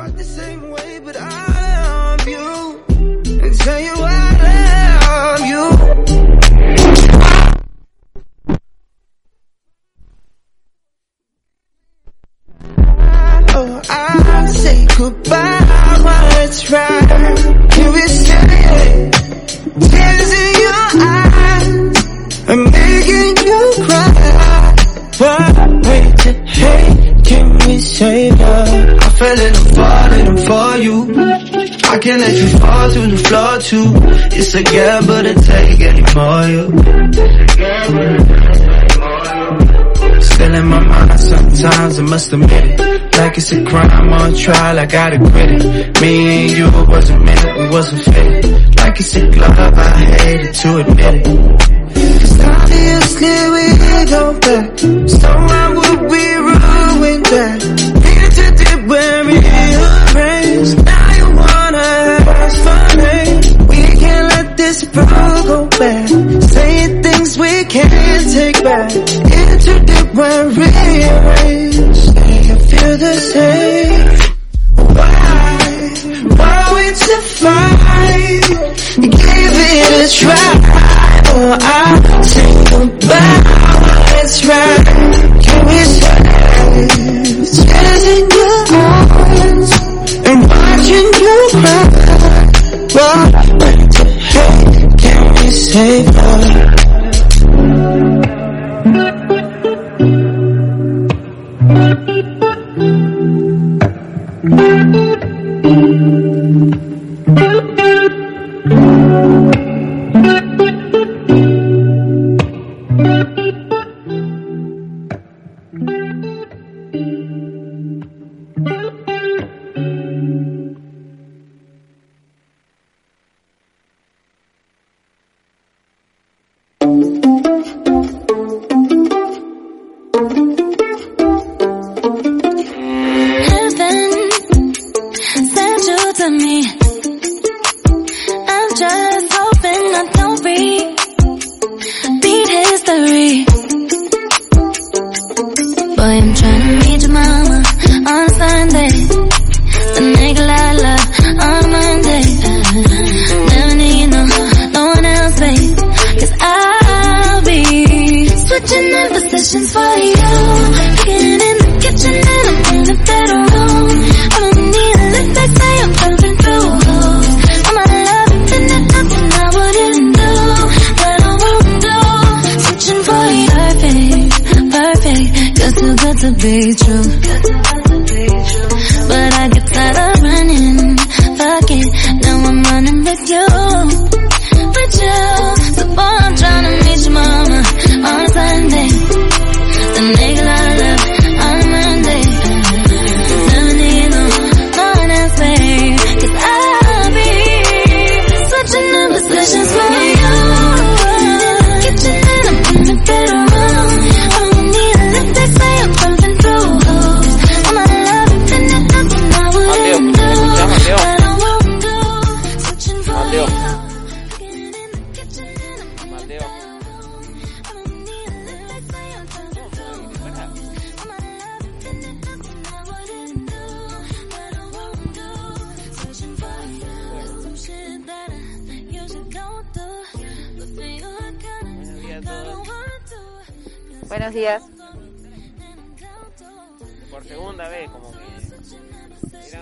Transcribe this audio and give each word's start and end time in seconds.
Quite 0.00 0.16
the 0.16 0.24
same 0.24 0.70
way, 0.70 0.98
but 1.04 1.14
I 1.14 2.16
love 2.16 2.26
you. 2.26 2.84
And 3.44 3.54
tell 3.60 3.80
you 3.80 3.92
I 3.96 4.32
love 4.46 5.40
you. 5.52 5.64
Oh, 13.52 13.82
I 13.90 14.46
say 14.46 14.86
goodbye 14.96 15.66
it's 16.44 16.70
right. 16.70 17.08
Can 17.70 17.92
we 17.92 18.02
say 18.08 19.10
tears 19.90 20.32
in 20.44 20.54
your 20.64 20.86
eyes? 21.12 21.96
I'm 22.48 22.62
making 22.72 23.36
you 23.48 23.60
cry. 23.84 24.08
What 25.18 25.84
way 25.84 26.02
to 26.22 26.32
hate? 26.32 26.99
We 27.66 27.78
save 27.78 28.38
her? 28.38 28.96
I 29.00 29.08
fell 29.18 29.40
in 29.40 29.54
I'm 29.54 29.66
falling 29.76 30.36
for 30.48 30.76
you. 30.84 30.96
I 31.90 31.98
can't 31.98 32.20
let 32.20 32.34
you 32.36 32.48
fall 32.58 32.90
through 32.90 33.08
the 33.08 33.16
floor 33.26 33.58
too. 33.58 33.92
It's 34.38 34.54
a 34.54 34.62
gamble 34.62 35.22
to 35.22 35.34
take 35.34 35.80
anymore. 35.80 36.44
You. 36.54 36.64
Still 40.22 40.54
in 40.54 40.66
my 40.68 40.80
mind 40.80 41.20
sometimes 41.20 41.98
I 41.98 42.02
must 42.02 42.32
admit 42.32 42.80
it. 42.80 43.18
Like 43.18 43.36
it's 43.38 43.52
a 43.52 43.64
crime 43.64 44.12
on 44.12 44.34
trial, 44.34 44.78
I 44.78 44.86
gotta 44.86 45.18
quit 45.18 45.50
it. 45.50 46.00
Me 46.00 46.48
and 46.48 46.50
you 46.58 46.86
wasn't 46.88 47.24
meant, 47.24 47.58
we 47.58 47.68
wasn't 47.68 48.02
fit. 48.02 48.76
Like 48.78 49.00
it's 49.00 49.16
a 49.16 49.26
glove, 49.30 49.58
I 49.58 49.90
hated 50.22 50.54
to 50.54 50.76
admit 50.78 51.14
it. 51.14 51.26
Cause 52.20 52.40
obviously 52.40 53.36
we 53.54 53.64
don't 54.06 54.40
back. 54.40 54.78
So 54.78 55.28
why 55.28 55.74
would 55.74 56.10
we 56.10 56.24
doing 57.00 57.22
that. 57.22 57.60
Need 58.04 58.30
to 58.38 58.46
dip 58.60 58.80
when 58.92 59.26
we 59.28 59.36
erase. 59.40 60.72
Now 60.90 61.08
you 61.18 61.26
wanna 61.40 61.88
have 62.28 62.52
fun, 62.64 62.96
We 63.70 63.80
can't 64.02 64.26
let 64.34 64.56
this 64.56 64.84
bro 64.92 65.04
go 65.50 65.58
back. 65.80 66.08
Saying 66.54 67.02
things 67.02 67.38
we 67.38 67.52
can't 67.74 68.24
take 68.36 68.58
back. 68.62 68.90
Need 69.30 69.60
to 69.66 69.74
dip 69.90 70.08
when 70.18 70.42
we 70.58 70.68
erase. 71.08 72.02
Make 72.16 72.44
you 72.50 72.58
feel 72.68 72.94
the 73.06 73.14
same. 73.32 74.08
Why? 74.96 75.16
Why 76.38 76.56
we 76.74 76.84
to 77.06 77.16
fight? 77.40 78.46
Give 79.24 79.56
it 79.72 79.90
a 80.00 80.08
try. 80.20 80.50
Or 81.32 81.52
I'll 81.76 82.22
take 82.34 82.68
a 82.76 82.82
bow. 83.08 83.60
It's 84.22 84.44
right. 84.46 84.79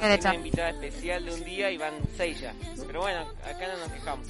Una 0.08 0.34
invitada 0.34 0.70
especial 0.70 1.22
de 1.22 1.34
un 1.34 1.44
día 1.44 1.70
y 1.70 1.76
van 1.76 1.92
seis 2.16 2.40
ya. 2.40 2.54
Pero 2.86 3.02
bueno, 3.02 3.26
acá 3.44 3.68
no 3.68 3.76
nos 3.76 3.92
quejamos. 3.92 4.26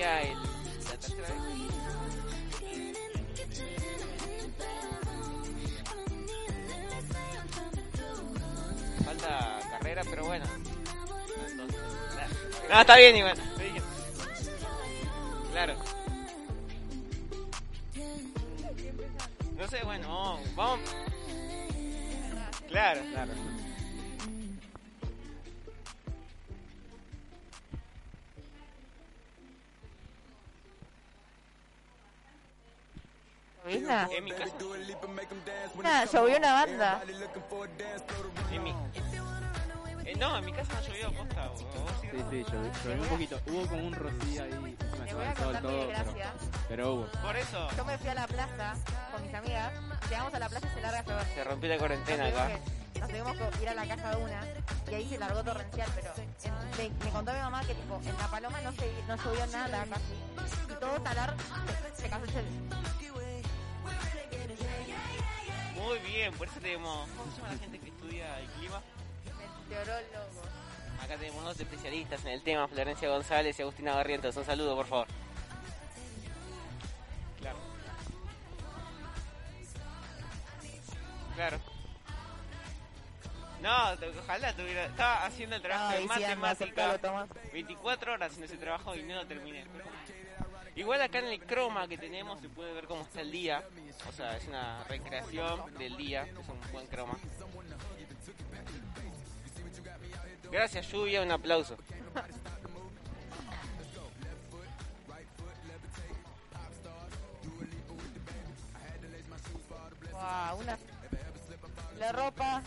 Hola, 0.00 0.28
este 0.32 0.47
No, 12.68 12.80
está 12.80 12.96
bien 12.96 13.16
igual. 13.16 13.36
Claro. 15.52 15.74
No 19.56 19.68
sé, 19.68 19.82
bueno, 19.84 20.40
vamos. 20.54 20.80
Claro, 22.68 23.00
claro. 23.10 23.32
¿Viste? 33.66 34.16
En 34.16 34.24
mi 34.24 34.32
casa, 34.32 34.52
una 36.36 36.52
banda. 36.52 37.02
en 38.52 38.62
mi. 38.62 38.74
Eh, 40.08 40.14
no, 40.18 40.38
en 40.38 40.44
mi 40.46 40.52
casa 40.52 40.72
no 40.72 40.80
llovió, 40.86 41.12
posta. 41.12 41.48
¿Vos 41.48 41.60
sí? 42.00 42.08
Sí, 42.10 42.16
sí, 42.30 42.44
llovió, 42.50 42.72
llovió 42.84 43.02
un 43.02 43.08
poquito. 43.08 43.40
Hubo 43.46 43.66
como 43.66 43.86
un 43.88 43.92
rocío 43.94 44.42
ahí, 44.42 44.50
encima 44.52 45.04
Le 45.04 45.14
voy 45.14 45.24
a 45.26 45.34
contar 45.34 45.62
mi 45.62 45.68
todo, 45.68 45.86
pero, 45.86 46.12
pero 46.68 46.94
hubo. 46.94 47.06
Por 47.22 47.36
eso 47.36 47.68
Yo 47.76 47.84
me 47.84 47.98
fui 47.98 48.08
a 48.08 48.14
la 48.14 48.26
plaza 48.26 48.74
con 49.12 49.22
mis 49.22 49.34
amigas. 49.34 49.72
Llegamos 50.08 50.32
a 50.34 50.38
la 50.38 50.48
plaza 50.48 50.66
y 50.66 50.74
se 50.74 50.80
larga 50.80 51.20
a 51.20 51.24
se 51.26 51.44
rompió 51.44 51.68
la 51.68 51.78
cuarentena 51.78 52.26
acá. 52.26 52.48
que, 52.94 53.00
nos 53.00 53.08
tuvimos 53.10 53.36
que 53.36 53.62
ir 53.62 53.68
a 53.68 53.74
la 53.74 53.86
casa 53.86 54.10
de 54.16 54.24
una 54.24 54.40
y 54.90 54.94
ahí 54.94 55.08
se 55.08 55.18
largó 55.18 55.44
torrencial, 55.44 55.90
pero 55.94 56.12
en- 56.16 56.90
me, 56.98 57.04
me 57.04 57.10
contó 57.10 57.32
mi 57.34 57.38
mamá 57.40 57.60
que 57.60 57.74
tipo 57.74 58.00
en 58.02 58.16
La 58.16 58.28
Paloma 58.28 58.60
no, 58.62 58.72
se, 58.72 58.90
no 59.06 59.16
llovió 59.16 59.46
nada 59.48 59.84
casi. 59.84 60.72
Y 60.72 60.74
todo 60.80 61.00
talar 61.02 61.34
se, 61.96 62.02
se 62.02 62.08
cayó 62.08 62.24
el. 62.24 63.17
Muy 65.88 65.98
bien, 66.00 66.34
por 66.34 66.46
eso 66.46 66.60
tenemos. 66.60 67.08
¿Cómo 67.16 67.32
se 67.32 67.40
llama 67.40 67.52
la 67.54 67.58
gente 67.58 67.78
que 67.78 67.88
estudia 67.88 68.38
el 68.40 68.46
clima? 68.48 68.82
Meteorólogo. 69.68 70.42
Acá 71.02 71.16
tenemos 71.16 71.42
dos 71.42 71.58
especialistas 71.58 72.22
en 72.26 72.32
el 72.32 72.42
tema, 72.42 72.68
Florencia 72.68 73.08
González 73.08 73.58
y 73.58 73.62
Agustina 73.62 73.94
Barrientos. 73.94 74.36
Un 74.36 74.44
saludo, 74.44 74.76
por 74.76 74.86
favor. 74.86 75.06
Claro. 77.40 77.58
Claro. 81.34 81.58
No, 83.62 84.20
ojalá 84.22 84.52
tuviera. 84.52 84.84
Estaba 84.84 85.24
haciendo 85.24 85.56
el 85.56 85.62
trabajo 85.62 85.94
de 85.94 86.04
matemática. 86.04 86.98
Tomás. 86.98 87.28
24 87.50 88.12
horas 88.12 88.30
haciendo 88.30 88.46
ese 88.46 88.58
trabajo 88.58 88.94
y 88.94 89.02
no 89.04 89.14
lo 89.14 89.26
terminé. 89.26 89.64
Igual 90.78 91.02
acá 91.02 91.18
en 91.18 91.26
el 91.26 91.40
croma 91.40 91.88
que 91.88 91.98
tenemos 91.98 92.40
se 92.40 92.48
puede 92.48 92.72
ver 92.72 92.86
cómo 92.86 93.02
está 93.02 93.20
el 93.20 93.32
día. 93.32 93.64
O 94.08 94.12
sea, 94.12 94.36
es 94.36 94.46
una 94.46 94.84
recreación 94.84 95.74
del 95.76 95.96
día. 95.96 96.22
Es 96.22 96.48
un 96.48 96.72
buen 96.72 96.86
croma. 96.86 97.18
Gracias, 100.52 100.86
lluvia. 100.92 101.22
Un 101.22 101.32
aplauso. 101.32 101.76
Wow, 110.12 110.60
una. 110.60 110.78
La 111.98 112.12
ropa. 112.12 112.62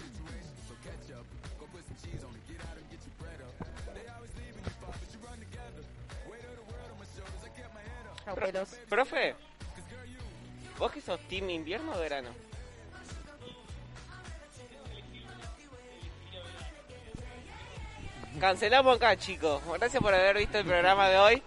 Profe, 8.90 9.36
¿vos 10.78 10.92
que 10.92 11.02
sos 11.02 11.20
team 11.28 11.50
invierno 11.50 11.94
o 11.94 12.00
verano? 12.00 12.30
Cancelamos 18.40 18.96
acá, 18.96 19.16
chicos. 19.18 19.62
Gracias 19.78 20.02
por 20.02 20.14
haber 20.14 20.38
visto 20.38 20.58
el 20.58 20.66
programa 20.66 21.10
de 21.10 21.18
hoy. 21.18 21.44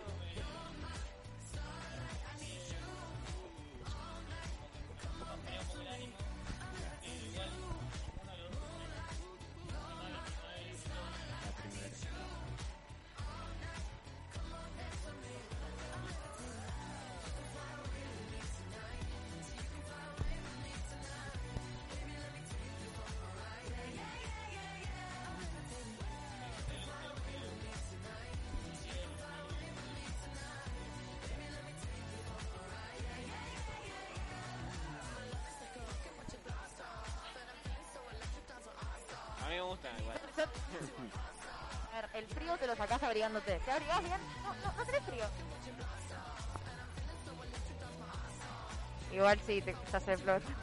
Sí, 49.55 49.63
te 49.91 49.97
hace 49.97 50.17
flor. 50.19 50.43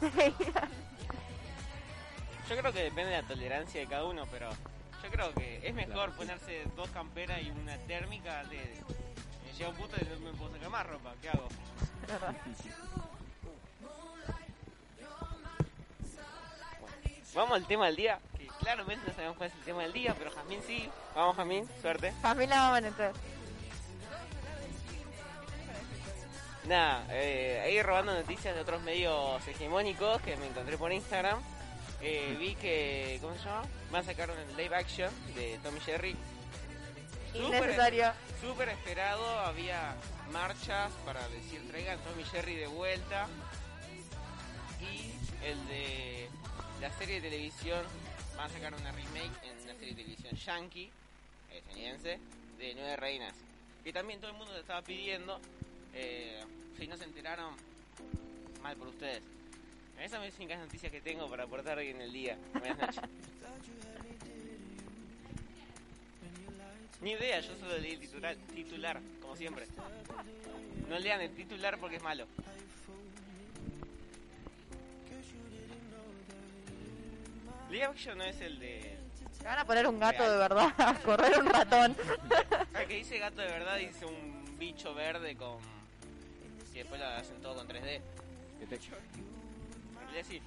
Yo 2.48 2.56
creo 2.56 2.72
que 2.72 2.82
depende 2.82 3.12
de 3.12 3.22
la 3.22 3.28
tolerancia 3.28 3.80
de 3.80 3.86
cada 3.86 4.04
uno, 4.04 4.26
pero 4.30 4.50
yo 4.50 5.10
creo 5.10 5.32
que 5.32 5.66
es 5.66 5.74
mejor 5.74 6.12
ponerse 6.12 6.64
dos 6.76 6.90
camperas 6.90 7.40
y 7.42 7.50
una 7.50 7.78
térmica 7.78 8.44
de... 8.44 8.58
Me 9.46 9.52
llega 9.56 9.70
un 9.70 9.76
punto 9.76 9.96
y 9.98 10.04
no 10.04 10.20
me 10.20 10.36
puedo 10.36 10.52
sacar 10.52 10.68
más 10.68 10.86
ropa. 10.86 11.14
¿Qué 11.22 11.30
hago? 11.30 11.48
Vamos 17.34 17.56
al 17.56 17.66
tema 17.66 17.86
del 17.86 17.96
día, 17.96 18.20
que 18.36 18.46
claramente 18.60 19.06
no 19.08 19.14
sabemos 19.14 19.38
cuál 19.38 19.48
es 19.48 19.56
el 19.56 19.62
tema 19.62 19.82
del 19.82 19.92
día, 19.94 20.14
pero 20.18 20.30
Jazmín 20.30 20.60
sí. 20.66 20.90
Vamos 21.14 21.36
Jazmín, 21.36 21.66
suerte. 21.80 22.12
Familia 22.20 22.56
vamos 22.56 22.78
entonces. 22.78 23.16
Nada, 26.66 27.04
eh, 27.10 27.60
ahí 27.64 27.82
robando 27.82 28.14
noticias 28.14 28.54
de 28.54 28.60
otros 28.60 28.80
medios 28.82 29.46
hegemónicos 29.48 30.22
que 30.22 30.36
me 30.36 30.46
encontré 30.46 30.78
por 30.78 30.92
Instagram. 30.92 31.42
Eh, 32.00 32.36
vi 32.38 32.54
que, 32.54 33.18
¿cómo 33.20 33.34
se 33.36 33.44
llama? 33.44 33.62
Van 33.90 34.02
a 34.02 34.04
sacar 34.04 34.30
un 34.30 34.56
live 34.56 34.74
action 34.74 35.10
de 35.34 35.58
Tommy 35.62 35.80
Jerry. 35.80 36.16
Innecesario. 37.34 38.12
Súper 38.40 38.68
esperado, 38.68 39.24
había 39.40 39.94
marchas 40.30 40.92
para 41.04 41.26
decir 41.28 41.66
traigan 41.68 41.98
Tommy 42.00 42.24
Jerry 42.24 42.56
de 42.56 42.66
vuelta. 42.66 43.26
Y 44.80 45.12
el 45.44 45.68
de 45.68 46.28
la 46.80 46.90
serie 46.98 47.20
de 47.20 47.28
televisión, 47.28 47.84
van 48.36 48.50
a 48.50 48.52
sacar 48.52 48.74
una 48.74 48.90
remake 48.92 49.44
en 49.44 49.62
una 49.62 49.74
serie 49.74 49.94
de 49.94 50.02
televisión 50.02 50.34
yankee, 50.36 50.90
estadounidense, 51.52 52.18
de 52.58 52.74
Nueve 52.74 52.96
Reinas. 52.96 53.34
Que 53.84 53.92
también 53.92 54.20
todo 54.20 54.30
el 54.30 54.36
mundo 54.36 54.52
le 54.52 54.60
estaba 54.60 54.82
pidiendo. 54.82 55.40
Eh, 55.94 56.42
si 56.78 56.86
no 56.86 56.96
se 56.96 57.04
enteraron, 57.04 57.54
mal 58.62 58.76
por 58.76 58.88
ustedes. 58.88 59.22
Esas 59.98 60.12
son 60.12 60.24
las 60.24 60.36
únicas 60.36 60.58
noticias 60.58 60.90
que 60.90 61.00
tengo 61.00 61.28
para 61.28 61.44
aportar 61.44 61.78
hoy 61.78 61.88
en 61.88 62.00
el 62.00 62.12
día. 62.12 62.36
Buenas 62.52 62.78
noches. 62.78 63.02
Ni 67.02 67.12
idea, 67.12 67.40
yo 67.40 67.54
solo 67.56 67.78
leí 67.78 67.92
el 67.92 68.00
titular, 68.00 68.36
titular, 68.54 69.00
como 69.20 69.36
siempre. 69.36 69.66
No 70.88 70.98
lean 70.98 71.20
el 71.20 71.34
titular 71.34 71.78
porque 71.78 71.96
es 71.96 72.02
malo. 72.02 72.26
Live 77.70 77.84
Action 77.84 78.18
no 78.18 78.24
es 78.24 78.40
el 78.40 78.58
de... 78.58 78.98
Te 79.38 79.44
van 79.48 79.58
a 79.58 79.64
poner 79.64 79.88
un 79.88 79.98
gato 79.98 80.30
de 80.30 80.36
verdad 80.36 80.72
a 80.78 80.94
correr 81.00 81.40
un 81.40 81.46
ratón. 81.46 81.96
El 82.80 82.86
que 82.86 82.96
dice 82.96 83.18
gato 83.18 83.40
de 83.40 83.48
verdad 83.48 83.78
dice 83.78 84.04
un 84.04 84.58
bicho 84.58 84.94
verde 84.94 85.34
con... 85.34 85.56
Y 86.72 86.78
después 86.78 87.00
lo 87.00 87.06
hacen 87.06 87.40
todo 87.42 87.54
con 87.56 87.68
3D. 87.68 88.00
Que 88.60 88.66
te- 88.66 88.76
En 88.76 90.00
realidad 90.06 90.26
sí. 90.28 90.40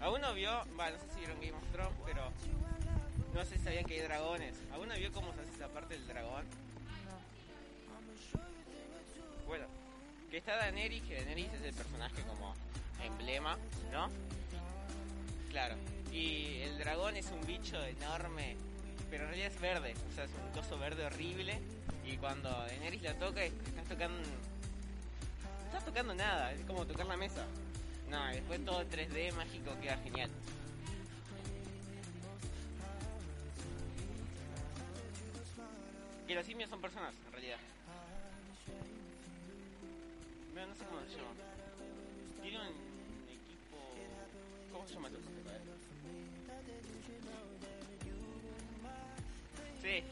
¿Alguno 0.00 0.34
vio? 0.34 0.50
Va, 0.78 0.90
no 0.90 0.98
sé 0.98 1.04
si 1.14 1.18
vieron 1.20 1.40
Game 1.40 1.52
of 1.52 1.72
Thrones, 1.72 1.94
pero... 2.04 2.30
No 3.34 3.44
sé 3.44 3.56
si 3.56 3.64
sabían 3.64 3.84
que 3.84 3.94
hay 3.94 4.00
dragones. 4.06 4.54
¿Alguno 4.72 4.94
vio 4.96 5.12
cómo 5.12 5.32
se 5.32 5.40
hace 5.40 5.52
esa 5.52 5.68
parte 5.68 5.94
del 5.94 6.06
dragón? 6.06 6.44
Bueno, 9.46 9.66
que 10.30 10.38
está 10.38 10.56
Daenerys, 10.56 11.02
que 11.02 11.14
Daenerys 11.16 11.52
es 11.54 11.62
el 11.62 11.74
personaje 11.74 12.22
como 12.22 12.54
emblema, 13.02 13.56
¿no? 13.90 14.08
Claro. 15.50 15.76
Y 16.10 16.60
el 16.62 16.78
dragón 16.78 17.16
es 17.16 17.30
un 17.30 17.40
bicho 17.46 17.82
enorme 17.82 18.56
pero 19.12 19.24
en 19.24 19.28
realidad 19.28 19.52
es 19.52 19.60
verde, 19.60 19.94
o 20.10 20.14
sea, 20.14 20.24
es 20.24 20.30
un 20.42 20.50
coso 20.58 20.78
verde 20.78 21.04
horrible. 21.04 21.58
Y 22.06 22.16
cuando 22.16 22.48
Daenerys 22.48 23.02
la 23.02 23.12
toca, 23.18 23.44
estás 23.44 23.84
tocando. 23.86 24.22
Estás 25.72 25.86
tocando 25.86 26.14
nada, 26.14 26.52
es 26.52 26.60
como 26.66 26.84
tocar 26.84 27.06
la 27.06 27.16
mesa. 27.16 27.46
No, 28.10 28.26
después 28.26 28.62
todo 28.62 28.84
3D 28.84 29.32
mágico 29.32 29.70
queda 29.80 29.96
genial. 30.04 30.28
Que 36.28 36.34
los 36.34 36.44
simios 36.44 36.68
son 36.68 36.82
personas, 36.82 37.14
en 37.24 37.32
realidad. 37.32 37.56
Pero 40.52 40.66
no 40.66 40.74
sé 40.74 40.84
cómo 40.84 41.00
se 41.00 41.16
llama. 41.16 41.30
Tiene 42.42 42.58
un 42.58 42.66
equipo. 43.30 43.78
¿Cómo 44.74 44.86
se 44.86 44.92
llama 44.92 45.08
el. 45.08 45.16
Sí. 49.80 50.04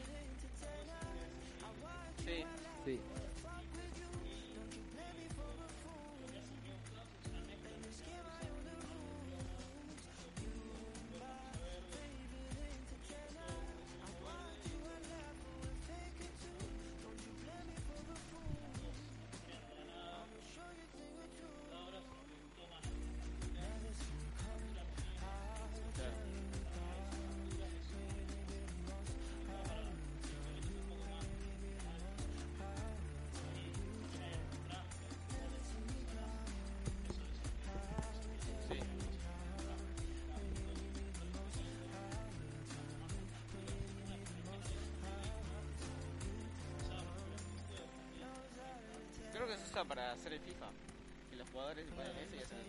Creo 49.41 49.57
que 49.57 49.57
se 49.57 49.71
usa 49.71 49.83
para 49.83 50.11
hacer 50.11 50.33
el 50.33 50.39
FIFA. 50.39 50.67
Que 51.31 51.35
los 51.35 51.49
jugadores 51.49 51.87
se 51.87 51.91
ponen 51.95 52.15
ese 52.15 52.35
y 52.35 52.43
hacen 52.43 52.59
el 52.59 52.65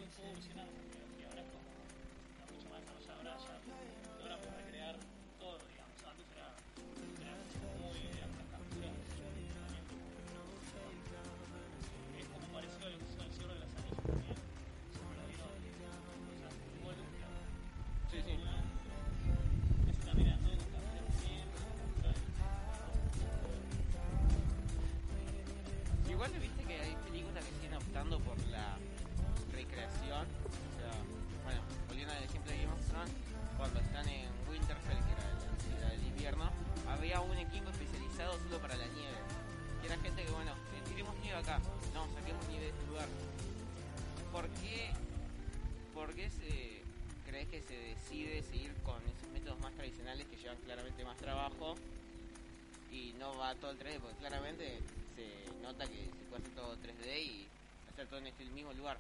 todo 53.57 53.71
el 53.71 53.79
3D? 53.79 54.01
Porque 54.01 54.17
claramente 54.19 54.81
se 55.17 55.63
nota 55.63 55.87
que 55.87 56.07
se 56.07 56.25
puede 56.29 56.43
hacer 56.43 56.55
todo 56.55 56.77
3D 56.77 57.23
y 57.23 57.47
hacer 57.93 58.07
todo 58.09 58.19
en 58.21 58.27
este 58.29 58.45
mismo 58.47 58.73
lugar. 58.73 58.99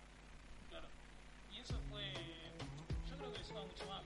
Claro. 0.70 0.86
Y 1.52 1.58
eso 1.58 1.78
fue. 1.90 2.12
Yo 3.08 3.16
creo 3.16 3.32
que 3.32 3.40
eso 3.40 3.54
va 3.54 3.62
mucho 3.64 3.86
más 3.86 4.02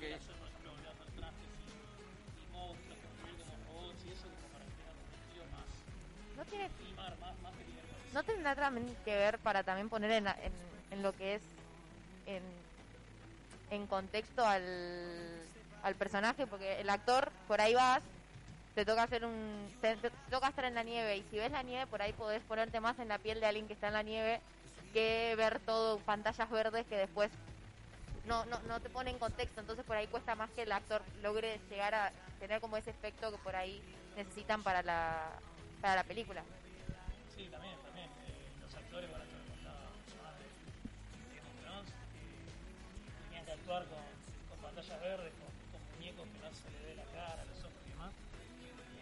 porque- 0.00 0.14
hacer, 0.14 0.34
por 0.36 0.48
ejemplo, 0.48 0.70
volver 0.72 0.88
a 0.88 0.92
hacer 0.92 1.06
trajes 1.12 1.48
y, 1.60 2.40
y 2.40 2.46
monstruos, 2.52 2.98
construir 3.04 3.36
como 3.36 3.52
robots 3.68 4.04
y 4.06 4.10
eso 4.12 4.28
como 4.28 4.48
para 4.48 4.64
crear 4.64 4.94
un 4.96 5.12
estilo 5.12 5.44
más 5.52 5.68
No 6.36 6.44
tiene 6.44 6.68
más, 7.20 7.40
más 7.42 7.52
que 7.52 7.64
divertido. 7.64 8.14
¿No 8.14 8.22
tendrá 8.22 8.54
también 8.56 8.96
que 9.04 9.14
ver 9.14 9.38
para 9.40 9.62
también 9.62 9.90
poner 9.90 10.10
en, 10.12 10.26
en, 10.26 10.52
en 10.90 11.02
lo 11.02 11.12
que 11.12 11.34
es 11.34 11.42
en, 12.26 12.42
en 13.70 13.86
contexto 13.86 14.44
al, 14.44 14.64
al 15.82 15.94
personaje? 15.96 16.46
Porque 16.46 16.80
el 16.80 16.88
actor, 16.88 17.30
por 17.46 17.60
ahí 17.60 17.74
vas, 17.74 18.02
te 18.74 18.86
toca 18.86 19.02
hacer 19.02 19.26
un 19.26 19.70
te, 19.82 19.96
te 19.96 20.10
toca 20.30 20.48
estar 20.48 20.64
en 20.64 20.76
la 20.76 20.82
nieve 20.82 21.18
y 21.18 21.22
si 21.24 21.36
ves 21.36 21.52
la 21.52 21.62
nieve 21.62 21.86
por 21.88 22.00
ahí 22.00 22.14
podés 22.14 22.42
ponerte 22.44 22.80
más 22.80 22.98
en 23.00 23.08
la 23.08 23.18
piel 23.18 23.38
de 23.40 23.46
alguien 23.46 23.66
que 23.66 23.74
está 23.74 23.88
en 23.88 23.94
la 23.94 24.02
nieve 24.02 24.40
que 24.94 25.34
ver 25.36 25.60
todo 25.60 25.98
pantallas 25.98 26.48
verdes 26.50 26.86
que 26.86 26.96
después 26.96 27.30
no, 28.30 28.44
no, 28.44 28.60
no 28.68 28.78
te 28.80 28.88
pone 28.88 29.10
en 29.10 29.18
contexto, 29.18 29.60
entonces 29.60 29.84
por 29.84 29.96
ahí 29.96 30.06
cuesta 30.06 30.36
más 30.36 30.48
que 30.50 30.62
el 30.62 30.70
actor 30.70 31.02
logre 31.20 31.58
llegar 31.68 31.94
a 31.96 32.12
tener 32.38 32.60
como 32.60 32.76
ese 32.76 32.90
efecto 32.90 33.32
que 33.32 33.38
por 33.38 33.56
ahí 33.56 33.82
necesitan 34.16 34.62
para 34.62 34.82
la, 34.84 35.32
para 35.80 35.96
la 35.96 36.04
película. 36.04 36.44
Sí, 37.34 37.48
también, 37.50 37.74
también. 37.82 38.06
eh, 38.06 38.46
los 38.62 38.72
actores, 38.72 39.10
para 39.10 39.24
Thrones, 41.60 41.90
que 41.90 43.24
tenían 43.26 43.44
que 43.44 43.52
actuar 43.52 43.84
con, 43.86 43.98
con 44.48 44.58
pantallas 44.62 45.00
verdes, 45.00 45.32
con, 45.34 45.50
con 45.72 45.80
muñecos 45.96 46.28
que 46.30 46.38
no 46.38 46.54
se 46.54 46.70
le 46.70 46.86
ve 46.86 46.94
la 46.94 47.04
cara, 47.10 47.44
los 47.44 47.58
ojos 47.58 47.82
y 47.84 47.90
demás. 47.90 48.12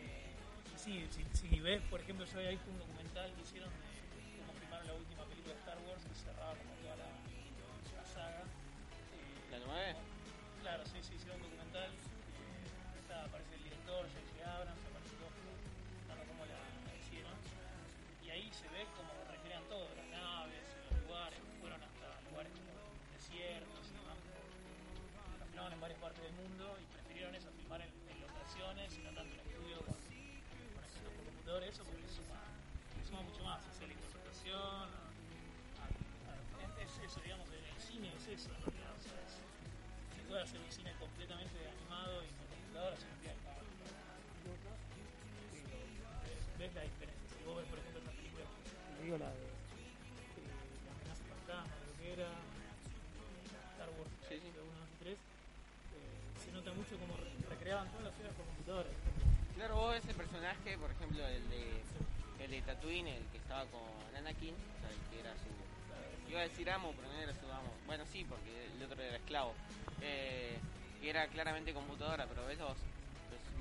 Eh, 0.00 0.32
y 0.74 0.78
sí, 0.78 1.06
si, 1.12 1.22
si 1.36 1.60
ves, 1.60 1.82
por 1.90 2.00
ejemplo, 2.00 2.24
yo 2.24 2.38
había 2.38 2.50
visto 2.56 2.70
un 2.70 2.78
documental 2.78 3.30
que 3.34 3.42
hicieron 3.42 3.68
de 3.68 4.40
cómo 4.40 4.58
filmaron 4.58 4.86
la 4.86 4.94
última 4.94 5.24
película 5.28 5.52
de 5.52 5.60
Star 5.60 5.78
Wars, 5.84 6.00
que 6.02 6.14
cerraba 6.16 6.54
como 6.56 6.72
toda 6.80 6.96
la, 6.96 7.08
la 7.12 8.04
saga. 8.08 8.42
¿La 9.58 9.66
9? 9.66 9.96
Claro, 10.62 10.82
sí, 10.86 10.98
sí, 11.02 11.14
hicieron 11.14 11.36
un 11.40 11.42
documental. 11.50 11.90
eh, 11.90 12.98
está, 13.00 13.24
aparece 13.24 13.54
el 13.56 13.62
director, 13.64 14.06
J.J. 14.06 14.56
Abrams, 14.56 14.82
aparece 14.86 15.14
todo, 15.18 15.30
dando 16.08 16.24
cómo 16.30 16.42
la, 16.46 16.58
la 16.86 16.92
hicieron. 16.94 17.34
Y 18.24 18.30
ahí 18.30 18.50
se 18.52 18.68
ve 18.68 18.86
como 18.96 19.10
recrean 19.30 19.64
todo, 19.68 19.88
las 19.96 20.06
naves, 20.08 20.62
los 20.90 20.94
lugares, 21.02 21.40
fueron 21.60 21.82
hasta 21.82 22.06
lugares 22.30 22.52
como 22.52 22.70
desiertos 23.12 23.84
y 23.88 23.94
demás. 23.98 24.18
Lo 25.40 25.46
filmaron 25.46 25.72
en 25.72 25.80
varias 25.80 26.00
partes 26.00 26.22
del 26.22 26.34
mundo 26.34 26.76
y 26.78 26.84
prefirieron 26.92 27.34
eso, 27.34 27.50
filmar 27.52 27.80
en, 27.82 27.90
locaciones 28.20 28.98
no 29.04 29.10
tanto 29.12 29.34
en 29.34 29.40
estudio 29.40 29.78
con, 29.84 29.98
con 29.98 30.84
efectos 30.84 31.12
por 31.14 31.24
computador, 31.24 31.62
eso 31.64 31.82
porque 31.84 32.02
le 32.02 32.08
suma, 32.08 32.40
le 32.98 33.04
suma 33.06 33.22
mucho 33.22 33.42
más, 33.44 33.60
la 33.80 33.92
interpretación. 33.92 34.86
a- 34.86 35.10
a- 35.82 36.82
es 36.82 36.98
eso, 37.04 37.20
digamos, 37.20 37.48
el, 37.50 37.58
cine 37.82 38.12
es 38.16 38.26
eso, 38.28 38.50
se 40.28 40.32
puede 40.32 40.44
hacer 40.44 40.60
un 40.60 40.70
cine 40.70 40.92
completamente 41.00 41.56
animado 41.56 42.20
y 42.20 42.28
con 42.36 42.44
computadora 42.52 42.96
el 43.00 43.40
cable. 43.48 43.64
¿Ves 46.58 46.74
la 46.74 46.82
diferencia? 46.84 47.28
Si 47.32 47.44
vos 47.48 47.56
ves, 47.56 47.64
por 47.72 47.78
ejemplo, 47.80 48.00
esta 48.04 48.12
película, 48.12 48.44
te 48.44 49.02
digo 49.08 49.16
la 49.16 49.32
de 49.32 49.40
eh, 49.40 50.84
La 50.84 50.92
amenaza 50.92 51.24
fantasma, 51.32 51.72
creo 51.80 51.96
que 51.96 52.12
era, 52.12 52.28
Star 53.72 53.88
Wars 53.96 54.12
Sí, 54.28 54.36
sí. 54.36 54.52
1, 54.52 54.68
2 54.68 54.68
y 54.68 54.96
3, 55.00 55.16
eh, 55.16 55.18
se 56.44 56.52
nota 56.52 56.76
mucho 56.76 56.92
como 57.00 57.16
recreaban 57.48 57.88
todas 57.88 58.12
las 58.12 58.14
ciudades 58.20 58.36
por 58.36 58.44
computadora. 58.52 58.90
Claro, 59.56 59.72
vos 59.80 59.96
ves 59.96 60.04
el 60.12 60.18
personaje, 60.20 60.76
por 60.76 60.92
ejemplo, 60.92 61.24
el 61.24 61.44
de, 61.48 61.64
el 62.44 62.50
de 62.52 62.60
Tatooine, 62.68 63.16
el 63.16 63.24
que 63.32 63.40
estaba 63.40 63.64
con 63.72 63.88
Anakin, 64.12 64.52
o 64.52 64.76
sea, 64.76 64.92
el 64.92 65.00
que 65.08 65.24
era 65.24 65.32
su... 65.40 65.48
Iba 66.28 66.44
a 66.44 66.48
decir 66.52 66.68
amo, 66.68 66.92
pero 66.92 67.08
no 67.08 67.16
era 67.16 67.32
su 67.32 67.48
amo. 67.48 67.72
Bueno, 67.88 68.04
sí, 68.12 68.26
porque 68.28 68.68
el 68.76 68.82
otro 68.84 69.00
era 69.00 69.16
esclavo. 69.16 69.56
Eh, 70.02 70.56
que 71.00 71.10
era 71.10 71.26
claramente 71.28 71.72
computadora, 71.72 72.26
pero 72.26 72.46
ves 72.46 72.58
los, 72.58 72.76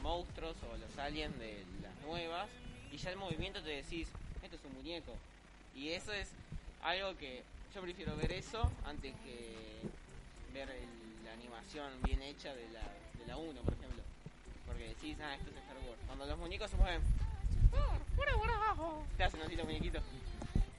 monstruos 0.01 0.55
o 0.71 0.77
los 0.77 0.97
aliens 0.99 1.37
de 1.39 1.63
las 1.81 1.95
nuevas 2.05 2.47
y 2.91 2.97
ya 2.97 3.09
el 3.09 3.17
movimiento 3.17 3.61
te 3.61 3.69
decís, 3.69 4.07
esto 4.43 4.55
es 4.55 4.63
un 4.63 4.73
muñeco. 4.75 5.13
Y 5.75 5.89
eso 5.89 6.13
es 6.13 6.29
algo 6.83 7.17
que 7.17 7.43
yo 7.73 7.81
prefiero 7.81 8.15
ver 8.15 8.31
eso 8.31 8.71
antes 8.85 9.13
que 9.25 9.53
ver 10.53 10.69
el- 10.69 11.25
la 11.25 11.33
animación 11.33 11.91
bien 12.03 12.21
hecha 12.21 12.53
de 12.53 12.69
la, 12.69 12.81
de 13.19 13.27
la 13.27 13.37
1, 13.37 13.61
por 13.61 13.73
ejemplo. 13.73 14.03
Porque 14.65 14.89
decís, 14.89 15.17
ah, 15.21 15.35
esto 15.35 15.49
es 15.49 15.57
Star 15.57 15.77
Wars. 15.77 15.99
Cuando 16.05 16.25
los 16.25 16.37
muñecos 16.37 16.71
se 16.71 16.77
mueven, 16.77 17.01
te 19.17 19.23
hacen 19.23 19.41
así 19.41 19.55
los 19.55 19.65
muñequitos. 19.65 20.03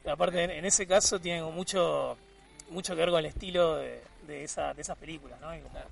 Aparte, 0.06 0.42
en, 0.44 0.64
ese 0.64 0.86
caso 0.86 1.20
tiene 1.20 1.42
mucho 1.42 2.16
mucho 2.70 2.94
que 2.94 3.00
ver 3.00 3.10
con 3.10 3.20
el 3.20 3.26
estilo 3.26 3.76
de, 3.76 4.02
de, 4.28 4.44
esa, 4.44 4.74
de 4.74 4.82
esas 4.82 4.96
películas, 4.96 5.40
¿no? 5.40 5.54
Y 5.56 5.60
como 5.60 5.72
Claro. 5.72 5.88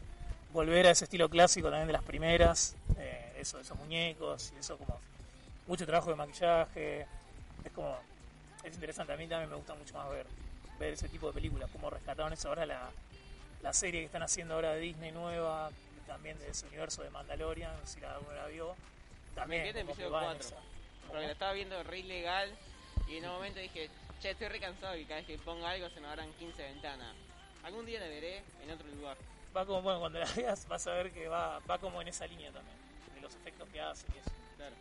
volver 0.53 0.87
a 0.87 0.91
ese 0.91 1.05
estilo 1.05 1.29
clásico 1.29 1.69
también 1.69 1.89
de 1.89 1.93
las 1.95 2.03
primeras, 2.03 2.77
eh, 2.99 3.33
eso, 3.39 3.59
esos 3.59 3.77
muñecos, 3.79 4.53
y 4.55 4.61
eso 4.61 4.79
como 4.79 5.01
mucho 5.67 5.85
trabajo 5.87 6.11
de 6.11 6.17
maquillaje, 6.17 7.07
es 7.65 7.73
como, 7.75 7.99
es 8.63 8.73
interesante, 8.75 9.13
a 9.13 9.17
mí 9.17 9.27
también 9.27 9.51
me 9.51 9.57
gusta 9.57 9.75
mucho 9.75 9.95
más 9.95 10.09
ver, 10.11 10.27
ver 10.79 10.93
ese 10.93 11.09
tipo 11.09 11.27
de 11.27 11.33
películas, 11.33 11.69
como 11.73 11.91
rescataron 11.91 12.33
eso 12.33 12.49
ahora 12.49 12.65
la, 12.67 12.91
la 13.63 13.73
serie 13.73 14.01
que 14.01 14.07
están 14.07 14.23
haciendo 14.23 14.55
ahora 14.55 14.73
de 14.75 14.81
Disney 14.81 15.11
nueva, 15.13 15.71
también 16.07 16.39
de 16.39 16.51
ese 16.51 16.67
universo 16.67 17.03
de 17.03 17.11
Mandalorian, 17.11 17.75
si 17.85 17.99
la, 18.01 18.15
alguno 18.15 18.35
la 18.35 18.47
vio, 18.47 18.77
también 19.35 19.65
quedé 19.65 19.81
en 19.81 19.87
como 19.87 19.97
que 19.97 20.03
episodio 20.05 20.13
va 20.13 20.33
en 20.33 20.39
4. 20.39 20.47
esa. 20.47 20.57
Porque 21.09 21.27
la 21.27 21.33
estaba 21.33 21.53
viendo 21.53 21.83
re 21.83 21.99
ilegal 21.99 22.51
y 23.09 23.17
en 23.17 23.25
un 23.25 23.31
momento 23.33 23.59
dije, 23.61 23.91
che, 24.21 24.31
estoy 24.31 24.49
re 24.49 24.61
cansado 24.61 24.97
y 24.97 25.05
cada 25.05 25.17
vez 25.21 25.27
que 25.27 25.39
ponga 25.39 25.71
algo 25.71 25.89
se 25.91 26.01
me 26.01 26.07
abran 26.09 26.33
15 26.35 26.63
ventanas. 26.63 27.15
Algún 27.67 27.85
día 27.85 27.99
la 27.99 28.07
veré 28.07 28.45
en 28.63 28.71
otro 28.71 28.87
lugar. 28.87 29.17
va 29.55 29.67
como, 29.67 29.83
bueno, 29.83 29.99
cuando 29.99 30.21
la 30.21 30.33
veas 30.37 30.69
vas 30.69 30.87
a 30.87 30.93
ver 30.93 31.11
que 31.11 31.27
va, 31.27 31.59
va 31.69 31.79
como 31.79 32.01
en 32.01 32.07
esa 32.07 32.25
línea 32.25 32.53
también, 32.53 32.77
de 33.13 33.21
los 33.21 33.35
efectos 33.35 33.69
que 33.71 33.81
hace 33.81 34.07
y 34.15 34.19
eso. 34.19 34.31
Claro. 34.57 34.77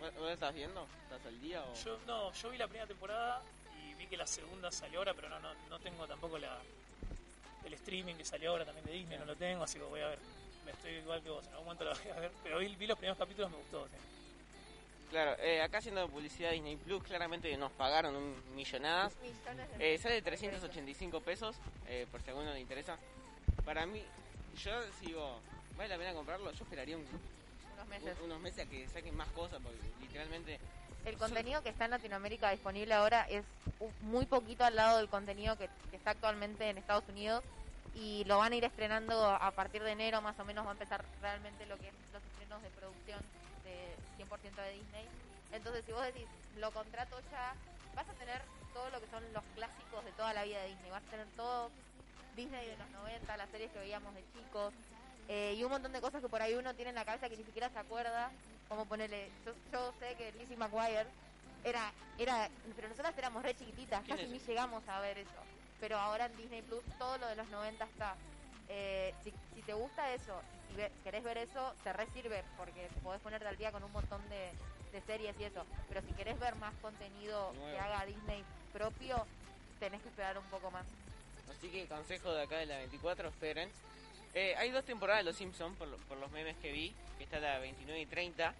¿Vos 0.00 0.26
la 0.26 0.32
estás 0.32 0.52
viendo? 0.52 0.88
¿Estás 1.04 1.24
al 1.24 1.40
día 1.40 1.62
o...? 1.62 1.74
Yo, 1.84 1.96
no, 2.04 2.32
yo 2.32 2.50
vi 2.50 2.58
la 2.58 2.66
primera 2.66 2.88
temporada 2.88 3.42
y 3.78 3.94
vi 3.94 4.08
que 4.08 4.16
la 4.16 4.26
segunda 4.26 4.72
salió 4.72 4.98
ahora, 4.98 5.14
pero 5.14 5.28
no, 5.28 5.38
no, 5.38 5.54
no 5.70 5.78
tengo 5.78 6.04
tampoco 6.08 6.36
la 6.36 6.58
el 7.64 7.74
streaming 7.74 8.14
que 8.14 8.24
salió 8.24 8.50
ahora 8.50 8.64
también 8.64 8.86
de 8.86 8.92
Disney, 8.92 9.18
no 9.18 9.24
lo 9.24 9.36
tengo, 9.36 9.62
así 9.62 9.78
que 9.78 9.84
voy 9.84 10.00
a 10.00 10.08
ver. 10.08 10.18
Me 10.64 10.72
estoy 10.72 10.94
igual 10.94 11.22
que 11.22 11.30
vos, 11.30 11.44
en 11.46 11.52
algún 11.52 11.66
momento 11.66 11.84
la 11.84 11.94
voy 11.94 12.10
a 12.10 12.20
ver, 12.20 12.32
pero 12.42 12.58
vi, 12.58 12.74
vi 12.74 12.88
los 12.88 12.98
primeros 12.98 13.18
capítulos, 13.18 13.52
me 13.52 13.56
gustó. 13.58 13.86
sí. 13.86 14.15
Claro, 15.10 15.36
eh, 15.38 15.62
acá 15.62 15.78
haciendo 15.78 16.08
publicidad 16.08 16.50
Disney 16.50 16.76
Plus, 16.76 17.02
claramente 17.04 17.54
nos 17.56 17.70
pagaron 17.72 18.16
un 18.16 18.34
millonadas. 18.56 19.14
Eh, 19.78 19.98
sale 19.98 20.20
385 20.20 21.20
pesos, 21.20 21.56
eh, 21.86 22.06
por 22.10 22.20
si 22.22 22.28
a 22.28 22.32
alguno 22.32 22.52
le 22.52 22.60
interesa. 22.60 22.98
Para 23.64 23.86
mí, 23.86 24.04
yo 24.62 24.72
sigo, 25.00 25.38
¿vale 25.76 25.88
la 25.90 25.96
pena 25.98 26.12
comprarlo? 26.12 26.50
Yo 26.52 26.64
esperaría 26.64 26.96
un- 26.96 27.06
unos 27.74 27.86
meses. 27.88 28.16
un- 28.18 28.24
unos 28.26 28.40
meses 28.40 28.66
a 28.66 28.70
que 28.70 28.88
saquen 28.88 29.16
más 29.16 29.28
cosas, 29.28 29.60
porque 29.62 29.78
literalmente... 30.00 30.58
El 31.04 31.16
contenido 31.18 31.62
que 31.62 31.68
está 31.68 31.84
en 31.84 31.92
Latinoamérica 31.92 32.50
disponible 32.50 32.92
ahora 32.94 33.22
es 33.30 33.44
muy 34.00 34.26
poquito 34.26 34.64
al 34.64 34.74
lado 34.74 34.98
del 34.98 35.08
contenido 35.08 35.56
que, 35.56 35.68
que 35.90 35.96
está 35.96 36.10
actualmente 36.10 36.68
en 36.68 36.78
Estados 36.78 37.04
Unidos 37.08 37.44
y 37.94 38.24
lo 38.24 38.38
van 38.38 38.52
a 38.52 38.56
ir 38.56 38.64
estrenando 38.64 39.24
a 39.24 39.50
partir 39.52 39.84
de 39.84 39.92
enero 39.92 40.20
más 40.20 40.36
o 40.40 40.44
menos 40.44 40.66
va 40.66 40.70
a 40.70 40.72
empezar 40.72 41.04
realmente 41.22 41.64
lo 41.66 41.78
que 41.78 41.88
es 41.88 41.94
los 42.12 42.22
estrenos 42.24 42.60
de 42.60 42.70
producción 42.70 43.20
de 43.66 43.96
100% 44.18 44.54
de 44.54 44.72
Disney. 44.72 45.06
Entonces 45.52 45.84
si 45.84 45.92
vos 45.92 46.02
decís, 46.04 46.26
lo 46.56 46.70
contrato 46.70 47.20
ya, 47.30 47.54
vas 47.94 48.08
a 48.08 48.14
tener 48.14 48.40
todo 48.72 48.90
lo 48.90 49.00
que 49.00 49.10
son 49.10 49.22
los 49.32 49.42
clásicos 49.54 50.04
de 50.04 50.12
toda 50.12 50.32
la 50.32 50.44
vida 50.44 50.60
de 50.62 50.68
Disney, 50.68 50.90
vas 50.90 51.02
a 51.02 51.10
tener 51.10 51.26
todo 51.36 51.70
Disney 52.34 52.66
de 52.66 52.76
los 52.76 52.90
90, 52.90 53.36
las 53.36 53.50
series 53.50 53.70
que 53.72 53.78
veíamos 53.78 54.14
de 54.14 54.22
chicos, 54.32 54.72
eh, 55.28 55.54
y 55.56 55.64
un 55.64 55.70
montón 55.70 55.92
de 55.92 56.00
cosas 56.00 56.20
que 56.20 56.28
por 56.28 56.42
ahí 56.42 56.54
uno 56.54 56.74
tiene 56.74 56.90
en 56.90 56.94
la 56.94 57.04
cabeza 57.04 57.28
que 57.28 57.36
ni 57.36 57.44
siquiera 57.44 57.68
se 57.70 57.78
acuerda, 57.78 58.30
como 58.68 58.84
ponerle, 58.86 59.30
yo, 59.44 59.52
yo 59.72 59.92
sé 59.98 60.14
que 60.16 60.32
Lizzie 60.32 60.56
McGuire 60.56 61.06
era, 61.64 61.92
era, 62.18 62.48
pero 62.76 62.88
nosotras 62.88 63.16
éramos 63.16 63.42
re 63.42 63.56
chiquititas, 63.56 64.04
¿Quién 64.04 64.16
casi 64.16 64.28
ni 64.28 64.38
llegamos 64.38 64.86
a 64.88 65.00
ver 65.00 65.18
eso, 65.18 65.42
pero 65.80 65.98
ahora 65.98 66.26
en 66.26 66.36
Disney 66.36 66.62
Plus 66.62 66.82
todo 66.98 67.18
lo 67.18 67.26
de 67.26 67.36
los 67.36 67.48
90 67.48 67.84
está. 67.84 68.14
Eh, 68.68 69.14
si, 69.22 69.32
si 69.54 69.62
te 69.62 69.72
gusta 69.74 70.12
eso, 70.12 70.40
y 70.64 70.70
si 70.70 70.76
ve- 70.76 70.90
querés 71.04 71.22
ver 71.22 71.38
eso, 71.38 71.74
te 71.84 71.92
re 71.92 72.06
sirve, 72.12 72.42
porque 72.56 72.88
podés 73.02 73.20
ponerte 73.20 73.46
al 73.46 73.56
día 73.56 73.70
con 73.72 73.82
un 73.84 73.92
montón 73.92 74.28
de, 74.28 74.50
de 74.92 75.00
series 75.02 75.38
y 75.38 75.44
eso, 75.44 75.64
pero 75.88 76.00
si 76.02 76.12
querés 76.12 76.38
ver 76.38 76.54
más 76.56 76.74
contenido 76.82 77.52
que 77.72 77.78
haga 77.78 78.04
Disney 78.06 78.44
propio, 78.72 79.24
tenés 79.78 80.02
que 80.02 80.08
esperar 80.08 80.36
un 80.38 80.44
poco 80.46 80.70
más. 80.70 80.84
Así 81.50 81.68
que 81.68 81.86
consejo 81.86 82.32
de 82.32 82.42
acá 82.42 82.58
de 82.58 82.66
la 82.66 82.78
24, 82.78 83.28
esperen. 83.28 83.70
Eh, 84.34 84.54
hay 84.56 84.70
dos 84.70 84.84
temporadas 84.84 85.20
de 85.20 85.30
Los 85.30 85.36
Simpsons, 85.36 85.76
por, 85.78 85.88
lo- 85.88 85.96
por 85.98 86.18
los 86.18 86.30
memes 86.32 86.56
que 86.58 86.72
vi, 86.72 86.92
que 87.18 87.24
está 87.24 87.38
la 87.38 87.58
29 87.58 88.00
y 88.00 88.06
30. 88.06 88.52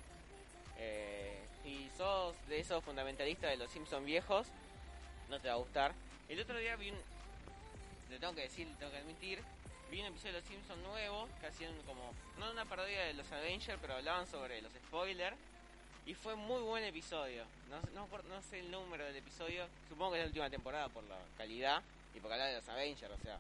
Eh, 0.79 1.45
si 1.63 1.91
sos 1.97 2.35
de 2.47 2.61
esos 2.61 2.83
fundamentalistas 2.85 3.51
de 3.51 3.57
Los 3.57 3.71
Simpsons 3.71 4.05
viejos, 4.07 4.47
no 5.29 5.41
te 5.41 5.49
va 5.49 5.55
a 5.55 5.59
gustar. 5.59 5.93
El 6.29 6.41
otro 6.41 6.57
día 6.59 6.77
vi 6.77 6.91
un... 6.93 6.99
Le 8.09 8.19
tengo 8.21 8.35
que 8.35 8.43
decir, 8.43 8.67
le 8.69 8.75
tengo 8.77 8.93
que 8.93 8.99
admitir, 8.99 9.43
vi 9.91 10.01
un 10.01 10.07
episodio 10.07 10.35
de 10.35 10.41
Los 10.41 10.49
Simpsons 10.49 10.83
nuevo, 10.83 11.29
que 11.41 11.47
hacían 11.47 11.73
como... 11.87 12.13
No 12.39 12.51
una 12.51 12.65
parodia 12.65 13.03
de 13.03 13.15
los 13.15 13.31
Avengers, 13.33 13.79
pero 13.81 13.95
hablaban 13.95 14.27
sobre 14.27 14.61
los 14.61 14.73
spoilers. 14.73 15.37
Y 16.07 16.15
fue 16.15 16.37
muy 16.37 16.63
buen 16.63 16.85
episodio. 16.85 17.45
No, 17.69 18.07
no, 18.07 18.43
sé 18.43 18.61
el 18.61 18.71
número 18.71 19.05
del 19.05 19.17
episodio. 19.17 19.67
Supongo 19.89 20.13
que 20.13 20.19
es 20.19 20.25
la 20.25 20.29
última 20.29 20.51
temporada 20.51 20.89
por 20.89 21.03
la 21.05 21.19
calidad 21.37 21.83
y 22.15 22.21
porque 22.21 22.35
habla 22.35 22.47
de 22.47 22.57
los 22.57 22.69
Avengers, 22.69 23.13
o 23.13 23.19
sea. 23.19 23.39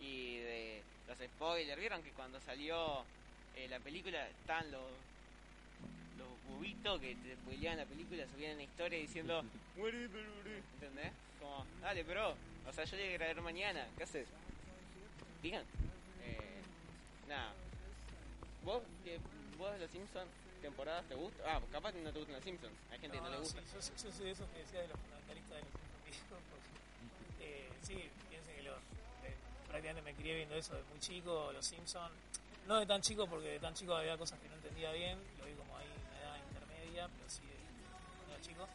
Y 0.00 0.36
de 0.36 0.82
los 1.06 1.18
spoilers. 1.18 1.80
¿Vieron 1.80 2.02
que 2.02 2.10
cuando 2.10 2.40
salió 2.40 3.04
eh, 3.56 3.68
la 3.68 3.80
película 3.80 4.28
estaban 4.28 4.70
los, 4.70 4.82
los 6.18 6.28
bubitos 6.46 7.00
que 7.00 7.14
te 7.14 7.36
spoileaban 7.36 7.78
la 7.78 7.86
película, 7.86 8.26
subían 8.26 8.52
en 8.52 8.58
la 8.58 8.64
historia 8.64 8.98
diciendo 8.98 9.42
"Muere, 9.76 10.08
pero 10.10 10.30
muere", 10.34 10.62
¿Entendés? 10.74 11.12
Como, 11.40 11.64
dale, 11.80 12.02
bro. 12.02 12.34
O 12.68 12.72
sea, 12.72 12.84
yo 12.84 12.96
le 12.98 13.04
voy 13.04 13.14
a 13.14 13.18
grabar 13.18 13.42
mañana. 13.42 13.88
¿Qué 13.96 14.04
haces? 14.04 14.28
Digan. 15.42 15.64
Eh, 16.22 16.62
nada. 17.28 17.52
¿Vos, 18.64 18.82
que, 19.04 19.18
vos 19.56 19.72
de 19.72 19.78
los 19.78 19.90
Simpsons, 19.90 20.28
temporadas 20.60 21.04
te 21.06 21.14
gusta? 21.14 21.42
Ah, 21.46 21.60
capaz 21.70 21.92
que 21.92 22.00
no 22.02 22.12
te 22.12 22.18
gustan 22.18 22.36
los 22.36 22.44
Simpsons. 22.44 22.74
Hay 22.90 22.98
gente 22.98 23.16
que 23.16 23.22
no 23.22 23.30
le 23.30 23.38
gusta. 23.38 23.60
sí, 23.62 23.66
yo, 23.72 23.80
yo 23.80 24.12
soy 24.12 24.26
de 24.26 24.30
esos 24.32 24.48
que 24.50 24.58
decía 24.58 24.80
de 24.80 24.88
los 24.88 24.98
fundamentalistas 24.98 25.56
de 25.56 25.62
los 25.62 26.04
viejos, 26.04 26.42
porque, 26.50 27.46
eh, 27.46 27.70
sí, 27.82 28.10
piensen 28.28 28.56
que 28.56 28.62
los, 28.62 28.78
eh, 29.24 29.36
prácticamente 29.68 30.02
me 30.10 30.14
crié 30.16 30.34
viendo 30.36 30.56
eso 30.56 30.74
de 30.74 30.82
muy 30.84 30.98
chico, 30.98 31.52
los 31.52 31.64
Simpsons. 31.64 32.12
No 32.66 32.80
de 32.80 32.86
tan 32.86 33.00
chico, 33.00 33.26
porque 33.26 33.48
de 33.48 33.60
tan 33.60 33.72
chico 33.74 33.94
había 33.94 34.18
cosas 34.18 34.38
que 34.40 34.48
no 34.48 34.56
entendía 34.56 34.92
bien, 34.92 35.18
lo 35.38 35.46
vi 35.46 35.54
como 35.54 35.74
ahí 35.78 35.86
en 35.86 36.06
una 36.06 36.20
edad 36.20 36.36
intermedia, 36.48 37.08
pero 37.08 37.30
sí 37.30 37.40
de 37.46 38.32
era 38.32 38.42
chico. 38.42 38.68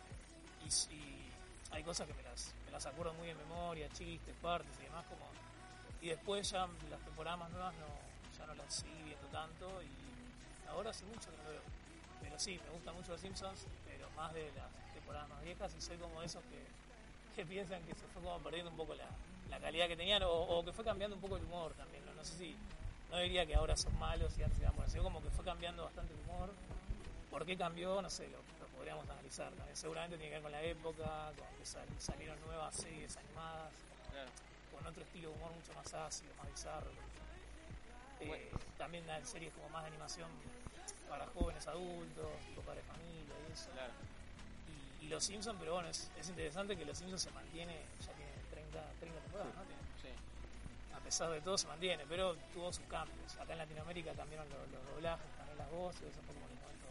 Y, 0.66 0.72
sí, 0.72 1.30
hay 1.70 1.84
cosas 1.84 2.08
que 2.08 2.14
me 2.16 2.24
las, 2.24 2.56
me 2.66 2.72
las 2.72 2.86
acuerdo 2.88 3.14
muy 3.14 3.30
en 3.30 3.38
memoria, 3.38 3.88
chistes, 3.90 4.34
partes 4.42 4.72
y 4.80 4.86
demás, 4.86 5.06
como 5.06 5.28
y 6.04 6.10
después 6.10 6.50
ya 6.52 6.68
las 6.90 7.00
temporadas 7.02 7.40
más 7.40 7.50
nuevas 7.52 7.74
no, 7.76 7.88
ya 8.38 8.46
no 8.46 8.54
las 8.56 8.74
seguí 8.74 9.02
viendo 9.04 9.28
tanto 9.28 9.82
y 9.82 10.68
ahora 10.70 10.90
hace 10.92 11.06
mucho 11.06 11.32
que 11.32 11.38
no 11.38 11.50
veo. 11.50 11.62
Pero 12.22 12.40
sí, 12.40 12.60
me 12.66 12.72
gustan 12.72 12.96
mucho 12.96 13.12
los 13.14 13.22
Simpsons, 13.22 13.66
pero 13.86 14.10
más 14.12 14.34
de 14.34 14.52
las 14.56 14.68
temporadas 14.94 15.30
más 15.30 15.44
viejas 15.44 15.74
y 15.78 15.82
soy 15.82 15.98
como 15.98 16.20
de 16.20 16.28
esos 16.28 16.44
que, 16.44 16.62
que 17.36 17.46
piensan 17.46 17.82
que 17.84 17.94
se 17.96 18.06
fue 18.08 18.22
como 18.22 18.38
perdiendo 18.40 18.70
un 18.72 18.78
poco 18.78 18.94
la, 18.96 19.08
la 19.50 19.60
calidad 19.60 19.88
que 19.88 19.96
tenían 19.98 20.22
o, 20.26 20.64
que 20.66 20.74
fue 20.74 20.84
cambiando 20.84 21.16
un 21.16 21.22
poco 21.22 21.38
el 21.38 21.44
humor 21.46 21.74
también. 21.74 22.04
No, 22.16 22.24
sé 22.24 22.38
si, 22.38 22.56
no 23.12 23.18
diría 23.20 23.46
que 23.46 23.56
ahora 23.56 23.76
son 23.78 23.98
malos 24.00 24.38
y 24.38 24.44
antes 24.44 24.60
eran 24.60 24.76
buenos, 24.76 24.92
sino 24.92 25.04
como 25.04 25.22
que 25.22 25.30
fue 25.30 25.44
cambiando 25.46 25.84
bastante 25.86 26.14
el 26.14 26.20
humor. 26.22 26.52
¿Por 27.32 27.46
qué 27.46 27.58
cambió? 27.58 28.02
No 28.02 28.10
sé, 28.10 28.28
lo, 28.30 28.38
podríamos 28.78 29.08
analizar 29.10 29.52
también. 29.54 29.76
Seguramente 29.78 30.18
tiene 30.18 30.30
que 30.30 30.36
ver 30.36 30.44
con 30.44 30.52
la 30.52 30.62
época, 30.64 31.32
con 31.38 31.58
que 31.58 31.66
sal- 31.66 31.88
salieron 32.00 32.40
nuevas 32.46 32.76
series 32.76 33.16
animadas, 33.18 33.72
Claro. 34.12 34.30
Con 34.74 34.86
otro 34.88 35.04
estilo 35.04 35.30
de 35.30 35.36
humor 35.36 35.52
mucho 35.54 35.74
más 35.74 35.94
ácido, 35.94 36.34
más 36.36 36.50
bizarro. 36.50 36.92
Eh, 38.20 38.28
Bueno. 38.28 38.44
También 38.78 39.06
series 39.26 39.54
como 39.54 39.70
más 39.70 39.84
de 39.84 39.88
animación 39.90 40.30
para 41.10 41.26
jóvenes 41.28 41.66
adultos, 41.68 42.28
tipo 42.48 42.62
para 42.62 42.82
familia 42.82 43.36
y 43.50 43.54
eso. 43.54 43.70
Claro. 43.72 43.94
Y, 45.02 45.06
y 45.06 45.08
Los 45.10 45.24
Simpsons, 45.24 45.58
pero 45.60 45.74
bueno, 45.76 45.90
es, 45.90 46.10
es 46.20 46.28
interesante 46.30 46.76
que 46.76 46.86
Los 46.86 46.98
Simpsons 46.98 47.22
se 47.22 47.32
mantiene, 47.32 47.74
ya 48.02 48.12
tiene 48.14 48.32
30, 48.52 48.84
30 49.00 49.20
temporadas, 49.22 49.56
¿no? 49.56 49.64
Tiene- 49.64 49.84
Sí. 50.02 50.10
a 50.94 51.00
pesar 51.00 51.30
de 51.32 51.40
todo 51.42 51.58
se 51.58 51.68
mantiene, 51.68 52.06
pero 52.10 52.36
tuvo 52.54 52.74
sus 52.74 52.86
cambios. 52.88 53.36
Acá 53.38 53.54
en 53.54 53.60
Latinoamérica 53.60 54.14
cambiaron 54.14 54.48
los, 54.50 54.70
los 54.72 54.86
doblajes, 54.96 55.26
también 55.38 55.58
las 55.58 55.70
voces, 55.72 56.02
eso 56.04 56.22
fue 56.24 56.34
como 56.34 56.46
un 56.46 56.60
momento 56.60 56.88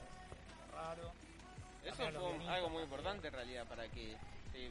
raro. 0.75 1.13
Eso 1.85 1.95
fue 1.97 2.07
algo 2.49 2.69
muy 2.71 2.83
importante 2.85 3.29
en 3.29 3.35
realidad 3.35 3.67
para 3.67 3.89
que 3.89 4.17
se 4.53 4.71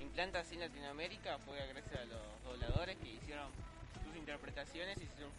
implanta 0.00 0.40
así 0.40 0.54
en 0.54 0.60
Latinoamérica 0.60 1.38
fue 1.38 1.58
gracias 1.68 2.00
a 2.00 2.04
los 2.04 2.20
dobladores 2.44 2.96
que 2.96 3.08
hicieron 3.08 3.48
sus 4.04 4.16
interpretaciones 4.16 4.96
y 4.98 5.06
sus, 5.06 5.30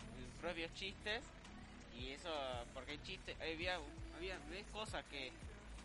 propios 0.42 0.74
chistes 0.74 1.22
y 1.96 2.10
eso, 2.14 2.30
porque 2.74 2.94
hay 2.94 2.98
chistes, 3.04 3.36
había, 3.40 3.78
había 4.18 4.40
ves 4.50 4.66
cosas 4.74 5.06
que 5.06 5.28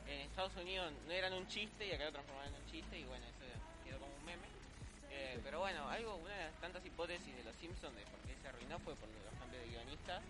en 0.09 0.21
Estados 0.21 0.57
Unidos 0.57 0.91
no 1.07 1.13
eran 1.13 1.33
un 1.35 1.47
chiste 1.49 1.87
y 1.87 1.93
acá 1.93 2.05
lo 2.07 2.13
transformaron 2.13 2.55
en 2.55 2.61
un 2.63 2.71
chiste 2.71 2.99
y 2.99 3.05
bueno, 3.05 3.27
eso 3.27 3.45
quedó 3.85 3.99
como 3.99 4.15
un 4.17 4.25
meme. 4.25 4.47
Eh, 5.11 5.39
pero 5.45 5.59
bueno, 5.61 5.89
algo, 5.91 6.17
una 6.17 6.33
de 6.35 6.45
las 6.45 6.55
tantas 6.61 6.85
hipótesis 6.87 7.37
de 7.37 7.45
los 7.45 7.55
Simpsons 7.57 7.95
de 7.97 8.03
por 8.07 8.19
qué 8.21 8.35
se 8.41 8.49
arruinó 8.49 8.79
fue 8.79 8.95
por 8.97 9.09
los 9.11 9.35
cambios 9.39 9.63
de 9.65 9.69
guionistas. 9.69 10.23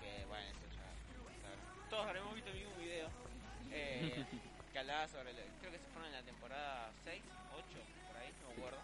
Que 0.00 0.24
bueno, 0.26 0.46
eso 0.48 0.64
ya. 0.72 1.90
Todos 1.90 2.06
habremos 2.06 2.34
visto 2.34 2.50
el 2.50 2.56
mismo 2.60 2.76
video. 2.76 3.08
eh, 3.72 4.24
que 4.72 4.78
hablaba 4.78 5.06
sobre. 5.08 5.32
lo- 5.34 5.40
creo 5.60 5.72
que 5.72 5.78
se 5.78 5.88
fueron 5.88 6.06
en 6.06 6.12
la 6.16 6.22
temporada 6.22 6.90
6, 7.04 7.22
acuerdo. 8.60 8.78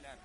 Claro. 0.00 0.20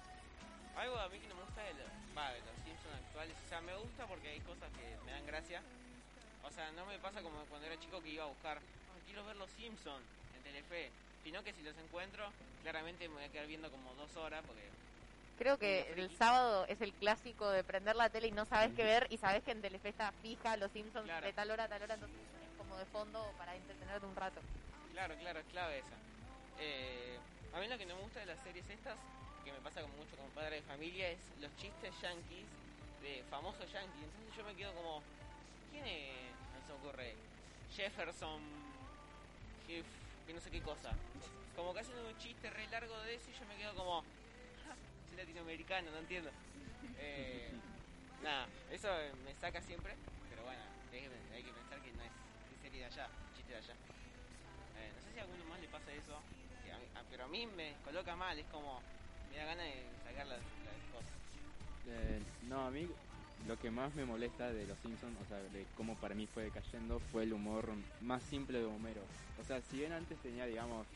Algo 0.77 0.97
a 0.97 1.09
mí 1.09 1.19
que 1.19 1.27
no 1.27 1.35
me 1.35 1.41
gusta 1.43 1.63
de 1.63 1.73
los, 1.73 1.89
va, 2.17 2.31
de 2.31 2.39
los 2.39 2.55
Simpsons 2.63 2.95
actuales. 2.95 3.35
O 3.45 3.49
sea, 3.49 3.61
me 3.61 3.75
gusta 3.75 4.05
porque 4.07 4.29
hay 4.29 4.39
cosas 4.41 4.69
que 4.71 5.05
me 5.05 5.11
dan 5.11 5.25
gracia. 5.25 5.61
O 6.43 6.51
sea, 6.51 6.71
no 6.71 6.85
me 6.85 6.97
pasa 6.99 7.21
como 7.21 7.43
cuando 7.45 7.67
era 7.67 7.79
chico 7.79 8.01
que 8.01 8.09
iba 8.09 8.23
a 8.23 8.27
buscar, 8.27 8.57
"Ah, 8.57 8.99
quiero 9.05 9.25
ver 9.25 9.35
los 9.35 9.49
Simpsons 9.51 10.05
en 10.35 10.43
Telefe. 10.43 10.89
Sino 11.23 11.43
que 11.43 11.53
si 11.53 11.61
los 11.61 11.77
encuentro, 11.77 12.31
claramente 12.63 13.07
me 13.09 13.15
voy 13.15 13.23
a 13.25 13.29
quedar 13.29 13.47
viendo 13.47 13.69
como 13.69 13.93
dos 13.95 14.15
horas 14.15 14.43
porque... 14.47 14.63
Creo 15.37 15.57
que 15.59 15.93
el 15.95 16.09
sábado 16.17 16.65
es 16.67 16.81
el 16.81 16.93
clásico 16.93 17.49
de 17.51 17.63
prender 17.63 17.95
la 17.95 18.09
tele 18.09 18.27
y 18.27 18.31
no 18.31 18.45
sabes 18.45 18.73
qué 18.73 18.83
ver 18.83 19.05
y 19.11 19.17
sabes 19.17 19.43
que 19.43 19.51
en 19.51 19.61
Telefe 19.61 19.89
está 19.89 20.11
fija 20.11 20.57
Los 20.57 20.71
Simpsons 20.71 21.05
Claro. 21.05 21.27
de 21.27 21.33
tal 21.33 21.51
hora 21.51 21.65
a 21.65 21.67
tal 21.67 21.83
hora, 21.83 21.93
entonces 21.93 22.17
es 22.19 22.57
como 22.57 22.75
de 22.77 22.85
fondo 22.87 23.31
para 23.37 23.55
entretenerte 23.55 24.05
un 24.05 24.15
rato. 24.15 24.41
Claro, 24.93 25.15
claro, 25.19 25.39
es 25.39 25.45
clave 25.45 25.77
esa. 25.79 25.95
Eh, 26.59 27.19
a 27.53 27.59
mí 27.59 27.67
lo 27.67 27.77
que 27.77 27.85
no 27.85 27.95
me 27.97 28.01
gusta 28.01 28.19
de 28.19 28.25
las 28.25 28.39
series 28.39 28.67
estas, 28.67 28.97
que 29.45 29.51
me 29.51 29.59
pasa 29.61 29.81
como 29.81 29.95
mucho 29.97 30.17
con 30.17 30.27
padre 30.31 30.55
de 30.57 30.61
familia, 30.63 31.07
es 31.11 31.19
los 31.39 31.55
chistes 31.57 31.93
yankees, 32.01 32.47
de 33.03 33.23
famosos 33.29 33.71
yankees. 33.71 34.03
Entonces 34.05 34.35
yo 34.35 34.43
me 34.43 34.55
quedo 34.55 34.73
como, 34.73 35.03
¿quién 35.71 35.85
es? 35.85 36.31
No 36.55 36.61
se 36.65 36.73
me 36.73 36.79
ocurre. 36.79 37.15
Jefferson, 37.75 38.41
Jeff, 39.67 39.85
que 40.25 40.33
no 40.33 40.39
sé 40.41 40.49
qué 40.49 40.61
cosa. 40.61 40.91
Como 41.55 41.73
que 41.75 41.81
hacen 41.81 41.95
un 41.99 42.17
chiste 42.17 42.49
re 42.49 42.65
largo 42.67 42.97
de 43.01 43.15
eso 43.15 43.29
y 43.29 43.33
yo 43.39 43.45
me 43.45 43.55
quedo 43.57 43.75
como, 43.75 44.01
"Ja, 44.01 44.07
soy 44.07 44.16
latinoamericano, 45.17 45.91
no 45.91 45.97
entiendo. 45.97 46.29
Eh, 46.99 47.51
nada, 48.23 48.47
eso 48.71 48.87
me 49.25 49.33
saca 49.35 49.61
siempre, 49.61 49.95
pero 50.29 50.43
bueno, 50.43 50.61
hay 50.91 51.43
que, 51.43 51.51
pensar 51.51 51.81
que 51.81 51.91
no 51.91 52.03
es, 52.03 52.11
es 52.53 52.61
serie 52.61 52.79
de 52.81 52.85
allá, 52.85 53.09
chiste 53.35 53.51
de 53.51 53.57
allá. 53.57 53.73
Eh, 54.77 54.91
no 54.95 55.01
sé 55.01 55.13
si 55.13 55.19
a 55.19 55.23
alguno 55.23 55.43
más 55.45 55.59
le 55.59 55.67
pasa 55.67 55.91
eso, 55.93 56.21
que 56.63 56.71
a 56.71 56.77
mí- 56.77 56.87
a- 56.95 57.03
pero 57.09 57.25
a 57.25 57.27
mí 57.27 57.45
me 57.47 57.75
coloca 57.83 58.15
mal, 58.15 58.37
es 58.37 58.45
como 58.47 58.81
me 59.29 59.37
da 59.37 59.45
ganas 59.45 59.65
de 59.65 59.83
sacar 60.03 60.27
las, 60.27 60.41
las 60.65 60.75
cosas. 60.91 61.11
Eh, 61.89 62.21
no, 62.43 62.65
a 62.67 62.71
mí 62.71 62.87
lo 63.45 63.57
que 63.57 63.69
más 63.71 63.93
me 63.95 64.05
molesta 64.05 64.51
de 64.51 64.65
Los 64.65 64.77
Simpsons, 64.79 65.17
o 65.21 65.25
sea, 65.25 65.37
de 65.37 65.65
cómo 65.75 65.95
para 65.99 66.15
mí 66.15 66.27
fue 66.27 66.43
decayendo, 66.43 66.99
fue 66.99 67.23
el 67.23 67.33
humor 67.33 67.71
más 68.01 68.23
simple 68.23 68.59
de 68.59 68.65
Homero. 68.65 69.03
O 69.37 69.43
sea, 69.43 69.61
si 69.61 69.77
bien 69.77 69.93
antes 69.93 70.19
tenía, 70.19 70.45
digamos, 70.45 70.87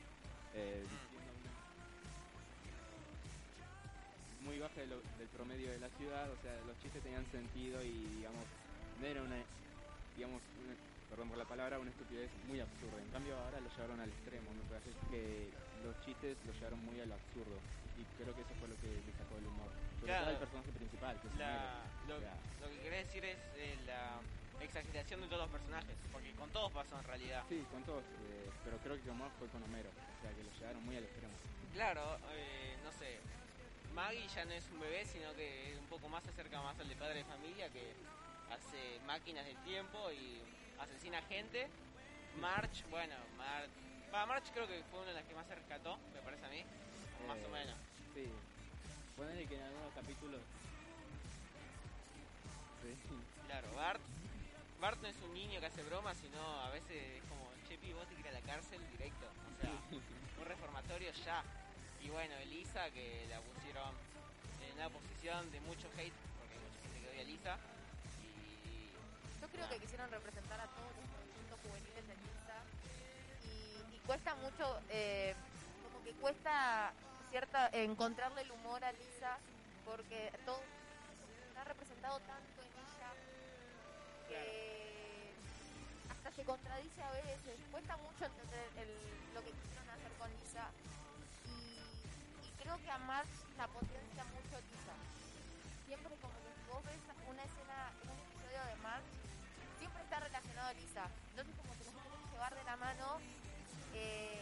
eh, 0.53 0.85
muy 4.41 4.59
baja 4.59 4.79
de 4.81 4.87
lo- 4.87 5.01
del 5.17 5.27
promedio 5.29 5.71
de 5.71 5.79
la 5.79 5.89
ciudad, 5.89 6.29
o 6.31 6.37
sea, 6.41 6.53
los 6.65 6.77
chistes 6.79 7.01
tenían 7.03 7.25
sentido 7.31 7.83
y, 7.83 7.91
digamos, 8.17 8.45
no 8.99 9.05
era 9.05 9.21
una, 9.21 9.43
digamos, 10.15 10.41
una- 10.59 10.75
perdón 11.09 11.29
por 11.29 11.37
la 11.37 11.45
palabra, 11.45 11.79
una 11.79 11.91
estupidez 11.91 12.29
muy 12.47 12.59
absurda. 12.59 13.01
En 13.01 13.09
cambio 13.11 13.37
ahora 13.37 13.59
lo 13.59 13.69
llevaron 13.69 13.99
al 13.99 14.09
extremo, 14.09 14.53
me 14.53 14.63
parece 14.63 14.91
que 15.09 15.53
los 15.83 15.99
chistes 16.01 16.37
lo 16.45 16.53
llevaron 16.53 16.79
muy 16.79 16.99
al 17.01 17.11
absurdo 17.11 17.59
y 17.97 18.03
creo 18.17 18.33
que 18.33 18.41
eso 18.41 18.53
fue 18.59 18.67
lo 18.69 18.79
que 18.79 18.87
le 19.05 19.13
sacó 19.13 19.37
el 19.37 19.45
humor. 19.45 19.69
Sobre 19.99 20.07
Claro. 20.13 20.21
todo 20.25 20.33
al 20.33 20.39
personaje 20.39 20.71
principal, 20.71 21.21
que 21.21 21.27
es 21.27 21.35
La, 21.35 21.83
lo, 22.07 22.15
O 22.15 22.19
sea, 22.19 22.37
lo 22.61 22.69
que 22.69 22.79
querés 22.81 23.05
decir 23.07 23.25
es 23.25 23.37
eh, 23.55 23.77
la 23.85 24.21
exageración 24.61 25.21
de 25.21 25.27
todos 25.27 25.41
los 25.41 25.51
personajes, 25.51 25.97
porque 26.11 26.33
con 26.33 26.49
todos 26.51 26.71
pasó 26.71 26.97
en 26.97 27.03
realidad. 27.03 27.43
Sí, 27.49 27.61
con 27.69 27.83
todos, 27.83 28.03
eh, 28.05 28.49
pero 28.63 28.77
creo 28.79 29.01
que 29.03 29.11
más 29.11 29.31
fue 29.33 29.49
con 29.49 29.61
Homero, 29.63 29.89
o 29.89 30.21
sea 30.21 30.33
que 30.33 30.43
lo 30.43 30.51
llevaron 30.51 30.83
muy 30.83 30.95
al 30.95 31.03
extremo. 31.03 31.33
Claro, 31.73 32.17
eh, 32.31 32.77
no 32.83 32.91
sé, 32.93 33.19
Maggie 33.93 34.27
ya 34.29 34.45
no 34.45 34.51
es 34.53 34.63
un 34.71 34.79
bebé, 34.79 35.05
sino 35.05 35.33
que 35.35 35.75
un 35.79 35.87
poco 35.87 36.07
más 36.09 36.23
se 36.23 36.29
acerca 36.29 36.61
más 36.61 36.79
al 36.79 36.87
de 36.87 36.95
padre 36.95 37.19
de 37.19 37.25
familia, 37.25 37.69
que 37.69 37.93
hace 38.49 38.99
máquinas 39.05 39.45
del 39.45 39.57
tiempo 39.63 40.11
y 40.11 40.41
asesina 40.79 41.21
gente. 41.23 41.67
March, 42.39 42.83
bueno, 42.89 43.15
March, 43.37 43.69
va, 44.13 44.25
March 44.25 44.45
creo 44.53 44.67
que 44.67 44.81
fue 44.89 44.99
una 44.99 45.09
de 45.09 45.15
las 45.15 45.25
que 45.25 45.35
más 45.35 45.45
se 45.47 45.55
rescató, 45.55 45.97
me 46.13 46.21
parece 46.21 46.45
a 46.45 46.49
mí, 46.49 46.63
más 47.27 47.37
Eh, 47.37 47.45
o 47.45 47.49
menos. 47.49 47.75
Sí, 48.13 48.27
ponele 49.17 49.45
que 49.47 49.55
en 49.55 49.63
algunos 49.63 49.93
capítulos... 49.93 50.41
Sí. 52.81 52.95
Claro, 53.47 53.67
Bart, 53.75 54.01
Bart 54.79 55.01
no 55.01 55.07
es 55.09 55.17
un 55.21 55.33
niño 55.33 55.59
que 55.59 55.65
hace 55.65 55.83
bromas, 55.83 56.17
sino 56.17 56.39
a 56.61 56.69
veces 56.69 57.17
es 57.17 57.23
como, 57.25 57.51
Chepi, 57.67 57.91
vos 57.93 58.07
te 58.07 58.15
querés 58.15 58.31
a 58.31 58.39
la 58.39 58.41
cárcel 58.41 58.81
directo, 58.91 59.27
o 59.27 59.61
sea, 59.61 59.71
un 60.39 60.45
reformatorio 60.45 61.11
ya. 61.25 61.43
Y 62.03 62.09
bueno, 62.09 62.35
Elisa, 62.37 62.89
que 62.91 63.25
la 63.29 63.39
pusieron 63.41 63.93
en 64.67 64.73
una 64.75 64.89
posición 64.89 65.51
de 65.51 65.59
mucho 65.61 65.87
hate, 65.97 66.13
porque 66.39 66.53
hay 66.55 66.59
mucha 66.59 66.79
gente 66.81 66.99
que 67.01 67.09
odia 67.09 67.19
a 67.19 67.23
Elisa. 67.23 67.57
Y 68.23 68.91
Yo 69.41 69.47
creo 69.49 69.69
que 69.69 69.79
quisieron 69.79 70.09
representar 70.11 70.59
a 70.59 70.65
todos 70.67 70.91
los 70.95 71.05
movimientos 71.11 71.59
juveniles 71.63 72.07
de 72.07 72.15
Lisa 72.15 72.57
y, 73.45 73.95
y 73.95 73.99
cuesta 74.05 74.35
mucho, 74.35 74.79
eh, 74.89 75.35
como 75.83 76.03
que 76.03 76.11
cuesta 76.13 76.91
cierta 77.29 77.69
encontrarle 77.73 78.41
el 78.41 78.51
humor 78.51 78.83
a 78.83 78.91
Lisa 78.91 79.37
porque 79.85 80.31
todo 80.45 80.61
está 81.49 81.63
representado 81.63 82.19
tanto 82.21 82.61
en 82.61 82.73
ella. 82.75 83.09
Que 84.27 85.31
hasta 86.09 86.31
se 86.31 86.43
contradice 86.43 87.01
a 87.03 87.11
veces. 87.11 87.59
Cuesta 87.71 87.97
mucho 87.97 88.25
entender 88.25 88.67
el- 88.77 89.33
lo 89.33 89.41
que 89.43 89.51
quisieron 89.51 89.89
hacer 89.89 90.11
con 90.19 90.29
Lisa 90.39 90.67
creo 92.71 92.83
que 92.87 92.91
a 92.91 92.97
Marge 93.03 93.35
la 93.57 93.67
potencia 93.67 94.23
mucho 94.31 94.55
Lisa. 94.71 94.95
Siempre 95.83 96.15
como 96.23 96.39
que 96.39 96.51
si 96.55 96.63
vos 96.71 96.79
ves 96.87 97.03
una 97.27 97.43
escena, 97.43 97.91
un 98.07 98.15
episodio 98.15 98.63
de 98.63 98.75
Marge, 98.79 99.11
siempre 99.75 100.03
está 100.03 100.19
relacionado 100.23 100.67
a 100.69 100.73
Lisa. 100.79 101.03
Entonces 101.35 101.51
como 101.59 101.75
que 101.75 101.83
los 101.83 101.95
quieren 101.99 102.23
llevar 102.31 102.55
de 102.55 102.63
la 102.63 102.77
mano, 102.79 103.19
eh, 103.91 104.39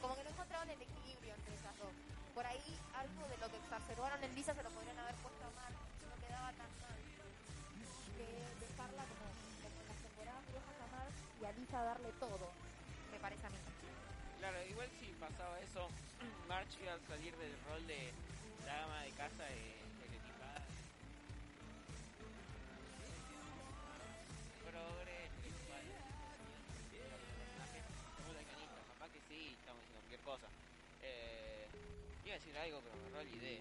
como 0.00 0.16
que 0.16 0.24
no 0.24 0.30
encontraban 0.30 0.70
el 0.70 0.80
equilibrio 0.80 1.34
entre 1.36 1.52
esas 1.52 1.76
dos. 1.76 1.92
Por 2.32 2.46
ahí 2.48 2.80
algo 2.96 3.28
de 3.28 3.36
lo 3.44 3.46
que 3.52 3.60
exacerbaron 3.60 4.24
en 4.24 4.32
Lisa 4.32 4.56
se 4.56 4.62
lo 4.64 4.70
podrían 4.72 4.96
haber 4.96 5.16
puesto 5.20 5.44
a 5.44 5.52
Marge, 5.52 5.84
no 6.08 6.16
quedaba 6.16 6.48
tan 6.56 6.72
mal. 6.80 7.00
Que 8.16 8.28
dejarla 8.56 9.04
como, 9.04 9.26
como 9.60 9.76
en 9.84 9.88
las 9.92 10.00
temporadas 10.00 10.44
viejas 10.48 10.76
a 10.80 10.88
Marge 10.96 11.20
y 11.28 11.44
a 11.44 11.52
Lisa 11.52 11.78
darle 11.84 12.08
todo, 12.24 12.48
me 13.12 13.20
parece 13.20 13.44
a 13.44 13.50
mí. 13.52 13.60
claro, 14.40 14.64
igual 14.64 14.88
si 14.96 15.12
pasaba 15.20 15.60
eso, 15.60 15.92
March 16.48 16.76
iba 16.82 16.94
a 16.94 17.00
salir 17.08 17.34
del 17.36 17.52
rol 17.68 17.86
de 17.86 18.12
la 18.66 18.84
ama 18.84 19.02
de 19.02 19.10
casa 19.12 19.44
estereotipada. 19.50 20.62
Progre, 24.64 25.28
capaz 28.88 29.10
que 29.12 29.20
sí, 29.28 29.56
estamos 29.60 29.80
diciendo 29.82 30.00
cualquier 30.00 30.20
cosa. 30.20 30.46
Eh, 31.02 31.66
iba 32.24 32.34
a 32.34 32.38
decir 32.38 32.56
algo, 32.56 32.80
pero 32.80 32.94
me 32.96 33.24
la 33.24 33.30
idea. 33.36 33.60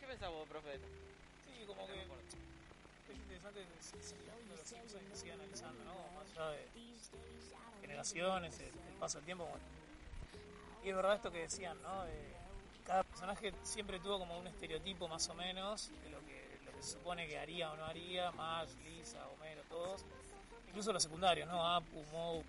¿Qué 0.00 0.06
pensás 0.06 0.30
vos, 0.30 0.48
profe? 0.48 0.78
Sí, 0.78 1.64
como 1.66 1.86
que 1.86 1.94
es 2.02 3.16
interesante 3.16 3.64
sigan 5.14 5.40
analizando, 5.40 5.84
¿no? 5.84 5.94
Más 6.14 6.30
allá 6.36 6.50
de 6.50 6.66
generaciones, 7.80 8.58
el, 8.60 8.66
el 8.66 8.94
paso 9.00 9.18
del 9.18 9.24
tiempo. 9.26 9.44
como- 9.44 9.85
Y 10.86 10.90
es 10.90 10.94
verdad 10.94 11.16
esto 11.16 11.32
que 11.32 11.40
decían, 11.40 11.76
¿no? 11.82 12.04
Cada 12.86 13.02
personaje 13.02 13.52
siempre 13.64 13.98
tuvo 13.98 14.20
como 14.20 14.38
un 14.38 14.46
estereotipo 14.46 15.08
más 15.08 15.28
o 15.28 15.34
menos 15.34 15.90
de 16.04 16.10
lo 16.10 16.20
que, 16.20 16.46
se 16.80 16.92
supone 16.92 17.26
que 17.26 17.36
haría 17.40 17.72
o 17.72 17.76
no 17.76 17.84
haría, 17.86 18.30
Marge, 18.30 18.72
Lisa, 18.84 19.18
Homero, 19.30 19.62
todos. 19.68 20.04
Incluso 20.68 20.92
los 20.92 21.02
secundarios, 21.02 21.48
¿no? 21.48 21.66
Apu, 21.74 22.04
Moe. 22.12 22.44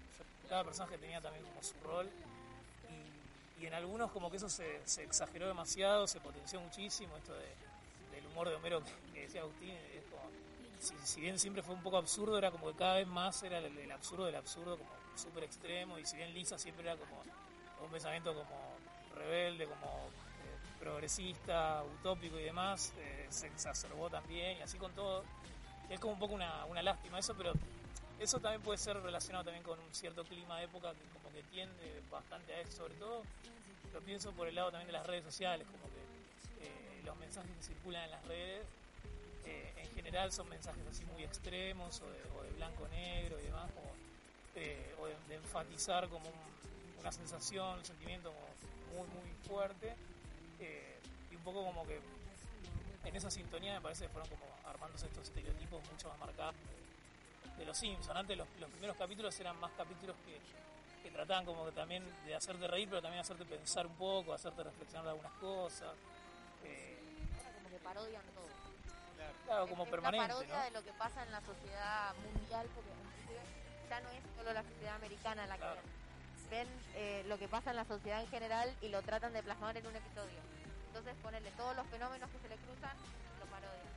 Cada 0.47 0.63
personaje 0.63 0.99
tenía 0.99 1.19
también 1.19 1.43
como 1.45 1.63
su 1.63 1.73
rol. 1.83 2.07
Y, 3.59 3.65
en 3.65 3.73
algunos 3.73 4.11
como 4.11 4.29
que 4.29 4.37
eso 4.37 4.49
se, 4.49 4.87
se 4.87 5.01
exageró 5.01 5.47
demasiado, 5.47 6.05
se 6.05 6.19
potenció 6.19 6.61
muchísimo, 6.61 7.17
esto 7.17 7.33
de, 7.33 7.47
del 8.15 8.27
humor 8.27 8.49
de 8.49 8.55
Homero 8.55 8.83
que, 9.15 9.21
decía 9.21 9.41
Agustín, 9.41 9.71
es 9.71 10.03
como, 10.11 10.29
si, 10.79 10.93
si 11.11 11.21
bien 11.21 11.39
siempre 11.39 11.63
fue 11.63 11.73
un 11.73 11.81
poco 11.81 11.97
absurdo, 11.97 12.37
era 12.37 12.51
como 12.51 12.67
que 12.67 12.77
cada 12.77 12.97
vez 12.97 13.07
más 13.07 13.41
era 13.41 13.57
el, 13.57 13.75
el 13.75 13.91
absurdo 13.91 14.25
del 14.25 14.35
absurdo, 14.35 14.77
como 14.77 14.91
súper 15.15 15.45
extremo, 15.45 15.97
y 15.97 16.05
si 16.05 16.17
bien 16.17 16.31
Lisa 16.35 16.59
siempre 16.59 16.83
era 16.83 16.95
como 16.97 17.23
un 17.83 17.89
pensamiento 17.91 18.33
como 18.33 18.75
rebelde, 19.15 19.65
como 19.65 19.87
eh, 19.87 20.79
progresista, 20.79 21.83
utópico 21.83 22.39
y 22.39 22.43
demás, 22.43 22.93
eh, 22.97 23.27
se 23.29 23.47
exacerbó 23.47 24.09
también, 24.09 24.57
y 24.57 24.61
así 24.61 24.77
con 24.77 24.91
todo. 24.93 25.23
Es 25.89 25.99
como 25.99 26.13
un 26.13 26.19
poco 26.19 26.33
una, 26.33 26.65
una 26.65 26.81
lástima 26.81 27.19
eso, 27.19 27.33
pero 27.35 27.53
eso 28.19 28.39
también 28.39 28.61
puede 28.61 28.77
ser 28.77 29.01
relacionado 29.01 29.45
también 29.45 29.63
con 29.63 29.79
un 29.79 29.93
cierto 29.93 30.23
clima 30.25 30.57
de 30.59 30.65
época 30.65 30.91
que 30.91 31.05
como 31.13 31.31
que 31.33 31.43
tiende 31.43 32.01
bastante 32.11 32.53
a 32.53 32.59
eso, 32.61 32.71
sobre 32.77 32.95
todo 32.95 33.23
lo 33.93 34.01
pienso 34.01 34.31
por 34.33 34.47
el 34.47 34.55
lado 34.55 34.69
también 34.71 34.87
de 34.87 34.93
las 34.93 35.05
redes 35.07 35.23
sociales, 35.23 35.65
como 35.71 35.83
que 35.85 36.65
eh, 36.67 37.01
los 37.05 37.15
mensajes 37.17 37.49
que 37.55 37.63
circulan 37.63 38.03
en 38.03 38.11
las 38.11 38.25
redes 38.25 38.65
en 39.45 39.95
general 39.95 40.31
son 40.31 40.47
mensajes 40.49 40.85
así 40.91 41.05
muy 41.05 41.23
extremos 41.23 42.01
o 42.01 42.05
de, 42.11 42.19
de 42.49 42.55
blanco-negro 42.57 43.39
y 43.39 43.43
demás, 43.43 43.69
o 44.99 45.05
de, 45.07 45.15
de 45.29 45.35
enfatizar 45.35 46.07
como 46.09 46.27
un- 46.27 46.57
una 46.99 47.11
sensación, 47.11 47.79
un 47.79 47.85
sentimiento 47.85 48.31
como 48.31 49.05
muy, 49.05 49.07
muy 49.15 49.33
fuerte 49.47 49.95
eh, 50.59 50.99
y 51.31 51.35
un 51.35 51.43
poco 51.43 51.63
como 51.63 51.85
que 51.85 51.99
en 53.03 53.15
esa 53.15 53.31
sintonía 53.31 53.75
me 53.75 53.81
parece 53.81 54.05
que 54.05 54.09
fueron 54.09 54.29
como 54.29 54.45
armándose 54.65 55.05
estos 55.05 55.23
estereotipos 55.27 55.81
mucho 55.91 56.09
más 56.09 56.19
marcados 56.19 56.55
de 57.57 57.65
los 57.65 57.77
Simpsons. 57.77 58.15
Antes 58.15 58.37
los, 58.37 58.47
los 58.59 58.69
primeros 58.69 58.97
capítulos 58.97 59.39
eran 59.39 59.59
más 59.59 59.71
capítulos 59.77 60.15
que, 60.25 60.39
que 61.03 61.11
trataban 61.11 61.45
como 61.45 61.65
que 61.65 61.71
también 61.71 62.03
de 62.25 62.35
hacerte 62.35 62.67
reír, 62.67 62.89
pero 62.89 63.01
también 63.01 63.21
hacerte 63.21 63.45
pensar 63.45 63.87
un 63.87 63.95
poco, 63.95 64.33
hacerte 64.33 64.63
reflexionar 64.63 65.05
de 65.05 65.11
algunas 65.11 65.31
cosas. 65.33 65.95
Eh, 66.63 66.97
como 67.55 67.69
que 67.69 67.79
parodian 67.79 68.23
todo. 68.35 68.47
claro, 69.45 69.67
como 69.67 69.83
es 69.83 69.89
permanente, 69.89 70.25
una 70.25 70.33
parodia 70.33 70.57
¿no? 70.57 70.63
de 70.63 70.71
lo 70.71 70.83
que 70.83 70.93
pasa 70.93 71.23
en 71.23 71.31
la 71.31 71.41
sociedad 71.41 72.13
mundial, 72.15 72.67
porque 72.75 72.91
ya 73.89 74.01
no 74.01 74.09
es 74.09 74.23
solo 74.35 74.53
la 74.53 74.63
sociedad 74.63 74.95
americana 74.95 75.47
la 75.47 75.55
que 75.55 75.61
Claro. 75.61 75.81
Ven 76.49 76.67
eh, 76.95 77.23
lo 77.27 77.37
que 77.37 77.47
pasa 77.47 77.71
en 77.71 77.75
la 77.75 77.85
sociedad 77.85 78.21
en 78.21 78.27
general 78.29 78.73
y 78.81 78.89
lo 78.89 79.01
tratan 79.01 79.33
de 79.33 79.43
plasmar 79.43 79.75
en 79.77 79.85
un 79.85 79.95
episodio. 79.95 80.39
Entonces 80.87 81.13
ponerle 81.21 81.51
todos 81.51 81.75
los 81.75 81.85
fenómenos 81.87 82.29
que 82.31 82.39
se 82.39 82.49
le 82.49 82.55
cruzan, 82.55 82.95
lo 83.39 83.45
parodian. 83.47 83.87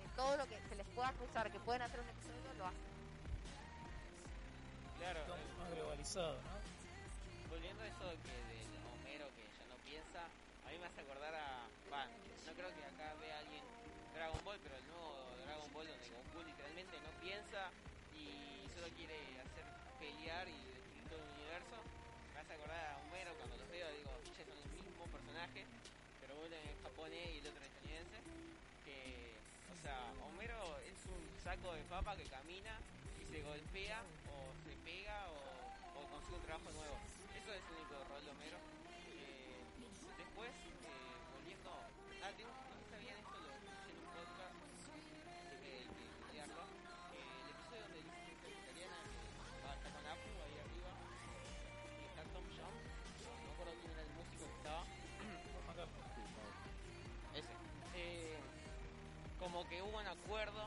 Eh, 0.00 0.08
todo 0.16 0.36
lo 0.36 0.46
que 0.46 0.58
se 0.68 0.74
les 0.76 0.86
pueda 0.94 1.12
cruzar, 1.12 1.52
que 1.52 1.60
pueden 1.60 1.82
hacer 1.82 2.00
un 2.00 2.08
episodio, 2.08 2.54
lo 2.58 2.66
hacen. 2.66 2.88
Claro, 4.98 5.20
Todo 5.26 5.36
eh, 5.36 5.58
más 5.58 5.70
globalizado, 5.70 6.34
¿no? 6.42 6.58
volviendo 7.48 7.82
a 7.82 7.86
eso 7.86 8.04
de 8.04 8.16
que 8.22 8.34
del 8.50 8.70
Homero 8.92 9.26
que 9.36 9.44
ya 9.46 9.64
no 9.68 9.76
piensa, 9.84 10.20
a 10.66 10.68
mí 10.70 10.78
me 10.78 10.86
hace 10.86 11.00
acordar 11.00 11.34
a. 11.34 11.64
Va, 11.92 12.04
no 12.04 12.52
creo 12.52 12.70
que 12.74 12.82
acá 12.84 13.14
vea 13.20 13.38
alguien 13.38 13.64
Dragon 14.14 14.40
Ball, 14.44 14.58
pero 14.62 14.76
el 14.76 14.86
nuevo 14.88 15.26
Dragon 15.44 15.72
Ball 15.72 15.86
donde 15.86 16.08
Goku 16.08 16.44
literalmente 16.44 16.96
no 17.00 17.10
piensa 17.22 17.70
y 18.14 18.68
solo 18.74 18.88
quiere 18.96 19.16
hacer 19.40 19.64
pelear 19.98 20.48
y 20.48 20.58
destruir 20.66 21.04
todo 21.08 21.18
el 21.22 21.30
universo. 21.38 21.76
Hace 22.48 22.64
acordar 22.64 22.80
a 22.80 22.96
Homero 23.04 23.36
cuando 23.36 23.60
los 23.60 23.68
veo, 23.68 23.84
digo, 23.92 24.08
son 24.24 24.32
el 24.40 24.72
mismo 24.80 25.04
personaje, 25.12 25.68
pero 26.16 26.32
uno 26.40 26.56
en 26.56 26.80
japonés 26.80 27.28
y 27.28 27.44
el 27.44 27.46
otro 27.52 27.60
en 27.60 27.68
estadounidense. 27.68 28.18
Que, 28.88 29.36
o 29.68 29.76
sea, 29.84 30.00
Homero 30.24 30.56
es 30.88 30.96
un 31.12 31.20
saco 31.44 31.76
de 31.76 31.84
papa 31.92 32.16
que 32.16 32.24
camina 32.24 32.72
y 33.20 33.28
se 33.28 33.44
golpea 33.44 34.00
o 34.32 34.48
se 34.64 34.72
pega 34.80 35.28
o, 35.28 36.00
o 36.00 36.08
consigue 36.08 36.40
un 36.40 36.44
trabajo 36.48 36.72
nuevo. 36.72 36.96
Eso 37.36 37.52
es 37.52 37.60
el 37.60 37.84
único 37.84 38.00
rol 38.08 38.24
de 38.24 38.30
Homero. 38.32 38.56
Eh, 39.12 39.68
después, 40.16 40.48
como 59.68 59.76
que 59.76 59.82
hubo 59.82 59.98
un 60.00 60.06
acuerdo 60.06 60.64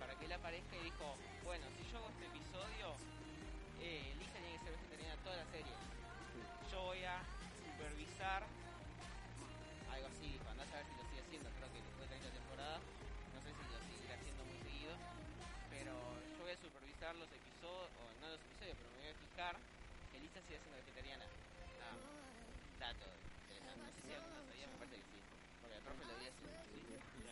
para 0.00 0.14
que 0.16 0.26
él 0.26 0.32
aparezca 0.32 0.76
y 0.76 0.84
dijo, 0.84 1.16
bueno, 1.44 1.64
si 1.76 1.90
yo 1.90 1.98
hago 1.98 2.08
este 2.12 2.26
episodio, 2.26 2.86
eh, 3.80 4.12
Lisa 4.18 4.32
tiene 4.32 4.52
que 4.52 4.64
ser 4.64 4.72
vegetariana 4.76 5.16
toda 5.24 5.36
la 5.36 5.46
serie. 5.48 5.72
Yo 6.70 6.82
voy 6.84 7.00
a 7.04 7.16
supervisar 7.64 8.44
algo 9.88 10.06
así, 10.08 10.36
cuando 10.44 10.62
a 10.62 10.66
ver 10.66 10.84
si 10.84 10.96
lo 11.00 11.04
sigue 11.08 11.22
haciendo, 11.24 11.48
creo 11.56 11.68
que 11.72 11.80
después 11.80 12.00
de 12.04 12.08
30 12.12 12.28
temporadas, 12.28 12.80
no 13.32 13.40
sé 13.40 13.50
si 13.56 13.64
lo 13.72 13.78
seguirá 13.88 14.14
haciendo 14.20 14.42
muy 14.44 14.58
seguido, 14.60 14.92
pero 15.72 15.94
yo 16.28 16.40
voy 16.44 16.52
a 16.52 16.60
supervisar 16.60 17.12
los 17.16 17.30
episodios, 17.32 17.88
o 17.88 18.02
no 18.20 18.28
los 18.28 18.40
episodios, 18.52 18.76
pero 18.76 18.90
me 18.92 18.98
voy 19.00 19.12
a 19.12 19.16
fijar 19.16 19.54
que 20.12 20.20
Lisa 20.20 20.40
siga 20.44 20.60
siendo 20.60 20.76
vegetariana. 20.76 21.24
Ah, 21.80 21.96
dato 22.80 23.06
interesante, 23.48 23.80
no 23.80 23.92
sé 23.96 24.00
si 24.04 24.12
alguien 24.12 24.28
lo 24.28 24.44
sabía, 24.44 24.66
me 24.68 24.76
parece 24.76 24.96
que 25.00 25.13
profe 25.84 26.04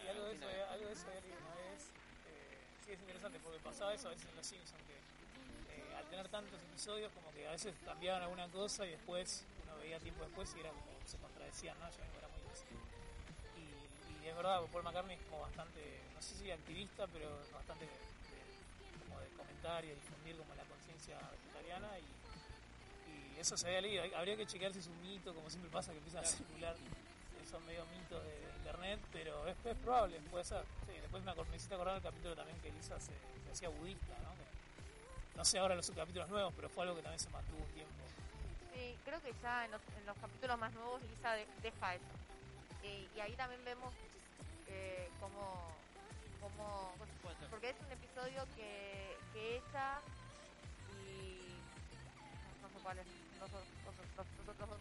algo 0.09 0.25
de 0.27 0.35
eso, 0.35 0.45
había- 0.49 0.71
algo 0.73 0.87
de 0.87 0.93
eso 0.93 1.07
una 1.09 1.55
vez. 1.57 1.83
eh, 2.29 2.59
sí, 2.85 2.93
es 2.93 3.01
interesante 3.01 3.39
porque 3.41 3.59
pasaba 3.61 3.95
eso 3.95 4.09
a 4.09 4.11
veces 4.11 4.27
en 4.29 4.37
Los 4.37 4.47
Simpsons, 4.47 4.83
que 4.87 4.97
eh, 5.75 5.95
al 5.97 6.05
tener 6.11 6.29
tantos 6.29 6.61
episodios, 6.63 7.11
como 7.13 7.33
que 7.33 7.47
a 7.49 7.53
veces 7.53 7.75
cambiaban 7.85 8.23
alguna 8.23 8.49
cosa 8.49 8.87
y 8.87 8.91
después 8.91 9.45
uno 9.65 9.77
veía 9.79 9.99
tiempo 10.01 10.25
después 10.25 10.53
y 10.57 10.61
era 10.61 10.71
como 10.71 10.85
se 11.07 11.17
contradecían, 11.19 11.79
¿no? 11.81 11.89
Yo 11.91 11.97
era 12.19 12.29
muy. 12.29 12.43
Y, 13.59 14.25
y 14.25 14.29
es 14.29 14.37
verdad, 14.37 14.61
Paul 14.73 14.85
McCartney 14.85 15.17
es 15.17 15.23
como 15.25 15.41
bastante, 15.41 15.81
no 16.15 16.21
sé 16.23 16.35
si 16.37 16.51
activista, 16.51 17.07
pero 17.09 17.29
bastante 17.53 17.87
de, 17.87 17.93
como 19.07 19.21
de 19.21 19.29
comentar 19.31 19.85
y 19.85 19.89
de 19.89 19.95
difundir 19.95 20.37
como 20.37 20.55
la 20.55 20.65
conciencia 20.65 21.19
vegetariana 21.31 21.89
y, 21.99 23.37
y 23.37 23.41
eso 23.41 23.57
se 23.57 23.67
había 23.67 23.81
leído. 23.81 24.05
Habría 24.17 24.37
que 24.37 24.47
chequear 24.47 24.73
si 24.73 24.81
es 24.81 24.87
un 24.87 25.01
mito, 25.01 25.35
como 25.35 25.49
siempre 25.51 25.71
pasa, 25.71 25.93
que 25.93 25.99
empiezan 25.99 26.25
a 26.25 26.27
circular 26.29 26.77
eh, 26.77 26.81
son 27.47 27.65
medio 27.67 27.85
mitos 27.87 28.23
de, 28.25 28.43
internet, 28.63 29.01
pero 29.13 29.47
es, 29.49 29.57
probable, 29.83 30.21
puede 30.31 30.45
ser. 30.45 30.65
Después 30.87 31.23
me, 31.25 31.35
me 31.35 31.57
hiciste 31.57 31.75
acordar 31.75 31.97
el 31.97 32.03
capítulo 32.03 32.37
también 32.37 32.57
que 32.61 32.69
Elisa 32.69 32.99
se, 33.01 33.13
hacía 33.51 33.69
budista, 33.69 34.15
¿no? 34.23 34.31
No 35.37 35.45
sé 35.45 35.59
ahora 35.59 35.75
los 35.75 35.91
capítulos 35.91 36.29
nuevos, 36.29 36.53
pero 36.55 36.69
fue 36.69 36.85
algo 36.85 36.95
que 36.97 37.03
también 37.03 37.19
se 37.19 37.29
mantuvo 37.31 37.59
un 37.59 37.73
tiempo. 37.73 37.93
Sí, 38.73 38.97
creo 39.05 39.21
que 39.21 39.35
ya 39.43 39.65
en 39.65 39.73
los, 39.73 39.81
en 39.99 40.07
los 40.07 40.17
capítulos 40.19 40.59
más 40.59 40.73
nuevos 40.75 41.03
Lisa 41.03 41.33
de- 41.33 41.47
deja 41.63 41.95
eso. 41.97 42.05
Eh, 42.85 43.09
y 43.17 43.21
ahí 43.21 43.33
también 43.35 43.65
vemos 43.65 43.93
eh, 44.69 45.09
cómo, 45.21 45.73
cómo-. 46.41 46.93
Porque 47.51 47.71
es 47.71 47.77
un 47.85 47.93
episodio 47.93 48.47
que, 48.55 49.17
que 49.33 49.57
ella 49.57 50.01
y... 51.03 51.59
No, 52.63 52.69
sé 52.69 52.79
cuáles, 52.83 53.07
los, 53.41 53.51
los, 53.51 53.63
otros- 53.89 54.47
los 54.47 54.57
otros 54.61 54.81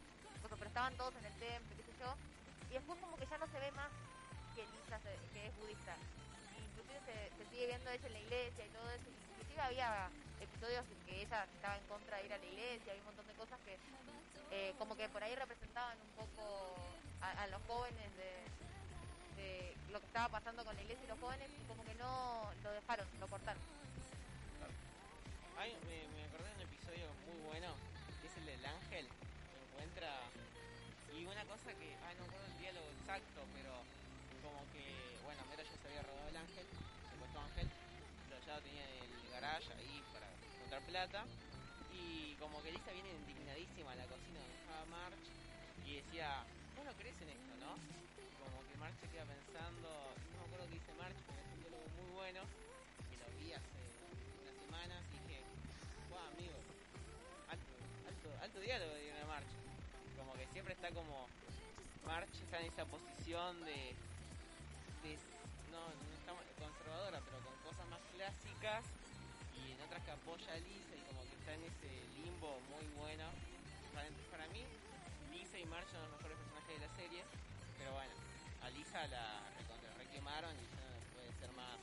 pero 0.62 0.68
estaban 0.68 0.94
todos 0.96 1.16
en 1.16 1.26
el 1.26 1.34
templo, 1.40 1.76
qué 1.78 1.84
sé 1.84 1.98
yo. 2.00 2.14
Y 2.72 2.74
después 2.76 2.98
como 3.00 3.18
que 3.18 3.28
ya 3.28 3.38
no 3.38 3.48
se 3.48 3.60
ve 3.60 3.70
más 3.74 3.92
que 4.56 4.64
Lisa 4.64 4.98
que 5.34 5.46
es 5.46 5.56
budista. 5.60 5.94
Inclusive 6.72 7.00
se, 7.04 7.36
se 7.36 7.50
sigue 7.52 7.68
viendo 7.68 7.92
ella 7.92 8.08
en 8.08 8.14
la 8.14 8.20
iglesia 8.20 8.66
y 8.66 8.70
todo 8.70 8.90
eso. 8.92 9.10
Inclusive 9.12 9.62
había 9.62 10.10
episodios 10.40 10.86
en 10.88 11.06
que 11.06 11.22
ella 11.22 11.44
estaba 11.44 11.76
en 11.76 11.84
contra 11.88 12.18
de 12.18 12.26
ir 12.26 12.34
a 12.34 12.38
la 12.38 12.46
iglesia, 12.46 12.92
había 12.94 13.04
un 13.04 13.12
montón 13.12 13.28
de 13.28 13.34
cosas 13.34 13.60
que 13.66 13.78
eh, 14.52 14.74
como 14.80 14.96
que 14.96 15.10
por 15.10 15.22
ahí 15.22 15.36
representaban 15.36 15.98
un 16.00 16.12
poco 16.16 16.76
a, 17.20 17.48
los 17.48 17.62
jóvenes 17.68 18.08
de, 18.16 19.76
lo 19.92 20.00
que 20.00 20.06
estaba 20.08 20.30
pasando 20.30 20.64
con 20.64 20.74
la 20.74 20.82
iglesia 20.82 21.04
y 21.04 21.08
los 21.08 21.20
jóvenes 21.20 21.50
y 21.52 21.68
como 21.68 21.84
que 21.84 21.94
no 21.96 22.50
lo 22.64 22.72
dejaron, 22.72 23.06
lo 23.20 23.28
cortaron. 23.28 23.62
Ay, 25.58 25.76
me, 25.88 26.08
me 26.16 26.24
acordé 26.24 26.48
de 26.48 26.56
un 26.56 26.62
episodio 26.72 27.06
muy 27.28 27.38
bueno, 27.50 27.68
que 28.22 28.28
es 28.28 28.38
el 28.38 28.46
del 28.46 28.66
ángel, 28.66 29.08
que 29.08 29.72
encuentra... 29.72 30.10
Y 31.14 31.26
una 31.26 31.44
cosa 31.44 31.74
que, 31.74 31.96
exacto, 33.12 33.44
pero 33.52 33.76
como 34.40 34.64
que, 34.72 34.88
bueno, 35.28 35.44
Mero 35.52 35.68
ya 35.68 35.76
se 35.76 35.88
había 35.92 36.00
robado 36.00 36.32
el 36.32 36.38
ángel, 36.38 36.64
se 36.64 37.16
puesto 37.20 37.40
ángel, 37.44 37.68
pero 38.24 38.40
ya 38.48 38.56
lo 38.56 38.62
tenía 38.64 38.88
en 38.88 39.04
el 39.04 39.32
garage 39.36 39.68
ahí 39.76 40.00
para 40.16 40.32
encontrar 40.32 40.82
plata. 40.88 41.26
Y 41.92 42.40
como 42.40 42.64
que 42.64 42.72
Lisa 42.72 42.96
viene 42.96 43.12
indignadísima 43.12 43.92
a 43.92 44.00
la 44.00 44.08
cocina 44.08 44.40
donde 44.40 44.56
estaba 44.64 44.86
March 44.88 45.28
y 45.84 46.00
decía, 46.00 46.48
vos 46.80 46.86
no 46.88 46.94
crees 46.96 47.20
en 47.20 47.36
esto, 47.36 47.52
¿no? 47.60 47.76
Como 48.40 48.64
que 48.72 48.80
March 48.80 48.96
se 49.04 49.12
queda 49.12 49.28
pensando, 49.28 49.92
no 50.32 50.36
me 50.40 50.46
acuerdo 50.48 50.72
qué 50.72 50.80
dice 50.80 50.94
March, 50.96 51.20
pero 51.28 51.36
es 51.36 51.52
un 51.52 51.60
diálogo 51.60 51.88
muy 52.00 52.10
bueno, 52.16 52.42
que 53.12 53.16
lo 53.20 53.28
vi 53.36 53.52
hace 53.52 53.80
unas 54.40 54.56
semanas 54.56 55.04
y 55.12 55.20
dije, 55.20 55.44
wow, 56.08 56.32
amigo, 56.32 56.56
alto, 57.52 57.72
alto, 58.08 58.28
alto 58.40 58.60
diálogo 58.64 58.96
de 58.96 59.26
March. 59.28 59.52
Como 60.16 60.32
que 60.40 60.48
siempre 60.56 60.74
está 60.80 60.88
como, 60.96 61.28
March 62.06 62.34
está 62.42 62.60
en 62.60 62.68
esa 62.68 62.86
posición 62.86 63.64
de, 63.66 63.96
no, 65.72 65.82
no 65.88 66.14
está 66.14 66.32
conservadora, 66.60 67.22
pero 67.26 67.38
con 67.44 67.56
cosas 67.64 67.88
más 67.90 68.02
clásicas 68.14 68.86
y 69.56 69.72
en 69.72 69.82
otras 69.82 70.04
que 70.04 70.12
apoya 70.12 70.54
a 70.54 70.58
Lisa 70.58 70.94
y 70.96 71.04
como 71.08 71.24
que 71.24 71.36
está 71.36 71.54
en 71.54 71.64
ese 71.64 71.90
limbo 72.22 72.60
muy 72.70 72.86
bueno. 72.98 73.26
Para, 73.94 74.48
mí, 74.50 74.64
Lisa 75.32 75.60
y 75.60 75.66
March 75.66 75.88
son 75.92 76.02
los 76.02 76.12
mejores 76.18 76.38
personajes 76.38 76.80
de 76.80 76.88
la 76.88 76.92
serie, 76.96 77.22
pero 77.78 77.94
bueno, 77.94 78.14
a 78.64 78.70
Lisa 78.70 79.08
la 79.08 79.42
requemaron 79.98 80.56
y 80.56 80.66
ya 80.76 80.88
puede 81.14 81.32
ser 81.40 81.52
más, 81.54 81.78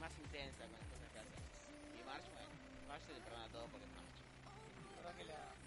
más 0.00 0.12
intensa 0.18 0.64
con 0.64 0.78
las 0.78 0.88
cosas 0.88 1.08
que 1.12 1.18
hace. 1.20 1.36
Y 1.94 2.04
March, 2.04 2.26
bueno, 2.32 2.50
March 2.88 3.02
se 3.06 3.12
le 3.12 3.20
perdona 3.20 3.48
todo 3.48 3.66
porque 3.68 3.86
es 3.86 3.92
March. 3.92 4.16
Que. 5.16 5.65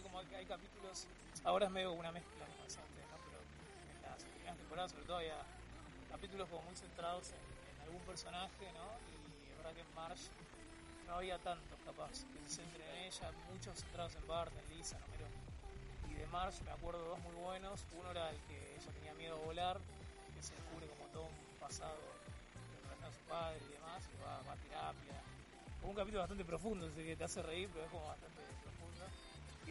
Como 0.00 0.22
que 0.26 0.36
hay 0.36 0.46
capítulos... 0.46 1.06
Ahora 1.44 1.66
es 1.66 1.72
medio 1.72 1.92
una 1.92 2.10
mezcla, 2.10 2.46
¿no? 2.46 2.64
Pero 2.64 3.38
en 3.92 4.02
las 4.10 4.24
primeras 4.24 4.56
temporadas 4.56 4.90
sobre 4.90 5.04
todo 5.04 5.16
había 5.18 5.36
capítulos 6.10 6.48
como 6.48 6.62
muy 6.62 6.74
centrados 6.76 7.28
en, 7.32 7.82
algún 7.84 8.00
personaje, 8.06 8.72
¿no? 8.72 8.88
Y 9.12 9.50
es 9.50 9.56
verdad 9.58 9.74
que 9.74 9.80
en 9.82 9.94
March 9.94 10.20
no 11.06 11.14
había 11.16 11.36
tantos 11.38 11.78
capaz 11.84 12.24
que 12.24 12.48
se 12.48 12.62
centren 12.62 12.88
en 12.88 13.04
ella, 13.04 13.32
muchos 13.52 13.80
centrados 13.80 14.14
en 14.14 14.26
Bart, 14.26 14.50
en 14.56 14.78
Lisa, 14.78 14.96
en 14.96 15.02
Homero. 15.02 15.26
Y 16.08 16.14
de 16.14 16.26
March 16.28 16.62
me 16.64 16.70
acuerdo 16.70 17.04
dos 17.04 17.20
muy 17.20 17.34
buenos. 17.34 17.84
Uno 18.00 18.10
era 18.12 18.30
el 18.30 18.40
que 18.48 18.76
ella 18.76 18.92
tenía 18.94 19.12
miedo 19.12 19.36
a 19.36 19.44
volar, 19.44 19.78
que 20.34 20.42
se 20.42 20.54
descubre 20.54 20.86
como 20.86 21.04
todo 21.12 21.24
un 21.24 21.60
pasado 21.60 22.00
relación 22.80 23.04
a 23.04 23.12
su 23.12 23.20
padre 23.28 23.60
y 23.68 23.72
demás, 23.74 24.02
y 24.08 24.22
va, 24.24 24.40
va 24.48 24.52
a 24.54 24.56
terapia. 24.56 25.20
Un 25.82 25.94
capítulo 25.94 26.20
bastante 26.20 26.44
profundo, 26.46 26.86
así 26.86 27.04
que 27.04 27.14
te 27.14 27.24
hace 27.24 27.42
reír, 27.42 27.68
pero 27.70 27.84
es 27.84 27.90
como 27.90 28.06
bastante 28.06 28.40
profundo. 28.62 28.81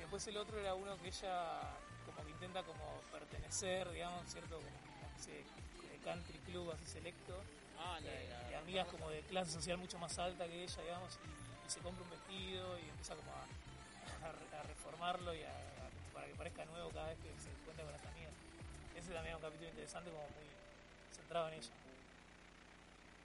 Y 0.01 0.03
después 0.09 0.25
el 0.27 0.37
otro 0.37 0.59
era 0.59 0.73
uno 0.73 0.97
que 0.97 1.09
ella 1.09 1.61
como 2.07 2.25
que 2.25 2.31
intenta 2.31 2.63
como 2.63 3.01
pertenecer, 3.11 3.89
digamos, 3.91 4.25
cierto, 4.25 4.55
como 4.57 4.67
una 4.97 5.07
especie 5.15 5.35
de 5.35 5.97
country 6.03 6.37
club 6.39 6.71
así 6.71 6.85
selecto, 6.85 7.37
Ah, 7.83 7.99
la, 8.01 8.09
eh, 8.11 8.27
la- 8.29 8.49
de 8.49 8.55
amigas 8.57 8.87
como 8.89 9.09
de 9.09 9.21
clase 9.21 9.51
social 9.51 9.77
mucho 9.77 9.97
más 9.99 10.17
alta 10.19 10.45
que 10.45 10.63
ella, 10.63 10.81
digamos, 10.81 11.17
y, 11.25 11.67
y 11.67 11.69
se 11.69 11.79
compra 11.81 12.03
un 12.03 12.09
vestido 12.11 12.77
y 12.79 12.89
empieza 12.89 13.15
como 13.15 13.31
a, 13.31 13.41
a 14.27 14.31
re- 14.31 14.57
a 14.57 14.63
reformarlo 14.63 15.33
y 15.33 15.41
a, 15.43 15.53
para 16.13 16.25
que 16.27 16.33
parezca 16.35 16.65
nuevo 16.65 16.89
cada 16.91 17.07
vez 17.09 17.17
que 17.19 17.29
se 17.41 17.49
encuentra 17.49 17.83
con 17.85 17.93
las 17.93 18.05
amigas. 18.05 18.33
Ese 18.97 19.13
también 19.13 19.33
es 19.37 19.41
un 19.41 19.49
capítulo 19.49 19.69
interesante 19.69 20.09
como 20.11 20.23
muy 20.29 20.45
centrado 21.15 21.47
en 21.49 21.53
ella. 21.55 21.71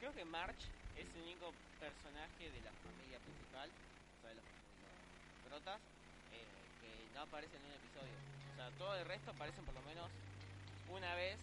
Creo 0.00 0.12
que 0.14 0.24
March 0.24 0.60
es 0.96 1.04
el 1.04 1.22
único 1.22 1.52
personaje 1.80 2.44
de 2.50 2.60
la 2.60 2.72
familia 2.84 3.18
principal, 3.20 3.68
o 3.68 4.20
sea, 4.20 4.30
de 4.30 4.36
los, 4.36 4.44
protas, 5.48 5.80
eh, 5.80 5.95
no 7.16 7.22
aparece 7.22 7.56
en 7.56 7.64
un 7.64 7.72
episodio. 7.72 8.12
O 8.52 8.56
sea, 8.60 8.68
todo 8.76 8.92
el 8.92 9.06
resto 9.08 9.30
aparecen 9.32 9.64
por 9.64 9.72
lo 9.72 9.80
menos 9.88 10.04
una 10.92 11.14
vez 11.16 11.40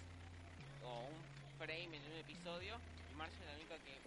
o 0.86 1.10
un 1.10 1.18
frame 1.58 1.98
en 1.98 2.04
un 2.14 2.18
episodio 2.22 2.78
y 3.10 3.14
March 3.18 3.34
es 3.34 3.46
la 3.50 3.58
única 3.58 3.74
que 3.82 3.98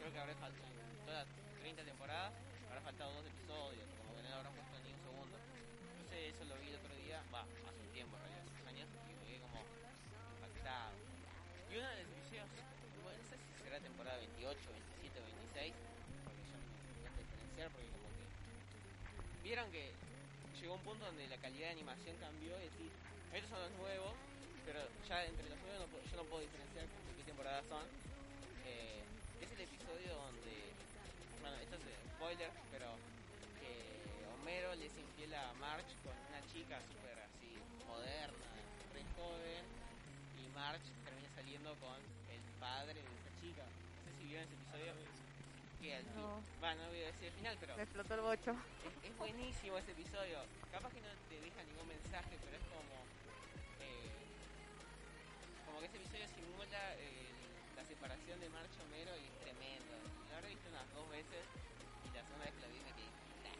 creo 0.00 0.12
que 0.12 0.18
habrá 0.18 0.32
faltado 0.40 0.64
en 0.64 1.04
todas 1.04 1.28
las 1.28 1.60
30 1.60 1.84
temporadas, 1.84 2.32
habrá 2.72 2.80
faltado 2.80 3.12
dos 3.20 3.26
episodios, 3.28 3.84
como 4.00 4.16
que 4.16 4.22
no 4.24 4.32
habrán 4.32 4.54
puesto 4.56 4.80
ni 4.80 4.96
un 4.96 5.02
segundo. 5.04 5.36
Entonces 5.36 6.18
eso 6.32 6.44
lo 6.48 6.56
vi 6.56 6.72
el 6.72 6.76
otro 6.80 6.94
día, 7.04 7.20
va, 7.28 7.44
hace 7.68 7.80
un 7.84 7.92
tiempo 7.92 8.16
en 8.16 8.22
realidad, 8.24 8.44
hace 8.48 8.64
años, 8.64 8.88
y 8.88 9.12
me 9.12 9.24
quedé 9.28 9.38
como 9.44 9.60
impactado. 9.60 10.96
Y 11.68 11.72
uno 11.76 11.84
de 11.84 11.96
los 12.00 12.08
episodios, 12.16 12.48
bueno, 13.04 13.20
no 13.20 13.28
sé 13.28 13.36
si 13.36 13.60
será 13.60 13.76
temporada 13.76 14.16
28, 14.24 14.56
27 14.56 15.20
o 15.20 15.24
26, 15.52 15.68
porque 16.24 16.42
yo 16.48 16.56
me 16.56 17.04
dejo 17.04 17.18
diferenciar 17.20 17.68
porque 17.76 17.92
como 17.92 18.08
que... 18.08 18.24
Vieron 19.44 19.68
que 19.68 19.99
llegó 20.60 20.74
un 20.74 20.84
punto 20.84 21.04
donde 21.06 21.26
la 21.28 21.38
calidad 21.38 21.72
de 21.72 21.80
animación 21.80 22.16
cambió 22.20 22.52
y 22.60 22.68
decir, 22.68 22.90
estos 23.32 23.48
son 23.48 23.60
los 23.64 23.72
nuevos, 23.80 24.12
pero 24.66 24.80
ya 25.08 25.24
entre 25.24 25.48
los 25.48 25.58
nuevos 25.64 25.88
no 25.88 26.10
yo 26.10 26.16
no 26.16 26.24
puedo 26.28 26.42
diferenciar 26.42 26.84
de 26.84 27.12
qué 27.16 27.24
temporada 27.24 27.62
son. 27.64 27.84
Eh, 28.68 29.00
es 29.40 29.48
el 29.52 29.60
episodio 29.60 30.12
donde, 30.20 30.76
bueno, 31.40 31.56
esto 31.64 31.76
es 31.80 31.82
spoiler, 32.12 32.50
pero 32.70 32.92
que 33.56 33.72
Homero 34.36 34.74
le 34.76 34.86
es 34.86 34.96
infiel 34.98 35.32
a 35.32 35.52
Marge 35.54 35.96
con 36.04 36.12
una 36.28 36.44
chica 36.52 36.76
súper 36.92 37.16
así, 37.24 37.56
moderna, 37.88 38.52
re 38.92 39.04
joven, 39.16 39.64
y 40.36 40.44
Marge 40.52 40.92
termina 41.08 41.28
saliendo 41.34 41.72
con 41.80 41.96
el 42.28 42.42
padre 42.60 43.00
de 43.00 43.08
esa 43.16 43.32
chica. 43.40 43.64
No 43.64 44.00
sé 44.04 44.12
si 44.18 44.24
vieron 44.28 44.44
ese 44.44 44.54
episodio. 44.60 45.19
Que 45.80 45.94
al 45.96 46.04
fin, 46.04 46.12
No. 46.16 46.42
bueno, 46.60 46.82
no 46.82 46.88
voy 46.88 47.00
a 47.02 47.06
decir 47.06 47.24
el 47.28 47.32
final, 47.32 47.56
pero 47.58 47.76
Me 47.76 47.82
explotó 47.82 48.14
el 48.14 48.20
bocho. 48.20 48.52
es, 48.84 49.10
es 49.10 49.16
buenísimo 49.16 49.78
ese 49.78 49.92
episodio. 49.92 50.38
Capaz 50.70 50.92
que 50.92 51.00
no 51.00 51.08
te 51.28 51.40
deja 51.40 51.62
ningún 51.64 51.88
mensaje, 51.88 52.36
pero 52.44 52.56
es 52.56 52.64
como. 52.68 52.94
eh, 53.80 54.12
como 55.64 55.80
que 55.80 55.86
ese 55.86 55.96
episodio 55.96 56.26
simula 56.36 56.82
eh, 57.00 57.32
la 57.76 57.84
separación 57.84 58.40
de 58.40 58.48
March 58.50 58.70
y 58.76 58.82
Homero 58.84 59.16
y 59.16 59.24
es 59.24 59.36
tremendo. 59.40 59.94
Lo 60.28 60.36
habré 60.36 60.48
visto 60.52 60.68
unas 60.68 60.84
dos 60.92 61.08
veces 61.08 61.44
y 62.04 62.08
la 62.12 62.22
segunda 62.28 62.44
vez 62.44 62.54
que 62.54 62.60
lo 62.60 62.68
vi 62.68 62.80
me 62.84 62.92
quedé. 62.92 63.08
"Nah". 63.40 63.56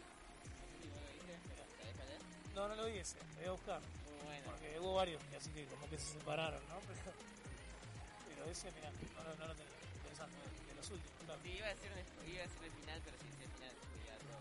No. 2.54 2.68
No, 2.68 2.68
no 2.68 2.74
lo 2.76 2.84
vi 2.92 2.98
ese, 2.98 3.16
lo 3.16 3.24
voy 3.40 3.44
a 3.48 3.52
buscar. 3.52 3.80
Muy 3.80 4.20
bueno. 4.28 4.44
Porque 4.44 4.68
hubo 4.78 4.94
varios 4.94 5.22
que 5.24 5.36
así 5.36 5.48
que 5.56 5.64
como 5.72 5.88
que 5.88 5.96
se 5.96 6.18
separaron, 6.20 6.60
¿no? 6.68 6.76
Pero, 6.90 8.44
pero 8.44 8.52
ese, 8.52 8.70
mira, 8.72 8.90
no, 8.90 9.24
no, 9.24 9.34
no 9.36 9.46
lo 9.48 9.54
tenía. 9.54 9.72
Interesante, 10.00 10.36
los 10.80 10.90
últimos. 10.92 11.26
Top. 11.26 11.36
Sí, 11.42 11.50
iba 11.50 11.66
a, 11.66 11.74
decir 11.74 11.90
un, 11.92 11.98
iba 12.32 12.40
a 12.40 12.46
decir 12.46 12.64
el 12.64 12.72
final, 12.72 13.00
pero 13.04 13.16
si 13.18 13.24
sí, 13.24 13.42
el 13.44 13.50
final, 13.52 13.74
ya 14.06 14.16
todo. 14.24 14.40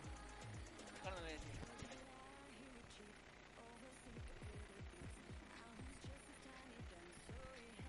Mejor 0.93 1.11
no 1.11 1.19
lo 1.19 1.25
decir. 1.25 1.55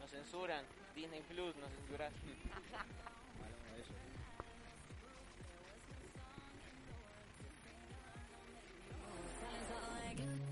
Nos 0.01 0.11
censuran, 0.11 0.65
Disney 0.97 1.23
Plus 1.23 1.55
nos 1.57 1.71
censuras. 1.71 2.13
bueno, 3.39 3.57
eso. 3.79 3.95
Silence 9.39 9.71
all 9.71 10.11
I 10.11 10.15
got. 10.15 10.50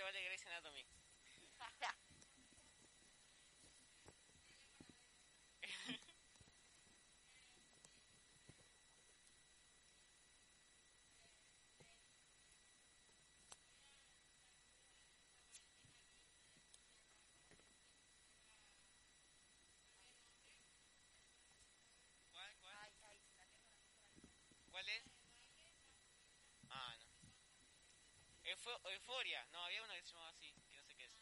Se 0.00 0.04
vale 0.04 0.22
Grey's 0.24 0.46
Anatomy. 0.46 0.99
Eufo- 28.60 28.90
Euforia. 28.92 29.42
No, 29.52 29.64
había 29.64 29.82
uno 29.82 29.94
que 29.94 30.02
se 30.02 30.08
llamaba 30.12 30.28
así, 30.30 30.52
que 30.70 30.76
no 30.76 30.84
sé 30.84 30.94
qué 30.94 31.04
es. 31.06 31.14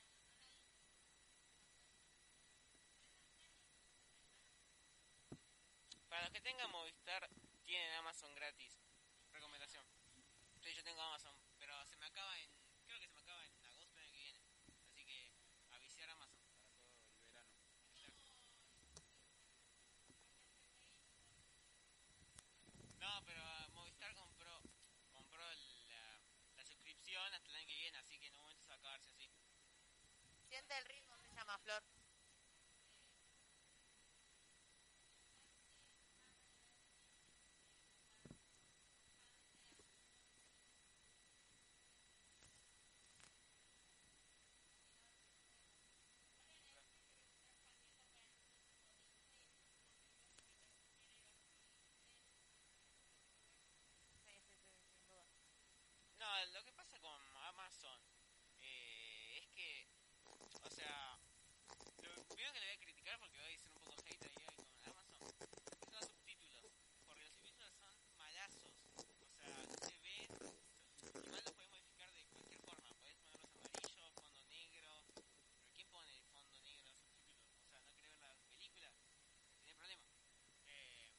Para 6.09 6.23
los 6.23 6.33
que 6.33 6.41
tengan 6.41 6.71
Movistar, 6.73 7.29
tienen 7.65 7.93
Amazon 7.95 8.35
gratis. 8.35 8.81
Recomendación. 9.33 9.85
Sí, 10.61 10.75
yo 10.75 10.83
tengo 10.83 11.01
Amazon, 11.03 11.35
pero 11.59 11.75
se 11.87 11.97
me 11.97 12.07
acaba 12.07 12.37
en... 12.41 12.51
Creo 12.87 12.99
que 12.99 13.07
se 13.07 13.15
me 13.15 13.21
acaba 13.21 13.45
en 13.47 13.65
agosto 13.67 13.95
del 13.95 14.03
año 14.03 14.13
que 14.13 14.19
viene. 14.19 14.41
Así 14.89 15.05
que 15.05 15.33
a 15.71 15.79
viciar 15.79 16.11
Amazon. 16.11 16.41
Para 17.31 17.45
todo 17.47 17.69
el 17.85 17.93
verano. 17.93 18.25
No, 22.99 23.23
pero 23.25 23.41
ah, 23.45 23.69
Movistar 23.75 24.15
compró 24.15 24.61
compró 25.13 25.45
la, 25.89 26.21
la 26.57 26.65
suscripción 26.65 27.33
hasta 27.35 27.49
el 27.51 27.57
año 27.57 27.67
que 27.67 27.75
viene, 27.77 27.99
así 27.99 28.19
que 28.19 28.27
en 28.29 28.35
un 28.35 28.41
momento 28.43 28.63
se 28.63 28.69
va 28.69 28.75
a 28.75 28.79
acabarse 28.79 29.11
así. 29.11 29.29
Siente 30.49 30.77
el 30.79 30.85
ritmo, 30.87 31.17
se 31.19 31.35
llama 31.35 31.58
No, 31.69 31.75
lo 56.53 56.65
que 56.65 56.73
pasa 56.73 56.99
con 57.01 57.21
Amazon 57.37 58.01
eh, 58.61 59.39
es 59.43 59.49
que, 59.51 59.87
o 60.63 60.71
sea, 60.71 61.19
lo 62.03 62.25
primero 62.35 62.53
que 62.53 62.61
le 62.61 62.67
voy 62.67 62.75
a 62.77 62.81
criticar 62.81 63.19
porque 63.21 63.39
voy 63.39 63.53
a 63.55 63.59
ser 63.59 63.71
un 63.73 63.79
poco 63.83 63.93
hater 64.05 64.31
ahí 64.39 64.57
con 64.67 64.85
Amazon 64.87 65.19
son 65.85 65.95
los 65.95 66.07
subtítulos, 66.07 66.65
porque 67.07 67.23
los 67.25 67.33
subtítulos 67.33 67.75
son 67.75 67.95
malazos, 68.17 68.85
o 69.21 69.29
sea, 69.37 69.65
no 69.67 69.77
se 69.79 69.99
ven, 69.99 70.29
igual 71.27 71.45
los 71.45 71.53
puedes 71.55 71.71
modificar 71.71 72.11
de 72.13 72.25
cualquier 72.25 72.61
forma, 72.63 72.95
podés 73.01 73.17
ponerlos 73.19 73.55
amarillos, 73.55 74.13
fondo 74.15 74.43
negro, 74.47 74.73
pero 74.79 74.93
¿quién 75.75 75.89
pone 75.91 76.11
el 76.17 76.23
fondo 76.33 76.59
negro 76.61 76.81
en 76.83 76.87
los 76.89 76.99
subtítulos? 76.99 77.63
O 77.63 77.69
sea, 77.71 77.81
¿no 77.81 77.93
quiere 77.93 78.09
ver 78.11 78.21
la 78.21 78.35
película? 78.51 78.93
Tiene 79.63 79.77
problema. 79.77 80.05
Eh, 80.67 81.13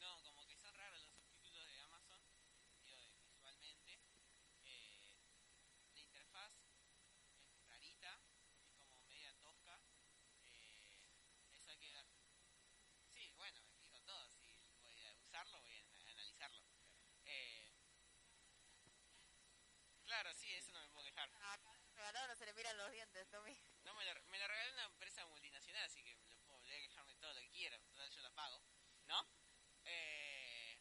no, 0.00 0.20
como 0.22 0.46
que 0.46 0.56
son 0.56 0.74
raros 0.74 1.00
los 1.00 1.12
subtítulos 1.14 1.66
de 1.66 1.78
Amazon, 1.80 2.20
digo, 2.84 2.96
de- 2.96 3.10
visualmente. 3.26 3.98
Eh, 4.64 5.16
la 5.94 6.00
interfaz 6.00 6.52
es 7.54 7.66
rarita, 7.68 8.20
es 8.70 8.76
como 8.84 9.02
media 9.06 9.32
tosca. 9.42 9.80
Eh, 10.60 11.56
eso 11.56 11.70
hay 11.70 11.78
que 11.78 11.90
ver. 11.90 12.06
Sí, 13.14 13.32
bueno, 13.36 13.60
me 13.62 13.72
fijo 13.76 14.00
todo. 14.02 14.30
Si 14.84 14.92
voy 14.94 15.04
a 15.06 15.14
usarlo, 15.14 15.60
voy 15.62 15.74
a 15.74 15.78
ana- 15.80 16.10
analizarlo. 16.12 16.62
Eh, 17.26 17.72
claro, 20.04 20.32
sí, 20.34 20.52
eso 21.26 22.26
no 22.26 22.36
se 22.36 22.46
le 22.46 22.52
miran 22.54 22.76
los 22.76 22.92
dientes, 22.92 23.28
Tommy. 23.30 23.56
No, 23.84 23.94
me 23.94 24.04
lo, 24.04 24.14
me 24.28 24.38
lo 24.38 24.48
regaló 24.48 24.72
una 24.72 24.84
empresa 24.84 25.24
multinacional, 25.26 25.82
así 25.84 26.02
que 26.02 26.16
me 26.16 26.34
lo 26.34 26.42
puedo, 26.42 26.58
voy 26.60 26.72
a 26.72 26.78
quejarme 26.80 27.14
todo 27.16 27.32
lo 27.32 27.40
que 27.40 27.50
quiera. 27.50 27.78
Total, 27.80 28.10
yo 28.10 28.20
la 28.22 28.30
pago. 28.34 28.62
¿No? 29.08 29.26
Eh, 29.84 30.78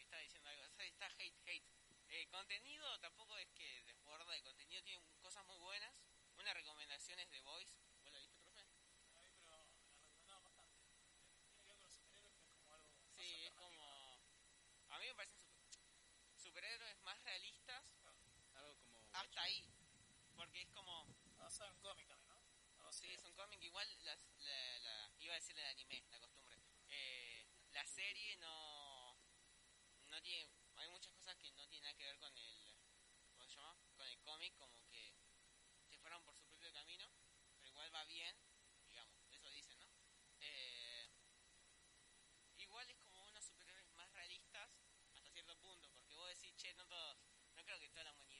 está 0.00 0.18
diciendo 0.18 0.48
algo. 0.48 0.64
Está 0.78 1.06
hate, 1.18 1.34
hate. 1.46 1.64
Eh, 2.08 2.28
contenido 2.30 2.98
tampoco 3.00 3.36
es 3.38 3.48
que 3.52 3.82
desborda 3.84 4.32
de 4.32 4.42
contenido. 4.42 4.82
Tiene 4.82 5.02
cosas 5.20 5.44
muy 5.46 5.58
buenas. 5.58 5.94
Una 6.36 6.52
recomendación 6.54 7.18
es 7.18 7.30
The 7.30 7.40
Voice. 7.40 7.76
¿Vos 8.02 8.12
la 8.12 8.18
viste, 8.20 8.38
profe? 8.40 8.66
La 9.14 9.22
vi, 9.22 9.34
pero 9.44 9.56
la 9.56 10.02
recomendaban 10.04 10.44
bastante. 10.44 10.78
Tiene 11.52 11.64
que 11.64 11.66
ver 11.66 11.76
con 11.78 11.88
los 11.88 11.96
superhéroes, 11.96 12.38
pero 12.42 12.56
es 12.56 12.62
como 12.62 12.74
algo 12.74 12.88
más 12.90 13.00
Sí, 13.16 13.44
es 13.44 13.50
alternativo. 13.52 13.62
como... 13.62 14.22
A 14.90 14.98
mí 14.98 15.06
me 15.06 15.14
parecen 15.14 15.38
super- 15.38 15.62
superhéroes 16.36 17.00
más 17.02 17.22
realistas 17.22 17.84
Algo 18.54 18.74
como... 18.76 18.98
hasta 18.98 19.18
Watchmen. 19.20 19.38
ahí. 19.44 19.64
Porque 20.36 20.62
es 20.62 20.68
como... 20.70 21.06
Basado 21.52 21.68
en 21.70 22.06
también, 22.06 22.08
¿no? 22.78 22.88
Así. 22.88 23.08
Sí, 23.08 23.12
es 23.12 23.24
un 23.24 23.34
cómic 23.34 23.60
igual, 23.62 23.86
la- 24.04 24.18
iba 25.18 25.34
a 25.34 25.36
decir 25.36 25.58
el 25.58 25.66
anime, 25.66 26.02
la 26.10 26.18
costumbre. 26.18 26.56
Eh, 26.88 27.46
la 27.72 27.84
serie 27.84 28.38
no, 28.38 29.18
no 30.06 30.22
tiene, 30.22 30.48
hay 30.76 30.88
muchas 30.88 31.12
cosas 31.12 31.36
que 31.36 31.52
no 31.52 31.68
tienen 31.68 31.82
nada 31.82 31.94
que 31.94 32.04
ver 32.06 32.18
con 32.18 32.34
el, 32.38 32.74
¿cómo 33.36 33.46
se 33.50 33.56
llama? 33.56 33.76
Con 33.98 34.06
el 34.08 34.18
cómic, 34.20 34.56
como 34.56 34.80
que 34.88 35.14
se 35.90 35.98
fueron 35.98 36.24
por 36.24 36.34
su 36.34 36.46
propio 36.46 36.72
camino, 36.72 37.12
pero 37.58 37.68
igual 37.68 37.94
va 37.94 38.04
bien, 38.06 38.34
digamos, 38.88 39.14
eso 39.30 39.50
dicen, 39.50 39.78
¿no? 39.78 39.92
Eh, 40.40 41.10
igual 42.56 42.88
es 42.88 42.96
como 42.96 43.22
unos 43.26 43.44
superhéroes 43.44 43.92
más 43.92 44.10
realistas 44.14 44.70
hasta 45.14 45.28
cierto 45.30 45.54
punto, 45.58 45.90
porque 45.92 46.14
vos 46.14 46.28
decís, 46.30 46.56
che, 46.56 46.72
no 46.72 46.86
todos, 46.86 47.18
no 47.56 47.62
creo 47.62 47.78
que 47.78 47.90
toda 47.90 48.04
la 48.04 48.12
humanidad 48.12 48.31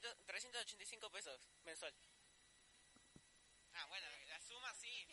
300, 0.00 0.26
385 0.26 1.10
pesos 1.10 1.48
mensual. 1.64 1.94
Ah, 3.74 3.86
bueno, 3.88 4.06
la 4.28 4.40
suma 4.40 4.74
sí. 4.74 5.06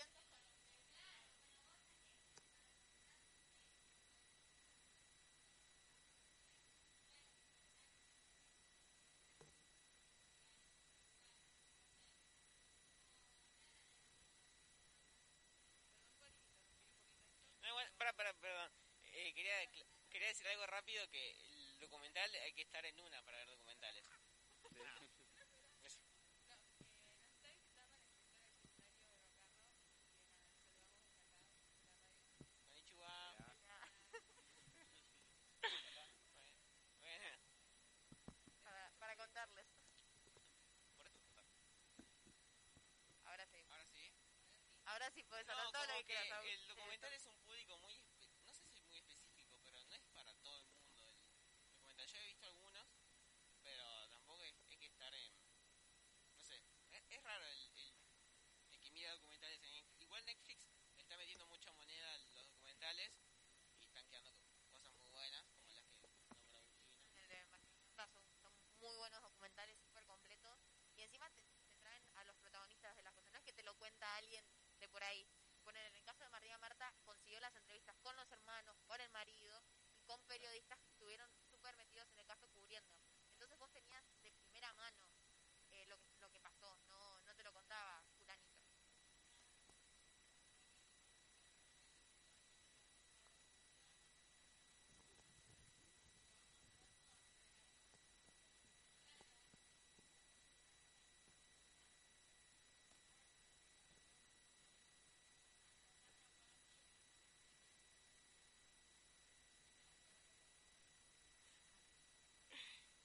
No, 17.62 17.74
bueno, 17.74 17.92
para, 17.98 18.14
perdón. 18.14 18.72
Eh, 19.14 19.34
quería 19.34 20.28
decir 20.28 20.48
algo 20.48 20.66
rápido 20.68 21.10
que 21.10 21.32
el 21.32 21.80
documental 21.80 22.30
hay 22.44 22.54
que 22.54 22.64
estar 22.64 22.86
en 22.86 23.00
una 23.00 23.22
para 23.24 23.38
ver 23.38 23.48
documentales. 23.48 24.10
Ahora 43.26 43.46
sí. 43.48 43.58
Ahora 43.70 43.86
sí. 43.86 44.14
Ahora 44.86 45.12
sí 45.12 45.24
puedes 45.24 45.48
No, 45.48 45.54
hablar 45.54 45.72
todo 45.72 45.86
lo 45.88 45.94
que 46.00 46.06
quieras. 46.06 46.32
Agus. 46.32 46.50
el 46.52 46.68
documental 46.68 47.14
es 47.14 47.26
un 47.26 47.38
público 47.40 47.78
muy, 47.80 47.94
espe- 47.96 48.30
no 48.46 48.54
sé 48.54 48.68
si 48.68 48.82
muy 48.82 48.98
específico, 48.98 49.60
pero 49.64 49.84
no 49.86 49.96
es 49.96 50.02
para 50.14 50.34
todo 50.36 50.58
el 50.58 50.66
mundo 50.68 51.02
el 51.10 51.66
documental. 51.66 52.08
Yo 52.08 52.20
he 52.20 52.26
visto 52.28 52.48
algunos, 52.48 52.88
pero 53.64 54.10
tampoco 54.10 54.44
es, 54.44 54.54
hay 54.70 54.78
que 54.78 54.86
estar 54.88 55.14
en, 55.16 55.34
no 56.36 56.44
sé, 56.44 56.62
es, 56.92 57.04
es 57.10 57.24
raro 57.24 57.46
el, 57.46 57.72
el, 57.76 57.96
el 58.72 58.80
que 58.80 58.92
mira 58.92 59.14
documentales 59.14 59.56
en 59.64 59.72
Netflix. 59.72 60.02
Igual 60.02 60.26
Netflix 60.26 60.68
le 60.96 61.02
está 61.02 61.18
metiendo 61.18 61.48
mucha 61.48 61.72
moneda 61.74 62.14
a 62.14 62.18
los 62.18 62.46
documentales 62.48 63.12
y 63.80 63.86
están 63.86 64.06
quedando 64.08 64.32
co- 64.34 64.46
cosas 64.72 64.94
muy 64.94 65.10
buenas, 65.10 65.44
como 65.56 65.72
las 65.74 65.86
que 65.86 66.08
nombró 66.08 66.36
Virginia. 66.36 66.70
El 67.16 67.28
de 67.30 67.46
Magnífica 67.48 68.08
son, 68.08 68.24
son 68.42 68.54
muy 68.80 68.96
buenos 68.98 69.22
documentales, 69.22 69.80
súper 69.80 70.06
completos. 70.06 70.60
Y 70.96 71.02
encima 71.02 71.30
te, 71.32 71.42
te 71.66 71.76
traen 71.82 72.06
a 72.16 72.24
los 72.26 72.36
protagonistas 72.38 72.96
de 72.96 73.02
las 73.04 73.14
cosas. 73.14 73.32
No 73.32 73.40
es 73.40 73.44
que 73.46 73.54
te 73.54 73.64
lo 73.64 73.76
cuenta 73.78 74.16
alguien 74.18 74.46
de 74.80 74.88
por 74.90 75.04
ahí. 75.04 75.26
Poner 75.64 75.86
en 75.88 75.96
el 75.96 76.04
caso 76.04 76.24
de 76.24 76.30
María 76.30 76.58
Marta, 76.58 76.94
consiguió 77.06 77.40
las 77.40 77.56
entrevistas 77.56 77.96
con 78.02 78.16
los 78.18 78.30
hermanos, 78.32 78.76
con 78.94 79.02
el 79.02 79.10
marido 79.10 79.60
y 79.96 80.04
con 80.04 80.24
periodistas 80.28 80.78
que 80.78 80.90
estuvieron 80.92 81.28
súper 81.50 81.76
metidos 81.78 82.08
en 82.12 82.20
el 82.20 82.28
caso 82.28 82.48
cubriendo. 82.50 82.94
Entonces 83.32 83.58
vos 83.58 83.72
tenías 83.72 84.04
de 84.22 84.32
primera 84.34 84.72
mano 84.76 85.10
eh, 85.72 85.88
lo, 85.88 85.98
que, 85.98 86.14
lo 86.20 86.30
que 86.30 86.40
pasó, 86.40 86.78
no, 86.86 87.20
no 87.22 87.36
te 87.36 87.42
lo 87.42 87.52
contaba 87.52 88.04
fulanito. 88.16 88.54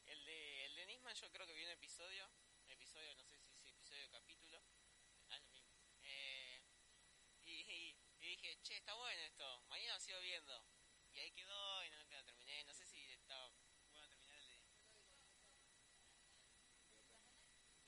El 0.08 0.24
de, 0.24 0.64
el 0.66 0.74
de 0.74 0.86
Nisman 0.86 1.07
yo 1.20 1.30
creo 1.32 1.46
que 1.46 1.52
vi 1.54 1.64
un 1.64 1.70
episodio, 1.70 2.30
episodio, 2.68 3.14
no 3.16 3.24
sé 3.24 3.38
si 3.38 3.48
es 3.56 3.66
episodio 3.66 4.06
o 4.06 4.10
capítulo, 4.10 4.62
ah, 5.30 5.38
lo 5.38 5.48
mismo. 5.48 5.74
Eh, 6.02 6.62
y, 7.44 7.52
y- 7.52 7.96
y 8.20 8.28
dije, 8.36 8.58
che, 8.62 8.76
está 8.76 8.94
bueno 8.94 9.20
esto, 9.22 9.62
mañana 9.68 9.94
lo 9.94 10.00
sigo 10.00 10.20
viendo. 10.20 10.64
Y 11.12 11.18
ahí 11.20 11.30
quedó 11.32 11.84
y 11.84 11.90
no 11.90 11.96
lo 11.98 12.24
terminé, 12.24 12.64
no 12.64 12.74
sé 12.74 12.86
si 12.86 13.10
estaba 13.12 13.48
bueno 13.90 14.06
a 14.06 14.08
terminar 14.10 14.36
el 14.38 14.48
de 14.48 14.58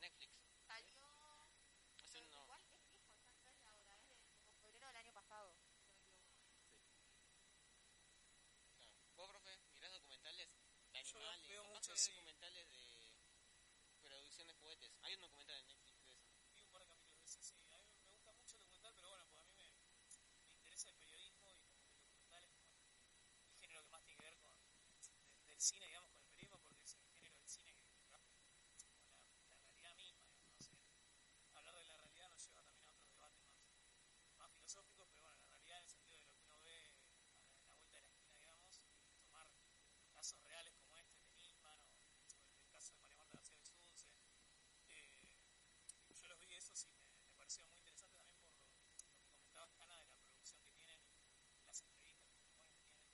Netflix. 0.00 0.32
Salió... 0.66 0.98
Hace 1.98 2.20
uno- 2.22 2.42
Igual 2.42 2.60
es 2.62 2.70
viejo, 2.72 2.96
está 3.36 3.50
en 3.50 3.58
serie 3.58 3.78
ahora, 3.80 3.96
es 4.00 4.08
de 4.08 4.16
como 4.16 4.54
febrero 4.60 4.86
del 4.88 4.96
año 4.96 5.12
pasado, 5.12 5.54
no. 5.54 5.70
¿Vos, 9.16 9.28
profe, 9.28 9.58
mirás 9.74 9.92
documentales 9.92 10.48
de 10.92 11.04
Yo 11.04 11.18
animales? 11.18 11.48
veo 11.48 11.62
capaz 11.62 11.74
mucho, 11.74 11.86
que 11.88 11.92
ves 11.92 12.00
sí. 12.00 12.12
documentales 12.12 12.70
de 12.70 13.10
producción 14.00 14.46
de 14.48 14.54
juguetes. 14.54 14.89
Hay 15.02 15.14
un 15.14 15.20
documental 15.20 15.56
en 15.60 15.66
Netflix 15.66 15.98
de 16.00 16.06
eso. 16.08 16.18
Vi 16.54 16.62
un 16.62 16.70
par 16.70 16.82
de 16.82 16.88
capítulos 16.88 17.18
de 17.20 17.24
ese, 17.26 17.42
sí. 17.42 17.56
A 17.72 17.78
mí 17.80 17.92
me 17.98 18.10
gusta 18.12 18.32
mucho 18.32 18.56
el 18.56 18.60
documental, 18.62 18.94
pero 18.94 19.08
bueno, 19.10 19.24
pues 19.26 19.38
a 19.38 19.44
mí 19.44 19.54
me, 19.56 19.68
me 20.46 20.52
interesa 20.52 20.88
el 20.90 20.96
periodismo 20.96 21.50
y 21.50 21.56
como 21.56 21.78
el 21.84 22.00
documental 22.00 22.44
es 22.44 22.54
como 22.56 22.76
el 22.78 23.58
género 23.58 23.82
que 23.84 23.90
más 23.90 24.02
tiene 24.04 24.16
que 24.18 24.26
ver 24.26 24.38
con 24.38 24.52
de- 24.54 25.46
del 25.48 25.60
cine, 25.60 25.86
digamos, 25.86 26.10
con 26.12 26.22
el 26.22 26.28
periodismo, 26.30 26.58
porque 26.60 26.84
es 26.84 26.94
el 26.96 27.04
género 27.12 27.36
del 27.38 27.48
cine 27.48 27.74
que 27.74 27.82
trabaja 27.84 28.18
con 28.20 28.32
la, 28.38 28.50
la 29.48 29.56
realidad 29.66 29.94
misma, 29.96 30.24
digamos, 30.28 30.50
no 30.52 30.60
sé. 30.60 30.76
Hablar 31.54 31.74
de 31.76 31.84
la 31.84 31.96
realidad 31.96 32.28
nos 32.30 32.44
lleva 32.46 32.62
también 32.62 32.86
a 32.86 32.90
otros 32.92 33.08
debates 33.10 33.44
más, 33.48 33.72
más 34.38 34.52
filosóficos, 34.52 35.08
pero 35.10 35.22
bueno, 35.22 35.38
la 35.40 35.48
realidad 35.48 35.78
en 35.78 35.84
el 35.84 35.90
sentido 35.90 36.18
de 36.18 36.24
lo 36.26 36.30
que 36.36 36.44
uno 36.44 36.60
ve 36.62 36.76
a 36.86 36.92
la, 36.92 37.40
a 37.48 37.62
la 37.64 37.72
vuelta 37.74 37.94
de 37.96 37.96
la 37.96 38.06
esquina, 38.06 38.34
digamos, 38.36 38.78
y 38.80 39.16
tomar 39.20 39.48
casos 40.12 40.40
reales 40.44 40.74
como 40.76 40.96
este 40.96 41.18
de 41.18 41.32
Nisman 41.34 41.80
o, 41.84 41.88
o 41.88 42.24
el, 42.26 42.36
el 42.60 42.68
caso 42.70 42.92
de 42.94 43.00
María 43.00 43.16
Marta 43.16 43.36
García 43.38 43.56
del 43.56 43.64
Sunce. 43.66 44.06
Eh, 44.88 45.38
yo 46.14 46.26
los 46.28 46.38
vi 46.40 46.52
esos 46.54 46.84
y 46.84 46.90
me, 46.90 47.00
me 47.24 47.32
pareció 47.34 47.64
muy 47.66 47.78
interesante 47.78 48.16
también 48.18 48.38
por 48.38 48.50
lo, 48.52 48.60
lo 49.04 49.22
que 49.22 49.32
comentabas, 49.32 49.72
Cana, 49.74 49.98
de 50.02 50.10
la 50.10 50.20
producción 50.26 50.60
que 50.62 50.70
tienen 50.70 50.98
y 51.00 51.64
las 51.66 51.80
entrevistas 51.82 52.28
que 52.28 52.34
suponen 52.34 52.74
que 52.76 52.82
tienen. 52.84 53.08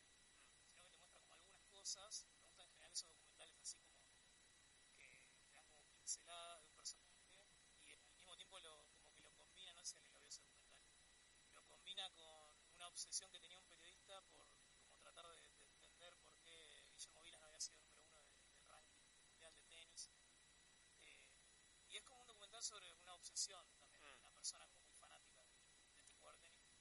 sino 0.74 0.90
que 0.90 0.98
te 0.98 1.08
muestra 1.08 1.20
como 1.22 1.34
algunas 1.34 1.64
cosas. 1.86 2.26
Me 2.34 2.42
gustan 2.42 2.66
en 2.66 2.72
general 2.74 2.92
esos 2.92 3.10
documentales 3.12 3.56
así 3.62 3.78
como 3.78 4.02
que 4.98 5.06
te 5.46 5.54
dan 5.54 5.68
como 5.70 5.86
pinceladas 5.94 6.64
de 6.64 6.68
un 6.68 6.76
personaje 6.76 7.46
y 7.84 7.92
al 7.92 8.16
mismo 8.16 8.36
tiempo 8.36 8.58
lo, 8.60 8.88
como 8.96 9.14
que 9.14 9.22
lo 9.22 9.32
combina, 9.36 9.72
no 9.76 9.86
sé 9.86 9.92
si 9.92 9.98
alguien 9.98 10.14
lo 10.14 10.20
vio 10.20 10.30
ese 10.30 10.42
documental, 10.42 10.90
lo 11.54 11.64
combina 11.68 12.10
con 12.14 12.50
una 12.74 12.88
obsesión 12.88 13.32
que 13.32 13.40
tenía 13.40 13.60
un 13.60 13.68
periodista 13.68 14.20
por 14.34 14.50
como 14.82 14.98
tratar 15.00 15.28
de, 15.28 15.38
de 15.38 15.74
entender 15.76 16.18
por 16.24 16.36
qué 16.40 16.90
Guillermo 16.90 17.22
Vilas 17.22 17.40
no 17.40 17.46
había 17.46 17.60
sido 17.62 17.78
número 17.78 18.02
uno 18.10 18.20
de- 18.20 18.42
del 18.50 18.66
ranking 18.66 19.06
mundial 19.28 19.56
de 19.56 19.64
tenis. 19.66 20.10
Eh, 21.02 21.86
y 21.88 21.98
es 21.98 22.04
como 22.04 22.22
un 22.22 22.28
documental 22.28 22.64
sobre 22.64 22.92
una 22.94 23.14
obsesión 23.14 23.64
también, 23.78 24.02
de 24.02 24.10
Mm. 24.10 24.22
una 24.22 24.32
persona 24.34 24.66
como 24.66 24.82
muy 24.86 24.96
fanática 24.96 25.44
de, 25.44 25.54
de 25.54 26.02
este 26.02 26.16
jugador 26.16 26.42
de 26.42 26.50
tenis. 26.50 26.74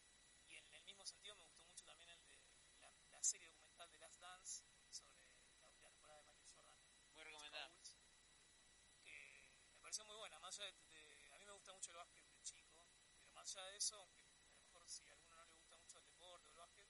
Y 0.49 0.55
en 0.57 0.73
el 0.73 0.83
mismo 0.85 1.05
sentido 1.05 1.35
me 1.37 1.45
gustó 1.45 1.67
mucho 1.67 1.85
también 1.85 2.09
el 2.09 2.25
de 2.25 2.41
la, 2.81 2.91
la 3.11 3.23
serie 3.23 3.49
documental 3.49 3.91
de 3.91 3.99
Last 3.99 4.19
Dance 4.21 4.65
sobre 4.91 5.27
la 5.59 5.67
última 5.67 5.91
temporada 5.91 6.21
de 6.21 6.25
Michael 6.27 6.53
Jordan. 6.55 6.77
Muy 7.13 7.23
recomendada. 7.25 7.75
Chicago 7.83 8.13
Bulls, 8.15 8.71
que 9.03 9.83
me 9.83 9.84
muy 10.03 10.17
buena. 10.17 10.39
Más 10.41 10.59
allá 10.59 10.73
de, 10.73 11.29
a 11.33 11.39
mí 11.39 11.45
me 11.45 11.53
gusta 11.53 11.73
mucho 11.73 11.91
el 11.93 11.97
básquet 11.99 12.25
de 12.27 12.43
chico, 12.43 12.73
pero 12.73 13.33
más 13.33 13.55
allá 13.57 13.67
de 13.69 13.77
eso, 13.77 13.97
aunque 14.01 14.23
a 14.23 14.57
lo 14.57 14.57
mejor 14.65 14.89
si 14.89 15.09
a 15.09 15.13
alguno 15.13 15.37
no 15.37 15.45
le 15.45 15.53
gusta 15.55 15.77
mucho 15.77 15.99
el 15.99 16.05
deporte 16.07 16.49
o 16.49 16.53
el 16.53 16.59
básquet, 16.59 16.89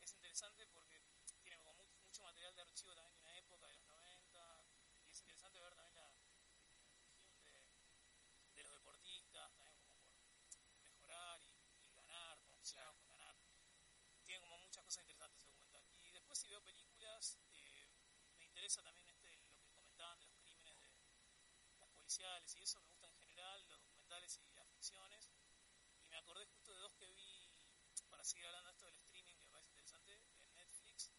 es 0.00 0.12
interesante 0.12 0.66
porque 0.66 1.00
tiene 1.40 1.58
como 1.58 1.74
mu- 1.74 1.88
mucho 2.02 2.22
material 2.22 2.54
de 2.54 2.62
archivo 2.62 2.94
también 2.94 3.14
de 3.14 3.20
una 3.22 3.38
época 3.38 3.66
de 3.68 3.76
los 3.76 3.86
90 3.86 4.62
y 5.06 5.10
es 5.10 5.20
interesante 5.20 5.58
ver 5.60 5.74
también 5.74 5.96
la 5.96 6.12
de, 7.40 7.88
de 8.54 8.62
los 8.62 8.74
deportistas, 8.74 9.54
también 9.54 9.76
como 9.78 9.94
por 9.94 10.82
mejorar 10.82 11.40
y, 11.42 11.92
ganar, 11.94 12.38
como 12.40 12.56
obsesionados 12.56 12.96
con 12.96 13.08
ganar. 13.08 13.36
Tiene 14.24 14.40
como 14.40 14.58
muchas 14.58 14.84
cosas 14.84 15.02
interesantes 15.02 15.40
ese 15.42 15.48
documental. 15.52 15.82
Y 16.02 16.10
después 16.10 16.38
si 16.38 16.48
veo 16.48 16.62
películas, 16.62 17.38
eh, 17.52 17.88
me 18.36 18.44
interesa 18.44 18.82
también 18.82 19.08
este 19.08 19.30
lo 19.56 19.58
que 19.62 19.72
comentaban 19.72 20.18
de 20.18 20.26
los 20.26 20.36
crímenes 20.36 20.78
de 20.78 21.78
las 21.78 21.88
y 22.16 22.62
eso, 22.62 22.80
me 22.80 22.86
gusta 22.86 23.08
en 23.08 23.14
general, 23.14 23.66
los 23.68 23.80
documentales 23.80 24.38
y 24.38 24.54
las 24.54 24.68
ficciones. 24.68 25.32
Y 26.04 26.06
me 26.06 26.16
acordé 26.16 26.46
justo 26.46 26.72
de 26.72 26.78
dos 26.78 26.94
que 26.94 27.10
vi, 27.10 27.50
para 28.08 28.22
seguir 28.22 28.46
hablando 28.46 28.68
de 28.68 28.72
esto 28.72 28.84
del 28.84 28.94
streaming, 28.94 29.34
que 29.34 29.42
me 29.42 29.50
parece 29.50 29.70
interesante, 29.70 30.22
en 30.44 30.54
Netflix. 30.54 31.12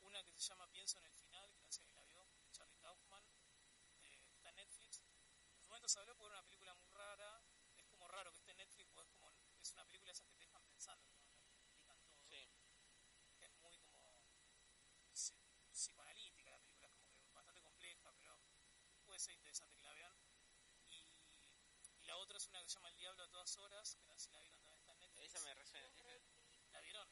Una 0.00 0.24
que 0.24 0.32
se 0.32 0.40
llama 0.40 0.66
Pienso 0.70 0.98
en 0.98 1.04
el 1.04 1.14
final, 1.14 1.52
que 1.52 1.62
no 1.62 1.70
sé 1.70 1.82
la 1.92 2.04
vio, 2.04 2.26
Charlie 2.52 2.78
Kaufman, 2.78 3.22
eh, 4.00 4.30
está 4.32 4.48
en 4.48 4.56
Netflix. 4.56 5.02
En 5.52 5.60
su 5.60 5.66
momento 5.66 5.88
se 5.88 5.98
habló 5.98 6.16
por 6.16 6.30
una 6.30 6.42
película 6.42 6.74
muy 6.74 6.88
rara, 6.88 7.44
es 7.76 7.86
como 7.86 8.08
raro 8.08 8.30
que 8.30 8.38
esté 8.38 8.52
en 8.52 8.58
Netflix, 8.58 8.90
porque 8.92 9.10
es, 9.10 9.16
como, 9.16 9.30
es 9.60 9.72
una 9.74 9.84
película 9.84 10.12
esas 10.12 10.26
que 10.26 10.36
te 10.36 10.44
dejan 10.44 10.64
pensando, 10.64 11.13
puede 19.14 19.26
ser 19.26 19.34
interesante 19.34 19.76
que 19.76 19.84
la 19.84 19.92
vean. 19.92 20.16
Y, 20.90 20.96
y, 22.00 22.02
la 22.02 22.16
otra 22.16 22.36
es 22.36 22.48
una 22.48 22.60
que 22.60 22.68
se 22.68 22.74
llama 22.74 22.88
El 22.88 22.96
Diablo 22.96 23.22
a 23.22 23.28
todas 23.28 23.56
horas, 23.58 23.94
que 23.94 24.06
no 24.06 24.18
sé 24.18 24.24
si 24.24 24.32
la 24.32 24.40
vieron 24.40 24.60
también 24.60 24.80
está 24.80 24.92
en 24.92 24.98
Netflix. 24.98 25.28
Esa 25.28 25.40
me 25.44 25.54
resuena. 25.54 25.88
¿La 26.72 26.80
vieron? 26.80 27.08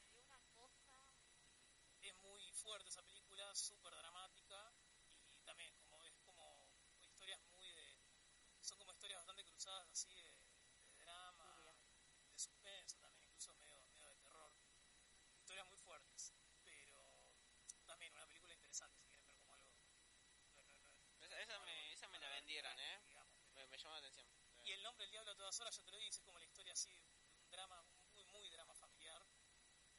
Es 2.01 2.17
muy 2.17 2.51
fuerte 2.51 2.89
esa 2.89 3.01
película, 3.03 3.55
súper 3.55 3.95
dramática 3.95 4.73
y 5.37 5.43
también 5.43 5.73
como 5.75 6.03
es 6.03 6.19
como 6.25 6.67
historias 6.99 7.39
muy 7.45 7.71
de... 7.71 7.97
Son 8.59 8.77
como 8.77 8.91
historias 8.91 9.19
bastante 9.19 9.45
cruzadas 9.45 9.89
así 9.89 10.13
de, 10.13 10.35
de 10.83 10.97
drama, 10.97 11.63
de 12.33 12.37
suspenso 12.37 12.97
también, 12.97 13.23
incluso 13.27 13.53
medio, 13.53 13.81
medio 13.85 14.09
de 14.09 14.15
terror. 14.17 14.51
Historias 15.39 15.67
muy 15.69 15.79
fuertes, 15.79 16.33
pero 16.65 17.17
también 17.85 18.11
una 18.13 18.27
película 18.27 18.53
interesante. 18.53 19.02
Llamó 23.83 23.95
la 23.95 23.99
atención. 23.99 24.27
Y 24.63 24.71
el 24.71 24.81
nombre 24.81 25.05
El 25.05 25.11
Diablo 25.11 25.31
a 25.31 25.35
todas 25.35 25.59
horas, 25.59 25.75
yo 25.75 25.83
te 25.83 25.91
lo 25.91 25.97
dije, 25.97 26.09
es 26.09 26.19
como 26.21 26.39
la 26.39 26.45
historia 26.45 26.73
así, 26.73 26.97
un 27.35 27.49
drama, 27.49 27.81
muy, 28.13 28.23
muy 28.25 28.49
drama 28.49 28.73
familiar, 28.73 29.21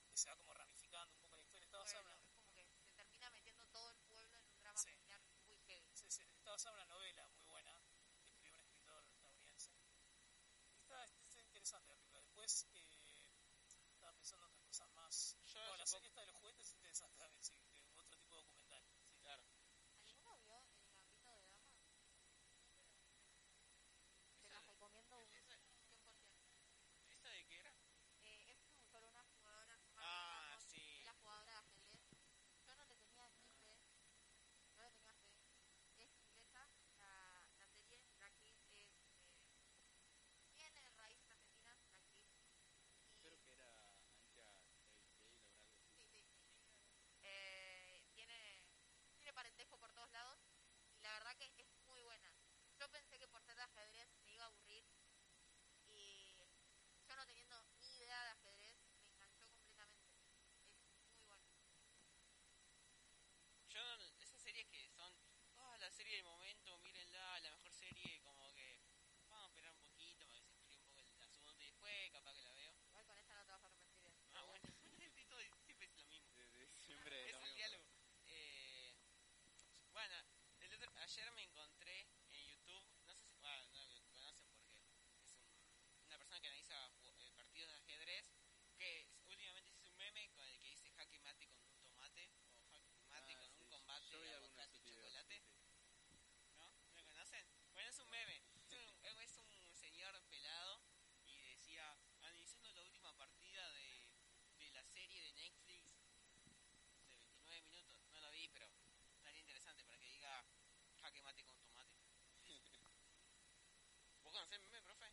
que 0.09 0.17
se 0.17 0.29
va 0.31 0.37
como 0.37 0.55
ramificando 0.55 1.13
un 1.15 1.21
poco 1.21 1.37
la 1.37 1.43
historia. 1.43 1.67
Está 1.67 1.79
basada 1.79 2.01
en 2.01 2.07
Bueno, 2.07 2.17
una, 2.17 2.25
es 2.25 2.35
como 2.35 2.55
que 2.55 2.65
se 2.83 2.93
termina 2.95 3.31
metiendo 3.31 3.67
todo 3.69 3.91
el 3.91 3.99
pueblo 4.01 4.39
en 4.39 4.45
un 4.47 4.59
drama 4.59 4.79
Sí. 4.81 4.89
familiar 4.91 5.21
muy 5.45 5.57
heavy. 5.67 5.95
sí, 5.95 6.11
sí, 6.11 6.23
está 6.23 6.51
basada 6.51 6.77
en 6.77 6.83
una 6.87 6.95
novela 6.95 7.29
muy 7.29 7.45
buena, 7.45 7.79
que 8.23 8.25
escribió 8.25 8.55
un 8.55 8.61
escritor 8.61 9.05
estadounidense. 9.05 9.73
Y 10.73 10.79
está, 10.81 11.05
está 11.05 11.41
interesante 11.43 11.89
la 11.91 11.97
película. 11.97 12.21
Después, 12.21 12.67
eh, 12.73 13.31
estaba 13.93 14.13
pensando 14.15 14.45
en 14.47 14.51
otras 14.51 14.65
cosas 14.65 14.89
más. 14.93 15.37
Yo 15.45 15.61
Bueno, 15.61 15.77
la 15.77 15.87
serie 15.87 16.09
esta 16.09 16.21
de 16.23 16.27
los 16.29 16.37
juguetes 16.37 16.67
es 16.69 16.75
interesante 16.75 17.17
también, 17.19 17.43
sí, 17.45 17.55
que 17.71 17.85
otro 17.99 18.17
tipo 18.17 18.35
de 18.35 18.43
documental. 18.43 18.83
Sí. 19.03 19.19
Claro. 19.21 19.45
¿Alguno 20.25 20.65
vio 20.73 20.83
el 20.83 20.89
gambito 20.89 21.23
de 21.23 21.23
dama? 21.23 21.51
Se 24.43 24.49
las 24.49 24.67
recomiendo 24.67 25.17
un 25.19 25.29
100%. 25.29 25.57
¿Esta 27.09 27.29
de 27.31 27.45
qué 27.47 27.59
era? 27.61 27.75
Eh, 28.23 28.53
es 28.53 28.59
como 28.61 28.85
sobre 28.85 29.07
una 29.09 29.23
jugadora 29.25 29.77
que 29.79 29.87
se 29.87 29.95
llama 29.95 30.03
Ah, 30.05 30.49
Ramos, 30.51 30.65
sí. 30.65 30.77
Es 30.99 31.05
la 31.05 31.15
jugadora 31.15 31.53
de 31.53 31.59
ajedrez. 31.59 32.01
Yo 32.67 32.75
no 32.77 32.85
le 32.87 32.97
tenía 32.97 33.29
ni 33.29 33.41
fe. 33.47 33.81
No 34.77 34.83
le 34.83 34.91
tenía 34.93 35.15
fe. 35.15 35.33
Es 35.99 36.11
inglesa 36.13 36.67
la, 36.99 37.49
la 37.57 37.69
serie. 37.69 38.01
La 38.19 38.27
actriz 38.27 38.59
es. 38.69 38.91
Eh, 40.57 40.71
tiene 40.71 40.81
raíces 40.97 41.31
argentinas, 41.31 41.65
la 41.67 41.73
actriz. 41.73 42.05
Y, 43.07 43.17
Creo 43.23 43.41
que 43.45 43.53
era 43.53 43.89
Ancha 43.91 44.13
Taylor 44.17 44.47
o 44.47 44.51
algo 44.51 44.69
así. 44.69 44.85
Sí, 45.89 46.05
sí. 46.11 46.27
Eh, 47.23 48.05
tiene, 48.13 48.63
tiene 49.17 49.33
parentesco 49.33 49.79
por 49.79 49.93
todos 49.93 50.11
lados. 50.11 50.41
Y 50.97 51.01
la 51.03 51.13
verdad 51.15 51.37
que 51.37 51.51
es 51.57 51.69
muy 51.87 52.03
buena. 52.03 52.33
Yo 52.79 52.89
pensé 52.91 53.19
que 53.19 53.29
por 53.29 53.43
ser 53.43 53.57
de 53.57 53.63
ajedrez 53.63 54.09
me 54.25 54.33
iba 54.33 54.45
a 54.45 54.49
aburrir. 54.49 54.85
Y 55.89 56.37
yo 57.07 57.17
no 57.17 57.27
teniendo 57.27 57.63
ni 57.81 57.97
idea 57.97 58.25
de 58.25 58.31
ajedrez, 58.31 58.77
me 59.05 59.13
enganchó 59.13 59.47
completamente. 59.49 60.11
Es 61.05 61.13
muy 61.13 61.23
bueno. 61.25 61.45
Yo, 63.69 63.81
esas 64.19 64.41
series 64.43 64.67
que 64.67 64.89
son, 64.91 65.13
ah, 65.57 65.77
la 65.79 65.84
serie 65.95 66.17
del 66.17 66.25
momento, 66.25 66.79
mírenla, 66.79 67.41
la 67.41 67.51
mejor 67.51 67.73
serie, 67.73 68.21
como 68.23 68.53
que 68.55 68.81
vamos 69.29 69.45
a 69.45 69.49
esperar 69.49 69.73
un 69.73 69.81
poquito 69.81 70.27
para 70.27 70.41
que 70.41 70.41
se 70.43 70.79
explique 70.81 71.11
un 71.11 71.19
poco 71.19 71.23
el 71.23 71.31
asunto 71.31 71.63
y 71.63 71.67
después 71.67 72.11
capaz 72.13 72.35
que 72.35 72.43
la 72.43 72.53
veo. 72.53 72.75
Igual 72.89 73.07
con 73.07 73.19
esta 73.19 73.35
no 73.35 73.45
te 73.45 73.53
vas 73.53 73.63
a 73.63 73.67
arrepentir. 73.67 74.07
¿eh? 74.07 74.13
Ah, 74.35 74.43
bueno, 74.45 74.61
y 74.99 75.25
todo 75.27 75.41
siempre 75.65 75.87
es 75.87 75.95
lo 75.95 76.05
mismo. 76.05 76.29
Sí, 76.35 76.43
sí, 76.53 76.67
siempre 76.85 77.25
Es 77.27 77.33
lo 77.33 77.39
un 77.39 77.45
mismo. 77.45 77.57
diálogo. 77.57 77.85
Eh, 78.27 78.95
bueno, 79.93 80.17
el 80.61 80.75
otro- 80.75 80.93
ayer 80.97 81.31
me 81.33 81.43
encontré 81.43 82.07
en 82.33 82.45
YouTube, 82.47 82.87
no 83.07 83.15
sé 83.15 83.27
si 83.29 83.37
bueno, 83.39 83.67
no 83.73 83.87
lo 83.87 84.03
conocen 84.11 84.49
porque 84.57 84.81
es 85.23 85.33
un- 85.33 86.07
una 86.07 86.19
persona 86.19 86.41
que 86.41 86.49
analiza 86.49 86.91
ju- 87.01 87.15
eh, 87.19 87.31
partidos 87.37 87.69
de 87.71 87.77
ajedrez, 87.77 88.27
que 88.77 89.01
es- 89.03 89.09
últimamente 89.29 89.71
hizo 89.71 89.87
un 89.89 89.97
meme 89.97 90.31
con 90.35 90.45
el 90.49 90.59
que 90.59 90.69
dice 90.69 90.91
jaque 90.91 91.19
mate 91.21 91.47
con 91.49 91.63
un 91.63 91.79
tomate, 91.85 92.31
o 92.73 92.81
jaque 92.81 93.05
mate 93.07 93.35
Ah, 93.35 93.39
con 93.39 93.51
sí, 93.51 93.63
un 93.63 93.69
combate 93.69 94.09
yo 94.11 94.21
vi 94.21 94.27
de 94.29 94.35
algunos 94.35 94.57
de 94.57 94.63
aguacate 94.63 94.79
sus 94.79 94.87
y 94.87 94.91
videos, 94.91 95.05
chocolate. 95.05 95.43
sí, 95.43 96.07
sí. 96.09 96.19
¿No? 96.59 96.71
¿Lo 96.95 97.05
conocen? 97.07 97.47
Bueno, 97.73 97.89
es 97.91 97.99
un 97.99 98.11
meme. 98.11 98.43
Es 98.55 98.73
un, 98.73 99.19
es 99.21 99.37
un 99.39 99.75
señor 99.75 100.21
pelado 100.31 100.81
y 101.27 101.39
decía, 101.51 101.97
analizando 102.19 102.71
la 102.73 102.83
última 102.83 103.17
partida 103.17 103.71
de, 103.73 104.09
de 104.59 104.71
la 104.71 104.85
serie 104.85 105.21
de 105.23 105.33
Netflix 105.33 105.95
de 107.09 107.15
29 107.17 107.63
minutos. 107.63 108.01
No 108.13 108.21
lo 108.21 108.31
vi, 108.31 108.49
pero 108.49 108.69
estaría 109.17 109.41
interesante 109.41 109.85
para 109.85 109.99
que 109.99 110.07
diga 110.07 110.45
jaque 111.25 111.43
mate 111.43 111.45
con 111.47 111.59
tomate. 111.65 111.95
¿Vos 114.23 114.33
conocés 114.33 114.53
el 114.55 114.61
meme, 114.63 114.83
profe? 114.83 115.13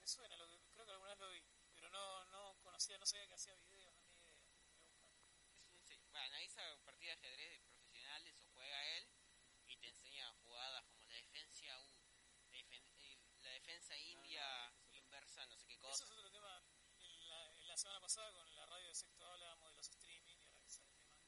Me 0.00 0.06
suena, 0.06 0.36
lo 0.36 0.48
que, 0.48 0.58
creo 0.72 0.84
que 0.86 0.92
alguna 0.92 1.10
vez 1.10 1.18
lo 1.18 1.30
vi, 1.30 1.42
pero 1.74 1.90
no, 1.90 2.24
no 2.26 2.56
conocía, 2.62 2.98
no 2.98 3.06
sabía 3.06 3.26
que 3.28 3.34
hacía 3.34 3.54
videos, 3.54 3.94
ni 4.02 4.10
idea. 4.16 4.34
Me 4.34 4.52
gusta. 4.52 4.64
Es 5.88 5.98
un 5.98 6.12
bueno, 6.12 6.26
analiza 6.26 6.62
partidas 6.84 7.20
de 7.20 7.28
ajedrez 7.28 7.52
de 7.52 7.60
profesionales 7.60 8.40
o 8.40 8.46
juega 8.52 8.96
él 8.98 9.08
y 9.66 9.76
te 9.76 9.88
enseña 9.88 10.32
jugadas 10.42 10.84
como 10.86 11.06
la 11.08 11.14
defensa 11.14 11.80
U, 11.82 12.02
la, 12.50 12.58
defen- 12.58 12.86
eh, 12.98 13.18
la 13.40 13.50
defensa 13.50 13.96
india 13.96 14.44
no, 14.44 14.90
eso 14.90 14.98
es 14.98 14.98
otro. 14.98 14.98
inversa, 14.98 15.46
no 15.46 15.56
sé 15.56 15.66
qué 15.66 15.74
Eso 15.74 15.82
cosa. 15.82 16.04
es 16.04 16.10
otro 16.10 16.30
tema. 16.30 16.62
En 16.98 17.28
la, 17.28 17.56
en 17.58 17.66
la 17.68 17.76
semana 17.76 18.00
pasada 18.00 18.32
con 18.32 18.54
la 18.54 18.66
radio 18.66 18.88
de 18.88 18.94
Sexto 18.94 19.26
hablábamos 19.26 19.68
de 19.70 19.76
los 19.76 19.88
streaming 19.88 20.36
y 20.38 20.46
ahora 20.46 20.60
que 20.62 20.70
sale 20.70 20.90
el 20.90 20.98
tema. 20.98 21.22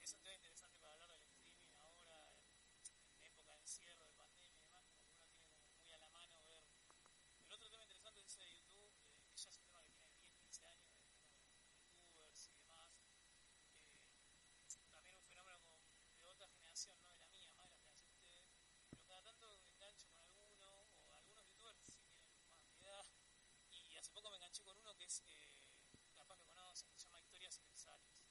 Es 0.00 0.12
un 0.14 0.20
tema 0.22 0.34
interesante 0.34 0.78
para 0.80 0.94
hablar 0.94 1.10
del 1.10 1.22
streaming 1.22 1.70
ahora, 1.78 2.34
en, 2.36 3.16
en 3.16 3.24
época 3.26 3.52
de 3.52 3.58
encierro, 3.60 4.04
de 4.04 4.12
pandemia 4.14 4.60
y 4.60 4.64
demás, 4.64 4.84
como 4.86 5.02
que 5.04 5.10
uno 5.12 5.24
tiene 5.24 5.44
como 5.48 5.70
muy 5.78 5.90
a 5.92 5.98
la 5.98 6.08
mano 6.08 6.44
ver. 6.46 6.64
El 7.46 7.52
otro 7.52 7.70
tema 7.70 7.84
interesante 7.84 8.20
es 8.20 8.26
ese 8.26 8.42
de 8.42 8.54
YouTube, 8.54 8.92
eh, 9.06 9.24
que 9.30 9.36
ya 9.36 9.48
es 9.50 9.56
un 9.58 9.64
tema 9.64 9.82
que 9.82 9.90
tiene 9.92 10.10
10, 10.12 10.34
15 10.36 10.66
años, 10.66 10.92
de, 10.98 11.14
como 11.78 11.90
youtubers 11.94 12.48
y 12.48 12.52
demás. 12.64 12.90
Eh, 14.76 14.88
también 14.92 15.16
un 15.16 15.24
fenómeno 15.24 15.58
como 15.60 15.78
de 16.20 16.26
otra 16.28 16.48
generación, 16.48 17.00
no 17.02 17.10
de 17.10 17.18
la 17.18 17.26
mía, 17.28 17.50
más 17.56 17.68
de 17.70 17.76
la 17.76 17.80
generación 17.80 18.10
de 18.10 18.16
ustedes. 18.16 18.44
Pero 18.90 19.04
cada 19.06 19.22
tanto 19.22 19.48
me 19.48 19.56
engancho 19.72 20.08
con 20.10 20.40
alguno, 20.40 20.66
o 21.12 21.16
algunos 21.18 21.44
youtubers 21.46 21.80
si 21.86 22.00
tienen 22.02 22.26
más 22.28 22.68
mi 22.72 22.78
edad. 22.84 23.06
Y 23.70 23.96
hace 23.96 24.12
poco 24.12 24.30
me 24.30 24.36
que 24.96 25.04
es, 25.04 25.22
eh, 25.26 25.68
capaz 26.16 26.36
lo 26.36 26.44
conocen, 26.46 26.90
que 26.90 26.98
se 26.98 27.04
llama 27.06 27.20
Historias 27.20 27.58
Universales. 27.58 28.24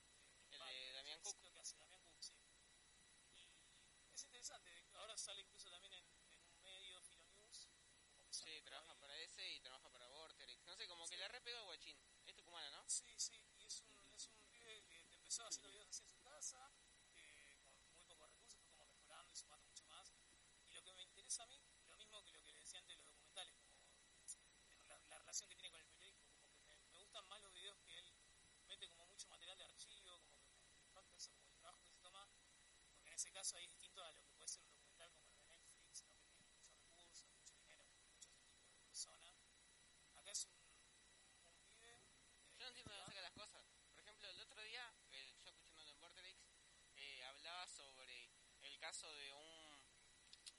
El 0.52 0.60
de 0.60 0.92
Damián 0.94 1.20
Cook. 1.22 1.42
Lo 1.44 1.52
que 1.52 1.60
hace 1.60 1.78
Damián 1.78 2.02
Cook, 2.04 2.22
sí. 2.22 2.36
Y 3.34 4.14
es 4.14 4.24
interesante, 4.24 4.86
ahora 4.94 5.18
sale 5.18 5.42
incluso 5.42 5.70
también 5.70 5.94
en, 5.94 6.06
en 6.32 6.44
un 6.48 6.62
medio, 6.62 7.02
Filo 7.04 7.26
News. 7.26 7.70
como 8.12 8.26
que 8.28 8.34
son 8.34 8.48
Sí, 8.48 8.62
trabaja 8.64 8.94
ahí. 8.94 9.00
para 9.00 9.18
ese 9.20 9.52
y 9.54 9.60
trabaja 9.62 9.90
para 9.90 10.08
Vortex. 10.08 10.64
No 10.66 10.76
sé, 10.76 10.88
como 10.88 11.08
que 11.08 11.18
le 11.18 11.28
repegó 11.28 11.60
a 11.60 11.64
Guachín. 11.64 11.98
Es 12.26 12.36
tucumano, 12.36 12.70
¿no? 12.72 12.90
Sí, 12.90 13.14
sí, 13.18 13.36
y 13.58 13.66
es 13.66 13.82
un, 13.82 14.14
es 14.16 14.28
un 14.28 14.38
pibe 14.50 14.84
que 14.86 15.04
te 15.06 15.16
empezó 15.16 15.46
haciendo 15.46 15.70
videos 15.70 15.88
así 15.90 16.04
en 16.04 16.10
su 16.10 16.22
casa, 16.22 16.72
eh, 17.16 17.58
con 17.64 17.76
muy 17.94 18.04
pocos 18.06 18.30
recursos, 18.30 18.62
fue 18.64 18.74
como 18.76 18.86
mejorando 18.86 19.32
y 19.32 19.36
sumando 19.36 19.66
mucho 19.66 19.86
más. 19.88 20.14
Y 20.68 20.74
lo 20.74 20.84
que 20.84 20.94
me 20.94 21.04
interesa 21.04 21.44
a 21.44 21.48
mí, 21.48 21.60
lo 21.90 21.98
mismo 21.98 22.24
que 22.24 22.32
lo 22.32 22.42
que 22.42 22.52
le 22.52 22.60
decía 22.60 22.80
antes 22.80 22.96
de 22.98 23.04
los 23.04 23.06
documentales, 23.06 23.56
como 23.56 23.74
eh, 24.70 24.84
la, 24.88 24.98
la 25.10 25.18
relación 25.20 25.50
que 25.50 25.56
tiene 25.56 25.72
con 25.72 25.82
el 25.82 25.88
periodismo, 25.88 26.26
como 26.32 26.54
que 26.54 26.64
me, 26.64 26.76
me 26.92 27.00
gustan 27.00 27.28
más 27.28 27.42
los 27.42 27.54
videos 27.54 27.78
que 27.82 27.98
él 28.00 28.14
como 28.90 29.08
mucho 29.08 29.28
material 29.30 29.58
de 29.58 29.64
archivo, 29.66 30.22
como 30.30 30.42
que 30.70 30.78
me 30.78 30.84
impacta 30.86 31.16
eso, 31.18 31.34
como 31.36 31.52
el 31.52 31.58
trabajo 31.58 31.82
que 31.82 31.88
se 31.90 31.98
toma, 32.00 32.28
porque 32.94 33.10
en 33.10 33.16
ese 33.16 33.32
caso 33.32 33.58
ahí 33.58 33.66
es 33.66 33.72
distinto 33.72 34.04
a 34.04 34.12
lo 34.12 34.24
que 34.24 34.32
puede 34.34 34.48
ser 34.48 34.64
un 34.64 34.70
documental 34.72 35.12
como 35.14 35.30
el 35.32 35.38
de 35.38 35.46
Netflix, 35.58 36.04
¿no? 36.04 36.14
que 36.20 36.28
tiene 36.34 36.50
muchos 36.52 36.76
recursos, 36.82 37.30
mucho 37.32 37.56
dinero, 37.58 37.86
muchos 37.86 38.34
tipos 38.34 38.74
de 38.74 38.82
personas. 38.86 39.36
Acá 40.16 40.32
es 40.32 40.46
un, 40.46 40.54
un 40.54 41.76
pibe. 41.80 41.94
eh, 41.94 42.00
Yo 42.58 42.64
no 42.66 42.68
entiendo 42.70 42.94
de 42.94 43.00
dónde 43.00 43.14
saca 43.16 43.22
las 43.22 43.34
cosas. 43.34 43.66
Por 43.92 44.00
ejemplo, 44.02 44.30
el 44.30 44.40
otro 44.42 44.62
día, 44.64 44.94
eh, 45.12 45.36
yo 45.44 45.50
escuchándolo 45.50 45.92
en 45.92 46.00
Vortex, 46.00 46.40
eh, 46.96 47.24
hablaba 47.26 47.68
sobre 47.68 48.32
el 48.62 48.78
caso 48.80 49.12
de 49.14 49.34
un, 49.34 49.80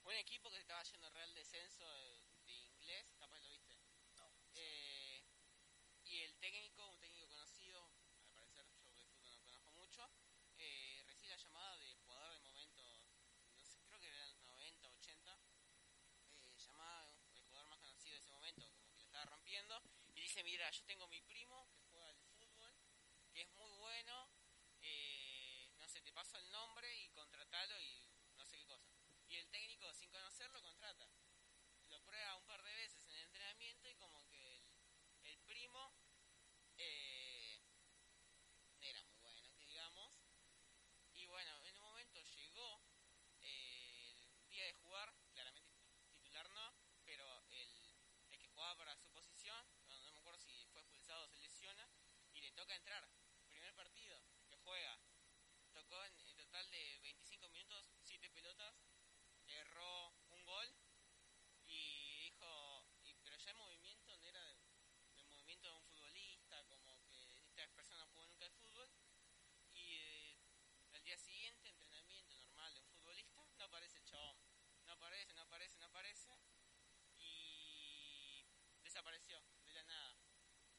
un 0.04 0.12
equipo 0.14 0.50
que 0.50 0.58
estaba 0.58 0.82
yendo 0.84 1.10
real 1.10 1.34
descenso 1.34 1.84
de, 1.88 2.20
de 2.46 2.52
inglés, 2.54 3.14
capaz 3.18 3.40
lo 3.40 3.48
viste. 3.50 3.76
No, 4.16 4.30
Eh, 4.54 5.24
y 6.04 6.22
el 6.22 6.34
técnico, 6.38 6.88
un 6.88 6.98
técnico 7.00 7.28
conocido, 7.28 7.90
al 8.36 8.48
parecer 8.50 8.66
yo 8.92 8.98
de 8.98 9.06
fútbol 9.08 9.34
no 9.36 9.44
conozco 9.44 9.72
mucho, 9.72 10.10
eh, 10.58 11.02
recibe 11.06 11.28
la 11.30 11.36
llamada 11.36 11.76
de 11.78 11.94
jugador 11.96 12.32
de 12.34 12.40
momento, 12.40 12.82
no 13.56 13.64
sé, 13.64 13.82
creo 13.86 14.00
que 14.00 14.08
era 14.08 14.24
el 14.26 14.46
90, 14.46 14.88
80, 14.88 15.38
eh, 16.42 16.54
llamada 16.58 17.10
el 17.34 17.42
jugador 17.42 17.68
más 17.70 17.78
conocido 17.80 18.12
de 18.14 18.20
ese 18.20 18.30
momento, 18.30 18.70
como 18.74 18.88
que 18.90 18.96
lo 18.98 19.02
estaba 19.04 19.24
rompiendo, 19.26 19.82
y 20.14 20.23
dice, 20.34 20.50
mira, 20.50 20.68
yo 20.68 20.82
tengo 20.82 21.06
mi 21.06 21.20
primo 21.22 21.70
que 21.70 21.80
juega 21.84 22.08
al 22.08 22.18
fútbol, 22.18 22.74
que 23.32 23.42
es 23.42 23.48
muy 23.52 23.70
bueno, 23.70 24.28
eh, 24.82 25.70
no 25.78 25.86
sé, 25.86 26.02
te 26.02 26.12
paso 26.12 26.36
el 26.38 26.50
nombre 26.50 26.92
y 26.92 27.08
contratalo 27.10 27.80
y 27.80 28.02
no 28.36 28.44
sé 28.44 28.56
qué 28.56 28.66
cosa. 28.66 28.90
Y 29.28 29.36
el 29.36 29.46
técnico, 29.50 29.94
sin 29.94 30.10
conocerlo, 30.10 30.60
contrata. 30.60 31.08
Lo 31.86 32.02
prueba 32.02 32.34
un 32.34 32.44
par 32.46 32.60
de 32.64 32.74
veces 32.74 33.06
en 33.06 33.14
el 33.14 33.22
entrenamiento 33.26 33.88
y 33.88 33.94
como 33.94 34.26
que 34.26 34.56
el, 34.56 34.74
el 35.22 35.38
primo 35.46 35.94
eh, 36.78 37.62
era 38.80 39.04
muy 39.04 39.20
bueno, 39.20 39.54
que 39.56 39.66
digamos. 39.66 40.14
Y 41.14 41.26
bueno, 41.26 41.64
en 41.64 41.76
un 41.76 41.84
momento 41.84 42.20
llegó 42.20 42.82
eh, 43.40 44.16
el 44.40 44.48
día 44.48 44.64
de 44.64 44.72
jugar, 44.74 45.14
claramente 45.32 45.72
titular 46.10 46.50
no, 46.50 46.74
pero 47.04 47.24
el, 47.50 47.94
el 48.32 48.40
que 48.40 48.48
jugaba 48.48 48.76
para 48.76 48.96
su 48.96 49.08
posición, 49.10 49.64
no, 49.86 50.00
no 50.00 50.12
me 50.12 50.18
acuerdo 50.18 50.40
si 50.40 50.66
fue 50.72 50.80
expulsado 50.82 51.24
o 51.24 51.28
se 51.28 51.38
lesiona, 51.38 51.88
y 52.32 52.40
le 52.40 52.48
toca 52.64 52.76
entrar. 52.76 53.06
Primer 53.46 53.74
partido 53.74 54.16
que 54.48 54.56
juega. 54.56 54.98
Tocó 55.74 56.02
en, 56.02 56.16
total 56.34 56.70
de 56.70 56.98
25 57.02 57.46
minutos, 57.50 57.84
7 58.00 58.30
pelotas, 58.30 58.74
erró 59.46 60.14
un 60.30 60.42
gol 60.46 60.68
y 61.66 62.30
dijo, 62.30 62.86
pero 63.22 63.36
ya 63.36 63.50
el 63.50 63.56
movimiento 63.58 64.16
no 64.16 64.26
era 64.28 64.42
de- 64.46 64.56
del 65.16 65.26
movimiento 65.26 65.68
de 65.68 65.74
un 65.74 65.82
futbolista, 65.82 66.64
como 66.64 67.04
que 67.10 67.22
esta 67.44 67.68
persona 67.74 67.98
no 67.98 68.06
jugó 68.12 68.24
nunca 68.28 68.46
al 68.46 68.52
fútbol, 68.52 68.90
y 69.74 69.96
eh, 69.96 70.38
al 70.92 71.04
día 71.04 71.18
siguiente, 71.18 71.68
entrenamiento 71.68 72.34
normal 72.36 72.72
de 72.72 72.80
un 72.80 72.86
futbolista, 72.86 73.44
no 73.58 73.64
aparece 73.64 73.98
el 73.98 74.04
chabón, 74.04 74.38
no 74.86 74.92
aparece, 74.94 75.34
no 75.34 75.42
aparece, 75.42 75.78
no 75.80 75.86
aparece, 75.86 76.30
y 77.18 78.46
desapareció 78.82 79.38
de 79.66 79.72
la 79.74 79.84
nada. 79.84 80.16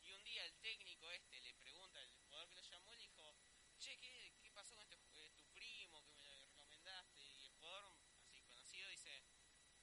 Y 0.03 0.11
un 0.11 0.23
día 0.23 0.45
el 0.45 0.53
técnico 0.61 1.09
este 1.11 1.39
le 1.41 1.53
pregunta, 1.55 1.99
el 1.99 2.11
jugador 2.13 2.47
que 2.49 2.55
lo 2.55 2.61
llamó, 2.61 2.93
le 2.93 3.01
dijo, 3.01 3.35
che, 3.79 3.97
¿qué, 3.97 4.33
qué 4.39 4.51
pasó 4.51 4.75
con 4.75 4.83
este, 4.83 4.95
ju- 4.97 5.17
eh, 5.17 5.31
tu 5.31 5.43
primo 5.51 6.03
que 6.03 6.13
me 6.13 6.21
lo 6.21 6.43
recomendaste? 6.45 7.19
Y 7.19 7.45
el 7.45 7.49
jugador, 7.53 7.97
así 8.21 8.39
conocido, 8.43 8.87
dice, 8.89 9.23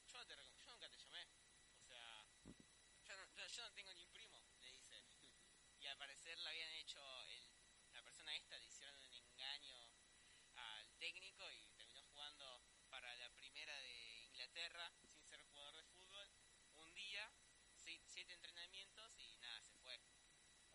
yo, 0.07 0.19
no 0.19 0.27
te 0.27 0.37
recom- 0.37 0.57
yo 0.65 0.71
nunca 0.73 0.89
te 0.89 0.97
llamé. 0.97 1.27
O 1.81 1.85
sea, 1.85 2.25
yo 3.05 3.17
no, 3.17 3.27
yo- 3.35 3.47
yo 3.49 3.62
no 3.62 3.62
tengo 3.75 3.93
ni 3.95 4.07
primo, 4.07 4.39
le 4.61 4.69
dice. 4.73 5.05
Y 5.81 5.87
al 5.87 5.97
parecer 5.99 6.39
le 6.39 6.49
habían 6.49 6.71
hecho, 6.73 7.01
el, 7.29 7.51
la 7.93 8.03
persona 8.03 8.35
esta 8.37 8.59
le 8.59 8.67
hicieron 8.67 8.99
un 9.01 9.15
engaño 9.15 9.91
al 10.57 10.93
técnico 10.99 11.51
y 11.51 11.67
terminó 11.77 12.03
jugando 12.05 12.63
para 12.89 13.15
la 13.17 13.31
primera 13.35 13.77
de 13.81 14.25
Inglaterra 14.27 14.93
sin 15.11 15.25
ser 15.25 15.43
jugador 15.45 15.77
de 15.77 15.85
fútbol. 15.85 16.31
Un 16.77 16.95
día, 16.95 17.33
seis- 17.75 18.03
siete 18.07 18.35
entrenamientos 18.35 19.19
y 19.19 19.37
nada, 19.39 19.61
se 19.63 19.75
fue. 19.77 20.01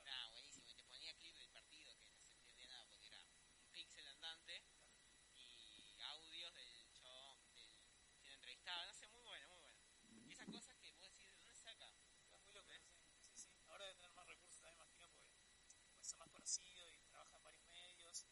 Nada, 0.03 0.29
buenísimo. 0.29 0.69
Y 0.69 0.75
te 0.75 0.83
ponía 0.85 1.13
clip 1.15 1.35
del 1.35 1.49
partido 1.49 1.95
que 1.97 2.09
no 2.11 2.19
se 2.25 2.33
entendía 2.33 2.67
nada 2.67 2.85
porque 2.89 3.07
era 3.07 3.19
un 3.19 3.71
pixel 3.71 4.07
andante 4.07 4.63
y 5.35 5.99
audios 6.01 6.53
del 6.53 6.91
chabón, 6.93 7.39
del 7.53 7.77
quien 8.19 8.33
entrevistaba. 8.33 8.85
No 8.85 8.93
sé, 8.93 9.07
muy 9.09 9.21
bueno, 9.21 9.47
muy 9.49 9.59
bueno. 9.59 9.77
Y 10.25 10.31
esas 10.31 10.47
cosas 10.47 10.75
que 10.77 10.91
vos 10.91 11.01
decís, 11.01 11.25
¿de 11.25 11.31
dónde 11.31 11.55
saca? 11.55 11.87
Es 12.29 12.37
muy 12.39 12.51
loco, 12.51 12.71
sí, 12.71 13.11
sí, 13.23 13.37
sí. 13.37 13.49
Ahora 13.67 13.85
debe 13.85 13.95
tener 13.97 14.11
más 14.13 14.27
recursos 14.27 14.61
también, 14.61 14.77
imagino, 14.81 15.09
porque 15.09 15.35
pues, 15.59 15.77
es 16.01 16.15
más 16.17 16.29
conocido 16.47 16.93
y 16.93 17.03
trabaja 17.09 17.35
en 17.35 17.43
varios 17.43 17.67
medios. 17.67 18.25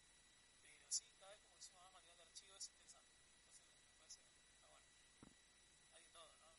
Pero 0.63 0.89
sí, 0.89 1.11
cada 1.19 1.31
vez 1.31 1.41
como 1.41 1.53
que 1.53 1.61
suma 1.61 1.81
más 1.81 1.91
material 1.91 2.17
de 2.17 2.23
archivo 2.23 2.55
es 2.55 2.67
interesante. 2.69 3.11
Entonces 3.11 3.67
me 3.75 3.83
parece, 3.91 4.21
está 4.53 4.67
bueno. 4.67 4.87
Hay 5.91 6.01
de 6.01 6.09
todo, 6.11 6.31
¿no? 6.39 6.55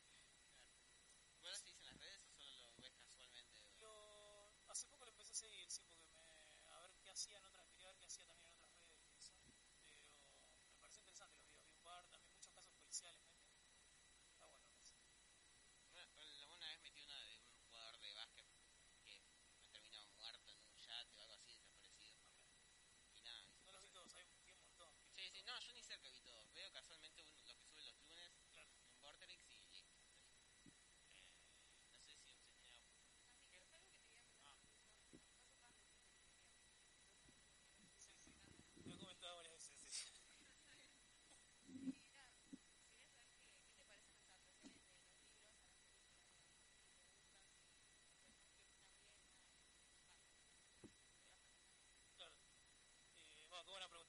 ¿Vos 1.41 1.49
lo 1.49 1.55
seguís 1.55 1.79
en 1.79 1.85
las 1.85 1.97
redes 1.97 2.23
o 2.25 2.29
solo 2.29 2.45
lo 2.51 2.61
ves 2.61 2.93
casualmente? 2.93 3.65
Lo, 3.79 4.53
hace 4.67 4.85
poco 4.85 5.05
lo 5.05 5.11
empecé 5.11 5.31
a 5.31 5.35
seguir, 5.35 5.71
sí, 5.71 5.83
porque 5.87 6.05
me, 6.11 6.69
a 6.69 6.79
ver 6.81 6.91
qué 7.01 7.09
hacía 7.09 7.37
en 7.37 7.45
otras, 7.45 7.67
quería 7.69 7.87
ver 7.87 7.97
qué 7.97 8.05
hacía 8.05 8.27
también 8.27 8.51
en 8.51 8.53
otras 8.53 8.77
redes 8.77 9.09
y 9.09 9.17
eso. 9.17 9.33
Pero 9.81 10.69
me 10.69 10.77
pareció 10.77 11.01
interesante 11.01 11.37
los 11.37 11.43
videos, 11.47 11.63
vi 11.65 11.71
un 11.71 11.81
par, 11.81 12.05
también 12.07 12.33
muchos 12.33 12.53
casos 12.53 12.71
policiales 12.75 13.25
meten. 13.25 13.49
Está 14.29 14.45
bueno, 14.45 14.69
no 14.77 14.85
sé. 14.85 15.01
Una, 15.89 16.05
una 16.53 16.67
vez 16.69 16.81
metí 16.81 17.01
una 17.01 17.19
de 17.23 17.39
un 17.39 17.57
jugador 17.65 17.97
de 17.99 18.13
básquet 18.13 18.47
que 19.61 19.69
terminaba 19.69 20.05
muerto 20.17 20.51
en 20.51 20.59
un 20.59 20.77
yate 20.77 21.17
o 21.17 21.21
algo 21.21 21.33
así, 21.35 21.51
desaparecido. 21.51 22.17
Y 23.13 23.21
nada. 23.21 23.41
¿viste? 23.41 23.63
No 23.65 23.71
los 23.71 23.81
vi 23.81 23.89
todos, 23.89 24.15
hay 24.15 24.23
un, 24.25 24.39
hay 24.45 24.53
un 24.53 24.61
montón. 24.61 24.93
Sí, 25.13 25.29
sí, 25.31 25.43
no, 25.43 25.59
yo 25.59 25.73
ni 25.73 25.83
cerca 25.83 26.09
vi 26.11 26.21
todos. 26.21 26.56
Veo 26.67 26.73
casualmente 26.73 27.23
un- 27.23 27.33
los 27.37 27.71
que 27.71 27.79
suben 27.79 27.85
los 27.85 27.93
lunes 27.95 28.33
Claro. 28.51 28.69
en 28.91 28.99
Vorterix 29.01 29.41
y. 29.47 29.87
Eh, 31.15 31.29
no 31.79 32.09
sé 32.09 32.19
si 32.19 32.27
algo. 32.27 32.43
Ah, 37.79 37.95
sí. 37.97 38.11
Lo 38.83 38.93
he 38.93 38.97
comentado 38.97 39.37
varias 39.37 39.53
veces, 39.53 39.79
sí. 39.79 40.11
Claro. 52.17 52.33
Eh, 53.15 53.45
bueno, 53.49 53.63
qué 53.65 53.71
buena 53.71 53.87
pregunta. 53.87 54.06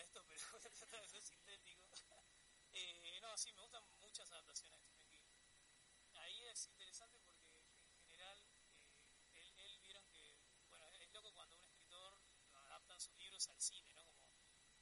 Esto, 0.00 0.24
pero 0.28 0.40
voy 0.52 0.60
a 0.64 0.70
tratar 0.70 1.02
de 1.02 1.08
ser 1.08 1.22
sintético. 1.22 1.86
Eh, 2.74 3.18
no, 3.20 3.36
sí, 3.36 3.52
me 3.52 3.60
gustan 3.60 3.84
muchas 4.00 4.30
adaptaciones 4.32 4.80
de 4.80 4.86
Stephen 4.86 5.06
King. 5.10 5.20
Ahí 6.14 6.42
es 6.46 6.66
interesante 6.68 7.18
porque 7.20 7.42
en 7.42 8.00
general 8.00 8.38
eh, 8.40 9.28
él, 9.34 9.52
él 9.58 9.78
vieron 9.80 10.06
que, 10.08 10.38
bueno, 10.70 10.90
es 10.98 11.10
loco 11.12 11.34
cuando 11.34 11.54
un 11.54 11.62
escritor 11.64 12.18
adaptan 12.54 12.98
sus 12.98 13.14
libros 13.16 13.46
al 13.48 13.60
cine, 13.60 13.92
¿no? 13.92 14.06
Como 14.06 14.24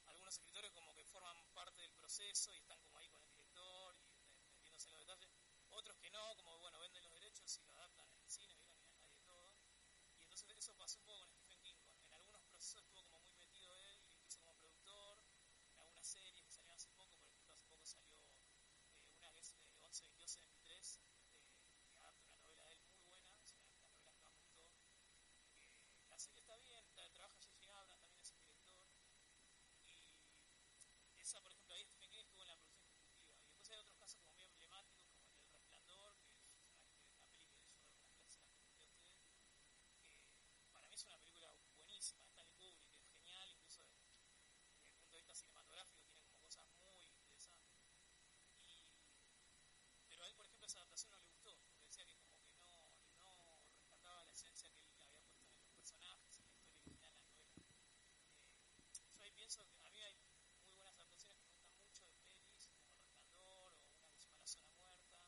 algunos 0.05 0.33
escritores 0.35 0.71
como 0.71 0.93
que 0.95 1.03
forman 1.03 1.35
parte 1.53 1.81
del 1.81 1.91
proceso 1.91 2.53
y 2.53 2.59
están 2.59 2.79
como 2.79 2.97
ahí 2.97 3.09
con 3.09 3.21
el 3.23 3.29
director 3.29 3.97
y 3.97 4.47
metiéndose 4.53 4.87
en 4.87 4.93
los 4.93 5.01
detalles. 5.01 5.29
Otros 5.71 5.97
que 5.97 6.09
no, 6.11 6.33
como 6.37 6.57
bueno, 6.59 6.79
venden 6.79 7.03
los 7.03 7.11
derechos 7.11 7.57
y 7.59 7.63
lo 7.65 7.73
adaptan 7.73 8.07
el 8.23 8.29
cine. 8.29 8.55
Y 8.95 9.03
hay 9.03 9.11
de 9.11 9.19
todo. 9.19 9.51
Y 10.19 10.23
entonces 10.23 10.55
eso 10.57 10.73
pasó 10.77 10.97
un 10.99 11.05
poco 11.05 11.27
con- 11.27 11.51
en 11.51 12.13
algunos 12.13 12.41
procesos 12.43 12.83
estuvo 12.85 13.03
como 13.03 13.19
muy 13.19 13.35
metido 13.35 13.73
él, 13.75 13.99
incluso 14.15 14.39
como 14.39 14.55
productor, 14.55 15.19
en 15.73 15.77
algunas 15.81 16.07
series 16.07 16.41
que 16.41 16.51
salieron 16.51 16.75
hace 16.75 16.89
poco, 16.91 17.17
por 17.17 17.27
ejemplo, 17.27 17.53
hace 17.55 17.65
poco 17.67 17.85
salió 17.85 18.11
eh, 18.11 19.11
una 19.17 19.31
que 19.33 19.39
es 19.41 19.51
eh, 19.53 19.77
11, 19.81 20.03
22, 20.03 20.35
23, 20.43 20.99
eh, 20.99 21.89
que 21.91 21.99
adapta 21.99 22.25
una 22.25 22.39
novela 22.39 22.65
de 22.65 22.73
él 22.75 22.81
muy 22.83 23.03
buena, 23.05 23.35
es 23.43 23.53
una 23.53 23.63
de 23.65 23.71
las 23.71 23.83
novelas 23.87 24.13
que 24.15 24.21
más 24.23 24.33
me 24.33 24.41
gustó. 24.41 24.63
Eh, 25.93 26.05
la 26.09 26.19
serie 26.19 26.39
está 26.41 26.57
bien, 26.57 26.83
la, 26.95 27.09
trabaja 27.11 27.37
J.J. 27.39 27.79
Abrams, 27.79 28.01
también 28.03 28.21
es 28.21 28.31
el 28.31 28.39
director. 28.41 28.75
Y 29.85 31.21
esa, 31.21 31.39
por 31.41 31.51
ejemplo, 31.51 31.73
ahí 31.75 31.83
Stephen 31.85 32.09
King 32.11 32.21
estuvo 32.25 32.41
en 32.43 32.47
la 32.49 32.57
producción 32.57 32.89
ejecutiva. 32.89 33.39
Y 33.39 33.45
después 33.45 33.69
hay 33.71 33.77
otros 33.79 33.95
casos 33.97 34.19
como 34.21 34.33
muy 34.33 34.45
emblemáticos, 34.45 35.07
como 35.13 35.29
el 35.29 35.33
del 35.39 35.51
Resplandor, 35.51 36.15
que 36.19 36.27
es 36.27 36.37
una, 36.67 36.81
una 37.07 37.31
película 37.31 37.69
que 37.71 37.79
yo 37.85 37.91
algunas 37.95 38.17
veces 38.19 38.33
se 38.33 38.41
las 38.41 38.51
comenté 38.51 38.77
a 38.79 38.91
ustedes. 38.91 39.41
que 40.63 40.69
para 40.71 40.85
mí 40.87 40.95
es 40.95 41.03
una 41.05 41.17
película 41.19 41.53
buenísima, 41.75 42.23
Stanley 42.27 42.53
Kubrick, 42.55 42.93
es 42.95 43.07
genial, 43.13 43.49
incluso 43.51 43.83
desde, 43.83 44.05
desde 44.73 44.89
el 44.89 44.95
punto 44.95 45.15
de 45.17 45.21
vista 45.23 45.35
cinematográfico 45.35 46.01
tiene 46.03 46.21
como 46.21 46.41
cosas 46.41 46.65
muy 46.79 47.03
interesantes. 47.03 47.89
Y, 48.65 48.85
pero 50.07 50.23
a 50.23 50.27
él, 50.27 50.35
por 50.35 50.45
ejemplo, 50.45 50.65
esa 50.67 50.79
adaptación 50.79 51.11
no 51.11 51.17
le 51.19 51.25
gustó, 51.25 51.57
porque 51.57 51.81
decía 51.85 52.05
que 52.05 52.15
como 52.15 52.35
que 52.39 52.55
no, 52.59 52.87
no 53.19 53.69
rescataba 53.73 54.23
la 54.23 54.31
esencia 54.31 54.69
que 54.71 54.79
él 54.79 54.85
había 54.87 55.07
puesto 55.07 55.29
en 55.57 55.63
los 55.63 55.73
personajes, 55.73 56.37
en 56.39 56.45
la 56.47 56.61
historia 56.61 56.81
original, 56.81 57.13
en 57.35 57.41
la 57.41 57.51
novela. 57.51 58.01
Eh, 58.83 59.09
yo 59.15 59.23
ahí 59.23 59.31
pienso 59.31 59.65
que 59.65 59.79
a 59.85 59.89
mí 59.89 60.01
hay 60.01 60.15
muy 60.65 60.75
buenas 60.75 60.95
adaptaciones 60.97 61.37
que 61.43 61.51
me 61.51 61.59
gustan 61.61 61.83
mucho 61.85 62.03
de 62.05 62.13
pelis, 62.23 62.67
como 62.67 62.87
El 62.89 62.95
Resplandor 62.97 63.73
o 63.73 63.89
una 63.95 64.11
que 64.11 64.19
se 64.19 64.27
llama 64.27 64.39
La 64.41 64.47
Zona 64.47 64.71
Muerta. 64.71 65.25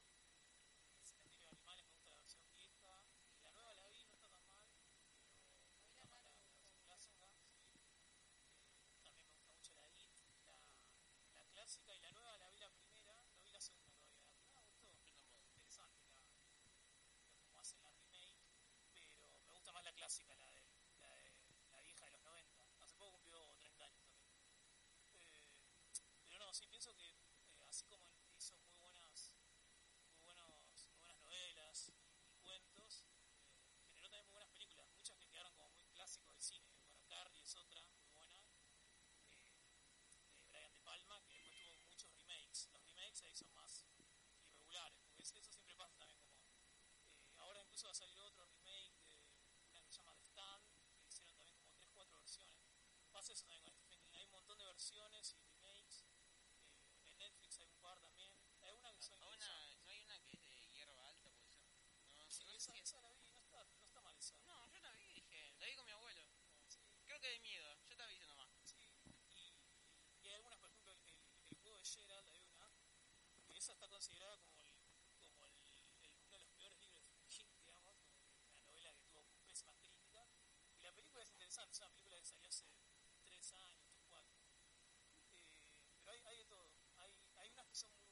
El 0.98 1.06
Cementerio 1.06 1.42
de 1.44 1.50
Animales 1.50 1.86
me 1.86 1.94
gusta 1.94 2.10
la 2.10 2.18
versión 2.18 2.44
vieja. 2.54 3.04
Y 3.36 3.42
la 3.42 3.52
nueva 3.52 3.74
la 3.74 3.88
vi, 3.90 4.06
no 4.06 4.16
está 4.16 4.30
tan 4.30 4.46
mal, 4.52 4.66
pero 4.74 4.96
me 5.72 5.84
gusta 5.86 6.04
más 6.06 6.24
la, 6.24 6.32
la 6.32 6.54
versión 6.54 6.78
clásica. 6.84 7.28
sí. 7.62 7.80
Eh, 8.96 9.02
también 9.04 9.28
me 9.28 9.34
gusta 9.34 9.52
mucho 9.54 9.74
la 9.74 9.88
IT, 9.98 10.20
la, 10.46 10.58
la 11.36 11.46
clásica 11.52 11.96
y 11.96 12.00
la 12.00 12.12
nueva 12.12 12.38
la 12.38 12.50
vi 12.50 12.60
la 12.60 12.70
primera, 12.72 13.14
no 13.34 13.42
vi 13.42 13.50
la 13.52 13.62
segunda 13.62 13.94
todavía. 13.94 14.32
La 14.56 14.62
primera 14.64 14.92
me 14.94 15.02
gustó, 15.02 15.44
interesante 15.50 16.02
la, 16.04 16.16
la- 16.16 17.44
cómo 17.46 17.60
hacen 17.60 17.82
la 17.84 17.92
remake, 17.92 18.40
pero 18.94 19.18
me 19.48 19.54
gusta 19.54 19.72
más 19.72 19.84
la 19.84 19.94
clásica, 19.94 20.36
la 20.36 20.48
de 20.52 20.62
la, 21.02 21.10
de, 21.16 21.42
la 21.72 21.82
vieja 21.82 22.06
de 22.06 22.12
los 22.12 22.22
90. 22.24 22.64
Hace 22.82 22.96
poco 22.96 23.12
cumplió 23.14 23.56
30 23.58 23.86
años 23.86 24.04
también. 24.06 24.32
Eh, 25.14 25.62
pero 26.26 26.40
no, 26.40 26.54
sí 26.54 26.68
pienso 26.68 26.94
que 26.96 27.08
eh, 27.10 27.66
así 27.68 27.86
como 27.88 28.06
hizo 28.38 28.58
muy 28.60 28.78
buenas, 28.80 29.32
muy 30.12 30.22
buenos, 30.24 30.88
muy 30.90 31.00
buenas 31.00 31.20
novelas 31.22 31.90
y, 31.90 31.94
y 32.30 32.36
cuentos, 32.42 33.06
eh, 33.08 33.92
generó 33.94 34.10
también 34.10 34.26
muy 34.26 34.34
buenas 34.34 34.50
películas, 34.52 34.88
muchas 34.90 35.18
que 35.18 35.28
quedaron 35.28 35.54
como 35.56 35.70
muy 35.72 35.86
clásicos 35.88 36.32
del 36.34 36.42
cine. 36.42 36.68
Bueno, 36.84 37.02
Carrie 37.08 37.43
otra 37.56 37.84
muy 37.86 38.06
buena, 38.08 38.40
eh, 39.30 39.50
de 40.10 40.48
Brian 40.50 40.72
De 40.74 40.80
Palma, 40.82 41.22
que 41.26 41.34
después 41.34 41.66
tuvo 41.68 41.84
muchos 41.86 42.12
remakes. 42.16 42.70
Los 42.72 42.84
remakes 42.86 43.22
ahí 43.24 43.36
son 43.36 43.54
más 43.54 43.86
irregulares, 44.48 45.00
porque 45.04 45.24
es- 45.24 45.34
eso 45.34 45.52
siempre 45.52 45.76
pasa 45.76 45.96
también 45.98 46.20
como... 46.20 46.34
eh, 46.42 47.34
ahora 47.38 47.62
incluso 47.62 47.88
va 47.88 47.92
a 47.92 47.96
salir 47.96 48.20
otro 48.20 48.46
remake 48.46 48.94
de 49.06 49.18
una 49.70 49.82
que 49.84 49.92
se 49.92 49.98
llama 49.98 50.14
The 50.16 50.24
Stand, 50.24 50.66
que 51.02 51.08
hicieron 51.08 51.36
también 51.36 51.56
como 51.58 51.72
3, 51.74 51.90
4 51.94 52.18
versiones. 52.20 52.64
Pasa 53.12 53.34
eso 53.34 53.46
también 53.46 53.64
con 53.64 53.78
King, 53.86 54.02
hay 54.14 54.24
un 54.26 54.32
montón 54.32 54.58
de 54.58 54.66
versiones 54.66 55.34
y 55.34 55.42
remakes. 55.44 56.04
eh, 56.04 57.10
en 57.10 57.18
Netflix 57.18 57.60
hay 57.60 57.68
un 57.68 57.78
par 57.80 58.00
también. 58.02 58.34
Hay 58.62 58.72
una 58.74 58.94
que 58.94 59.02
son 59.02 59.20
Ah, 59.22 59.26
una, 59.28 59.36
interesantes. 59.36 59.84
¿No 59.86 59.92
hay 59.92 60.02
una 60.04 60.20
que 60.24 60.32
es 60.34 60.42
de 60.42 60.68
hierba 60.72 61.08
alta, 61.10 61.30
puede 61.32 61.52
ser? 61.52 61.64
No, 62.08 62.32
Sí, 62.32 62.44
no 62.46 62.54
sé 62.54 62.56
esa, 62.56 62.72
si 62.74 62.80
es- 62.80 62.90
esa 62.90 63.02
la 63.02 63.12
vi, 63.14 63.32
no 63.34 63.42
está, 63.42 63.64
no 63.66 63.84
está 63.86 64.02
mal 64.02 64.16
esa. 64.18 64.36
No, 64.46 64.68
yo 64.72 64.80
la 64.82 64.92
vi 64.94 65.04
y 65.04 65.14
dije, 65.22 65.54
la 65.60 65.66
vi 65.68 65.76
con 65.76 65.86
mi 65.86 65.92
abuelo. 65.92 66.24
Sí, 67.24 67.30
Creo 67.30 67.32
que 67.32 67.40
de 67.40 67.40
miedo, 67.40 67.78
yo 67.88 67.96
te 67.96 68.04
aviso 68.04 68.28
nomás. 68.28 68.50
sí. 68.66 68.76
Y, 69.30 69.56
y 70.22 70.28
hay 70.28 70.34
algunas, 70.36 70.60
por 70.60 70.70
ejemplo, 70.70 70.92
el, 70.92 71.00
el, 71.08 71.16
el 71.48 71.56
juego 71.56 71.78
de 71.78 71.86
Gerald, 71.86 72.28
hay 72.30 72.44
una, 72.50 72.70
que 73.48 73.56
esa 73.58 73.72
está 73.72 73.88
considerada 73.88 74.38
como, 74.40 74.60
el, 74.60 74.76
como 75.40 75.62
el, 75.70 75.88
uno 76.20 76.32
de 76.32 76.38
los 76.40 76.50
peores 76.52 76.78
libros 76.80 77.02
de 77.16 77.24
King, 77.30 77.48
digamos, 77.66 77.98
una 78.52 78.62
novela 78.64 78.94
que 78.94 79.04
tuvo 79.04 79.24
pésimas 79.46 79.78
críticas. 79.78 80.28
Y 80.78 80.82
la 80.82 80.92
película 80.92 81.24
es 81.24 81.30
interesante, 81.32 81.72
es 81.72 81.80
una 81.80 81.92
película 81.92 82.18
que 82.18 82.26
salió 82.26 82.50
hace 82.50 82.66
tres 83.24 83.54
años, 83.54 83.80
tres, 83.86 84.04
cuatro. 84.10 84.36
Eh, 85.32 85.96
pero 86.02 86.12
hay, 86.12 86.20
hay 86.26 86.38
de 86.40 86.46
todo. 86.46 86.70
Hay, 86.98 87.18
hay 87.38 87.50
unas 87.52 87.68
que 87.68 87.76
son 87.76 87.94
muy 87.96 88.03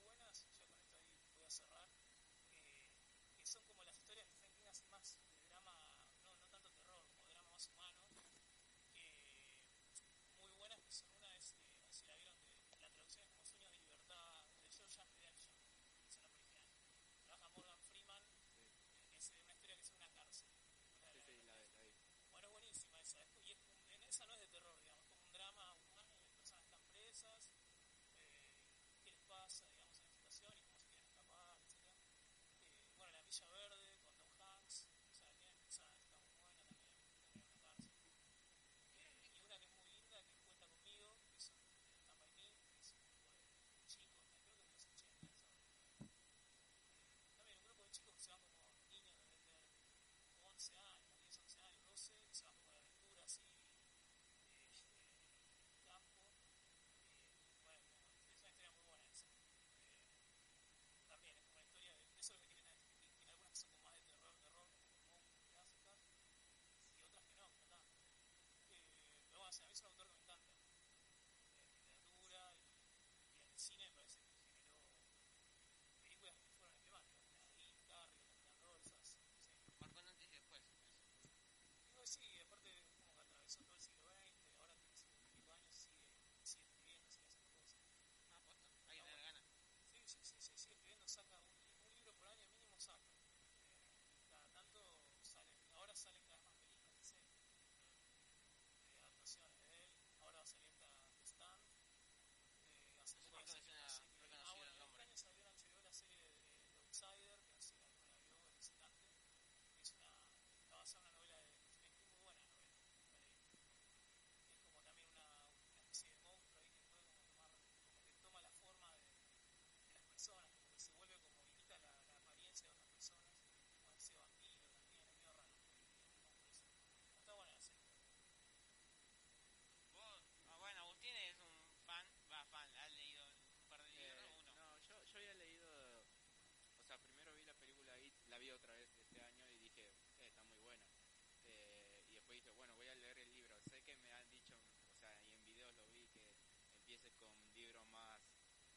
con 147.18 147.34
libros 147.54 147.88
más 147.90 148.22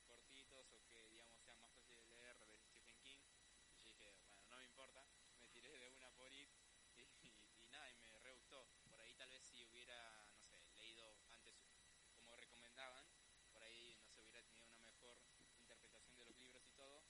cortitos 0.07 0.71
o 0.73 0.83
que, 0.87 1.09
digamos, 1.09 1.41
sean 1.43 1.61
más 1.61 1.71
fáciles 1.73 2.07
de 2.09 2.17
leer 2.17 2.37
de 2.39 2.59
Stephen 2.59 2.99
King. 3.03 3.19
Y 3.77 3.83
dije, 3.85 4.11
bueno, 4.11 4.47
no 4.49 4.57
me 4.59 4.65
importa, 4.65 5.07
me 5.41 5.49
tiré 5.49 5.69
de 5.79 5.89
una 5.91 6.11
por 6.17 6.33
ir 6.33 6.49
y, 6.97 7.03
y- 7.03 7.69
nada, 7.71 7.91
y 7.91 7.95
me 7.97 8.09
re. 8.19 8.35
Por 8.89 9.01
ahí 9.01 9.15
tal 9.15 9.29
vez 9.29 9.43
si 9.43 9.65
hubiera, 9.65 9.99
no 10.37 10.45
sé, 10.45 10.59
leído 10.75 11.19
antes 11.31 11.55
como 12.17 12.37
recomendaban, 12.37 13.05
por 13.53 13.63
ahí 13.63 13.97
no 14.01 14.09
se 14.11 14.21
hubiera 14.23 14.43
tenido 14.45 14.67
una 14.69 14.79
mejor 14.79 15.19
interpretación 15.59 16.17
de 16.17 16.25
los 16.25 16.37
libros 16.39 16.65
y 16.67 16.73
todo. 16.73 17.05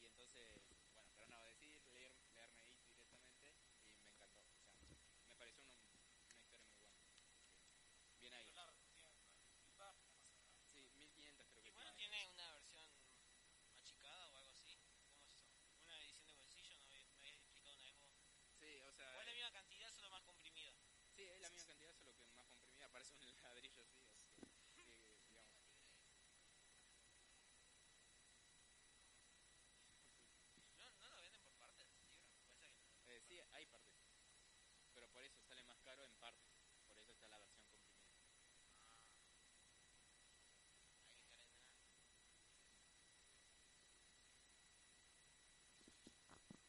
Y 0.00 0.06
entonces, 0.06 0.60
bueno, 0.94 1.10
pero 1.16 1.28
no, 1.28 1.44
decidí 1.44 1.78
leer, 1.92 2.14
leerme 2.34 2.62
ahí 2.62 2.74
directamente 2.80 3.48
y 3.48 4.02
me 4.02 4.10
encantó. 4.10 4.24
O 4.26 5.14
sea, 5.14 5.24
me 5.28 5.36
pareció 5.36 5.62
una, 5.64 5.76
una 6.24 6.34
historia 6.34 6.60
muy 6.60 6.74
buena. 6.74 6.94
Bien 8.20 8.32
ahí. 8.34 8.44
Pero 8.44 8.54
largo, 8.54 8.80
tiene 8.88 9.10
mil 9.60 9.72
páginas 9.76 10.16
más 10.16 10.30
o 10.30 10.36
menos. 10.36 10.64
Sí, 10.72 10.80
1500 10.96 11.46
creo 11.50 11.62
que 11.62 11.68
Y 11.68 11.72
bueno, 11.72 11.94
tiene 11.94 12.26
una 12.26 12.52
versión 12.54 12.88
achicada 13.78 14.28
o 14.30 14.36
algo 14.38 14.50
así. 14.52 14.76
¿Cómo 14.96 15.12
es 15.12 15.20
eso? 15.20 15.38
Una 15.84 15.96
edición 15.98 16.26
de 16.26 16.32
bolsillo, 16.32 16.76
¿no? 16.78 16.84
me 16.86 17.18
habías 17.20 17.36
explicado 17.38 17.74
una 17.76 17.84
vez 17.84 17.96
vos. 18.00 18.12
Sí, 18.58 18.80
o 18.88 18.92
sea, 18.92 19.16
O 19.16 19.20
es 19.20 19.26
la 19.26 19.32
misma 19.32 19.52
cantidad, 19.52 19.90
solo 19.92 20.10
más 20.10 20.22
comprimida. 20.22 20.72
sí, 21.14 21.22
es 21.22 21.40
la 21.40 21.50
misma 21.50 21.68
cantidad, 21.68 21.94
solo 21.94 22.14
que 22.16 22.24
más 22.94 23.10
comprimida. 23.10 23.22
Parece 23.22 23.34
un 23.34 23.42
ladrillo 23.42 23.82
así, 23.82 23.98
que, 24.74 24.82
digamos. 24.82 25.10
¿No, 30.78 30.90
no 31.00 31.08
lo 31.08 31.20
venden 31.22 31.42
por 31.42 31.54
partes. 31.58 31.86
Eh, 33.06 33.20
sí, 33.26 33.38
hay 33.52 33.66
partes. 33.66 34.00
Pero 34.94 35.08
por 35.10 35.22
eso 35.24 35.42
sale 35.42 35.62
más 35.64 35.80
caro 35.82 36.04
en 36.04 36.14
parte. 36.18 36.48
Por 36.86 36.98
eso 36.98 37.10
está 37.12 37.28
la 37.28 37.38
versión 37.38 37.66
comprimida. 37.68 38.10
Encarenar. 38.50 38.84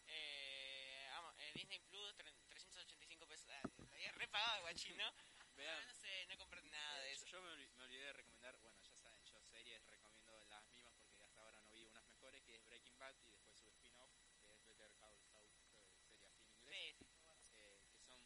Eh, 0.08 1.08
vamos, 1.12 1.36
eh, 1.40 1.52
Disney 1.54 1.80
Plus, 1.90 2.16
tre- 2.18 2.34
385 2.48 3.28
pesos. 3.28 3.50
Ah, 3.52 3.62
te 3.90 3.96
había 3.96 4.12
repagado, 4.14 4.62
guachín, 4.62 4.98
¿no? 4.98 5.12
Vean. 5.56 5.76
Ah, 5.78 5.86
no 5.88 5.94
sé, 5.96 6.26
no 6.28 6.38
compré 6.38 6.62
nada 6.64 7.00
de 7.02 7.10
Eh, 7.10 7.14
eso. 7.14 7.26
Yo 7.28 7.42
me, 7.42 7.50
olvi- 7.50 7.72
me 7.76 7.84
olvidé 7.84 8.06
de 8.06 8.14
recomendar, 8.14 8.58
bueno, 8.58 8.78
ya 8.82 8.94
saben, 8.96 9.24
yo 9.26 9.40
series 9.42 9.86
recomiendo 9.88 10.44
las 10.50 10.64
mismas 10.66 10.94
porque 11.00 11.24
hasta 11.24 11.42
ahora 11.42 11.60
no 11.62 11.72
vi 11.72 11.84
unas 11.86 12.04
mejores, 12.06 12.42
que 12.44 12.56
es 12.56 12.66
Breaking 12.66 12.98
Bad 12.98 13.16
y 13.22 13.28
después 13.30 13.58
su 13.58 13.70
spin-off, 13.70 14.12
que 14.46 14.54
es 14.54 14.66
Better 14.66 14.92
Call 14.98 15.18
Saul, 15.22 15.52
eh, 15.56 15.96
serie 16.04 16.28
así 16.28 16.44
en 16.44 16.52
inglés, 16.52 16.98
Sí, 16.98 17.06
sí. 17.06 17.54
eh, 17.54 17.82
que 17.94 18.02
son 18.02 18.20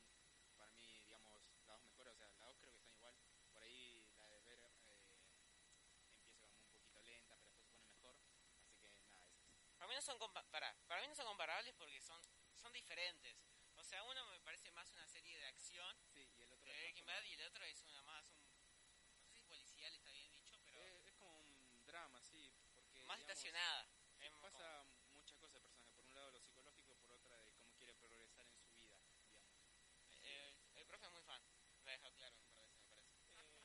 para 0.57 0.71
mí, 0.73 1.03
digamos, 1.03 1.31
las 1.31 1.65
dos 1.65 1.81
mejores, 1.81 2.13
o 2.13 2.17
sea, 2.17 2.27
las 2.29 2.39
dos 2.39 2.57
creo 2.57 2.71
que 2.71 2.77
están 2.77 2.93
igual. 2.95 3.15
Por 3.51 3.61
ahí 3.63 4.07
la 4.17 4.27
de 4.27 4.39
Better 4.41 4.71
eh, 4.89 5.05
empieza 6.25 6.47
como 6.49 6.65
un 6.65 6.69
poquito 6.71 6.99
lenta, 7.01 7.37
pero 7.37 7.51
después 7.53 7.67
se 7.67 7.75
pone 7.75 7.87
mejor, 7.89 8.15
así 8.57 8.75
que 8.79 8.89
nada, 9.05 9.23
es 9.25 9.77
Para 9.77 9.87
mí 9.87 9.95
no 9.95 10.01
son 10.01 10.17
compa- 10.19 10.49
pará, 10.49 10.75
para 10.87 11.01
mí 11.01 11.07
no 11.07 11.15
son 11.15 11.27
comparables 11.27 11.73
porque 11.75 12.01
son 12.01 12.21
son 12.55 12.73
diferentes. 12.73 13.37
O 13.77 13.83
sea, 13.83 14.03
uno 14.03 14.25
me 14.31 14.39
parece 14.41 14.69
más 14.71 14.91
una 14.91 15.07
serie 15.07 15.37
de 15.37 15.45
acción 15.45 15.95
Sí, 16.13 16.25
de 16.73 16.77
es 16.77 16.81
Breaking 16.93 17.03
como- 17.05 17.15
Bad 17.15 17.23
y 17.25 17.33
el 17.33 17.41
otro 17.47 17.65
es 17.65 17.83
una 17.83 18.01
más 18.03 18.25
un 18.25 18.39
no 19.25 19.31
sé 19.31 19.37
si 19.37 19.41
policial 19.43 19.93
está 19.93 20.11
bien 20.11 20.31
dicho, 20.31 20.57
pero 20.63 20.77
Eh, 20.79 20.97
es 21.05 21.13
como 21.13 21.37
un 21.39 21.85
drama, 21.85 22.21
sí, 22.23 22.51
porque 22.75 23.03
más 23.05 23.17
digamos, 23.17 23.19
estacionada. 23.21 23.87
Es 24.19 24.31
como- 24.31 24.41
pasa 24.43 24.83
muchas 25.13 25.37
cosas 25.37 25.55
el 25.55 25.63
personaje, 25.63 25.91
por 25.95 26.05
un 26.05 26.13
lado 26.13 26.31
lo 26.31 26.39
psicológico, 26.41 26.95
por 26.97 27.11
otra 27.11 27.37
de 27.43 27.51
cómo 27.53 27.73
quiere 27.75 27.93
progresar 27.95 28.45
en 28.47 28.53
su 28.57 28.69
vida, 28.73 28.97
digamos. 28.97 29.19
eh, 30.21 30.55
el 30.75 30.85
profe 30.85 31.05
es 31.07 31.11
muy 31.11 31.21
fan. 31.23 31.41
Lo 31.83 31.89
ha 31.89 31.93
dejado 31.93 32.13
claro 32.15 32.35
un 32.37 32.43
par 32.43 32.55
de 32.55 32.63
veces, 32.63 32.85
me 33.23 33.29
parece. 33.31 33.57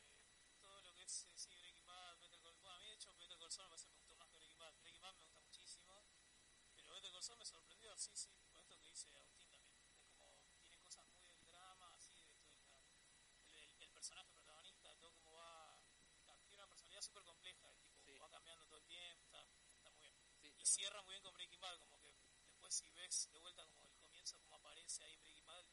Eh, 0.47 0.55
todo 0.61 0.81
lo 0.81 0.93
que 0.95 1.03
es, 1.03 1.25
eh, 1.25 1.37
sí, 1.37 1.55
Breaking 1.55 1.85
Bad, 1.85 2.17
Better 2.19 2.39
Call 2.41 2.53
Bueno, 2.61 2.77
a 2.77 2.79
mí 2.79 2.87
de 2.87 2.93
hecho 2.95 3.13
Better 3.15 3.37
Call 3.37 3.51
Saul 3.51 3.65
me 3.67 3.69
parece 3.71 3.85
que 3.87 3.91
me 3.93 3.97
gustó 3.99 4.15
más 4.15 4.27
que 4.29 4.37
Breaking 4.37 4.57
Bad. 4.59 4.73
Breaking 4.81 5.01
Bad 5.01 5.13
me 5.15 5.21
gusta 5.23 5.39
muchísimo, 5.41 6.05
pero 6.75 6.93
Better 6.93 7.11
Call 7.11 7.23
Saul 7.23 7.37
me 7.39 7.45
sorprendió, 7.45 7.95
sí, 7.97 8.15
sí, 8.15 8.33
con 8.39 8.57
esto 8.57 8.77
que 8.79 8.85
dice 8.87 9.09
Agustín 9.15 9.51
también. 9.51 9.85
Es 10.07 10.15
como, 10.15 10.31
tiene 10.63 10.79
cosas 10.79 11.05
muy 11.05 11.23
del 11.25 11.45
drama, 11.45 11.93
así, 11.95 12.11
de 12.13 12.19
esto 12.21 12.39
de 12.39 12.55
la- 12.55 12.79
el, 13.49 13.57
el- 13.59 13.81
el 13.83 13.91
personaje 13.91 14.33
protagonista, 14.33 14.95
todo 14.95 15.11
como 15.13 15.33
va... 15.33 15.77
Tiene 16.47 16.63
una 16.63 16.67
personalidad 16.69 16.94
súper 17.05 17.23
compleja, 17.23 17.69
el 17.69 18.01
tipo 18.03 18.13
Sí. 18.13 18.19
va 18.19 18.29
cambiando 18.29 18.65
todo 18.65 18.77
el 18.77 18.85
tiempo, 18.85 19.23
está, 19.25 19.41
está 19.75 19.89
muy 19.89 20.01
bien. 20.01 20.15
Sí, 20.41 20.53
Y 20.57 20.65
cierra 20.65 21.01
muy 21.03 21.13
bien 21.13 21.23
con 21.23 21.33
Breaking 21.33 21.61
Bad, 21.61 21.77
como 21.79 21.99
que 21.99 22.11
después 22.47 22.73
si 22.73 22.89
ves 22.91 23.29
de 23.31 23.39
vuelta 23.39 23.65
como 23.67 23.87
el 23.87 23.95
comienzo, 23.97 24.39
como 24.39 24.55
aparece 24.55 25.03
ahí 25.03 25.13
en 25.13 25.21
Breaking 25.21 25.45
Bad, 25.45 25.65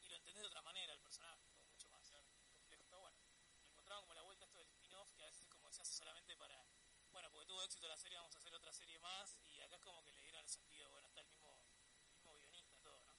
y 0.00 0.08
lo 0.08 0.16
entendés 0.16 0.42
de 0.42 0.46
otra 0.48 0.62
manera 0.62 0.92
el 0.94 1.00
personaje, 1.00 1.46
mucho 1.68 1.88
más 1.90 2.10
complejo. 2.10 2.84
Está 2.84 2.96
bueno. 2.96 3.18
Le 3.64 3.70
encontraron 3.70 4.02
como 4.04 4.14
la 4.14 4.22
vuelta 4.22 4.44
esto 4.46 4.58
del 4.58 4.68
spin-off, 4.68 5.12
que 5.14 5.22
a 5.22 5.26
veces 5.26 5.46
como 5.48 5.70
se 5.70 5.82
hace 5.82 5.92
solamente 5.94 6.36
para, 6.36 6.64
bueno, 7.10 7.30
porque 7.30 7.46
tuvo 7.46 7.62
éxito 7.62 7.86
la 7.88 7.96
serie, 7.96 8.16
vamos 8.18 8.34
a 8.34 8.38
hacer 8.38 8.54
otra 8.54 8.72
serie 8.72 8.98
más, 9.00 9.38
y 9.44 9.60
acá 9.60 9.76
es 9.76 9.82
como 9.82 10.02
que 10.02 10.12
le 10.12 10.20
dieron 10.22 10.40
el 10.40 10.48
sentido, 10.48 10.90
bueno, 10.90 11.06
está 11.06 11.20
el 11.20 11.26
mismo, 11.26 11.60
el 12.06 12.12
mismo 12.14 12.34
guionista, 12.34 12.80
todo, 12.80 13.02
¿no? 13.04 13.14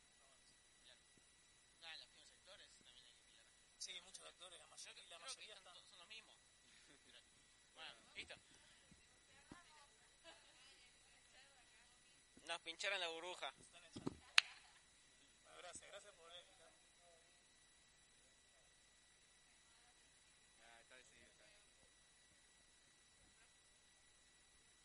Bueno. 0.81 1.01
Ah, 1.83 1.95
los 1.97 2.07
mismos 2.09 2.29
sectores 2.31 2.71
también 2.73 2.97
hay 2.97 3.03
que 3.03 3.13
mirar. 3.13 3.43
Sí, 3.77 4.01
muchos 4.01 4.25
actores, 4.25 4.59
la 4.59 4.67
mayoría, 4.67 5.05
la 5.09 5.19
mayoría 5.19 5.53
están 5.55 5.77
son 5.93 6.02
listo. 8.13 8.35
Nos 12.43 12.59
pincharon 12.61 12.99
la 12.99 13.07
burbuja. 13.07 13.53
están 13.59 13.85
echando. 13.85 14.11
Bueno, 15.43 15.57
gracias, 15.57 15.89
gracias 15.89 16.13
por 16.13 16.25
haber 16.29 16.41
invitado. 16.41 16.73
Ah, 20.61 20.79
está 20.81 20.95
decidido, 20.95 21.31
está 21.31 21.45
bien. 21.47 21.63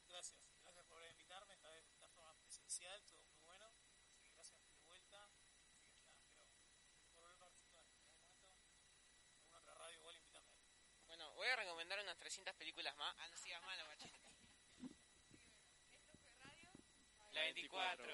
Gracias, 0.08 0.40
gracias 0.62 0.86
por 0.86 1.04
invitarme, 1.04 1.54
esta 1.54 1.70
vez 1.70 1.84
de 1.84 1.92
forma 1.92 2.34
presencial, 2.38 3.04
todo 3.04 3.20
muy 3.22 3.38
bueno, 3.40 3.66
así 3.66 4.16
que 4.18 4.30
gracias 4.30 4.60
de 4.72 4.80
vuelta, 4.86 5.24
así 5.24 5.44
que 5.46 5.66
nada, 6.08 6.24
espero 6.96 7.20
volver 7.20 7.34
a 7.34 7.38
participar 7.38 7.84
en 7.84 7.90
algún 7.90 8.08
momento, 8.08 8.46
en 8.46 9.34
alguna 9.34 9.58
otra 9.58 9.74
radio 9.74 9.98
igual 9.98 10.16
invítame. 10.16 10.48
Bueno, 11.06 11.27
voy 11.38 11.46
a 11.48 11.56
recomendar 11.56 12.00
unas 12.00 12.18
300 12.18 12.54
películas 12.56 12.94
más. 12.96 13.14
Ah, 13.16 13.28
no 13.28 13.36
sigas 13.36 13.62
mal, 13.62 13.78
guachín. 13.84 14.10
La 17.32 17.42
24. 17.42 18.04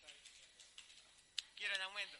Muy 0.00 0.12
bien, 0.12 0.32
Quiero 1.56 1.74
el 1.74 1.82
aumento. 1.82 2.18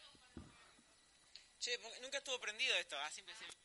Che, 1.59 1.79
¿por 1.79 1.93
qué 1.95 2.01
nunca 2.01 2.19
estuvo 2.19 2.39
prendido 2.39 2.77
esto. 2.77 2.99
Ah, 2.99 3.11
siempre 3.11 3.35
se... 3.37 3.64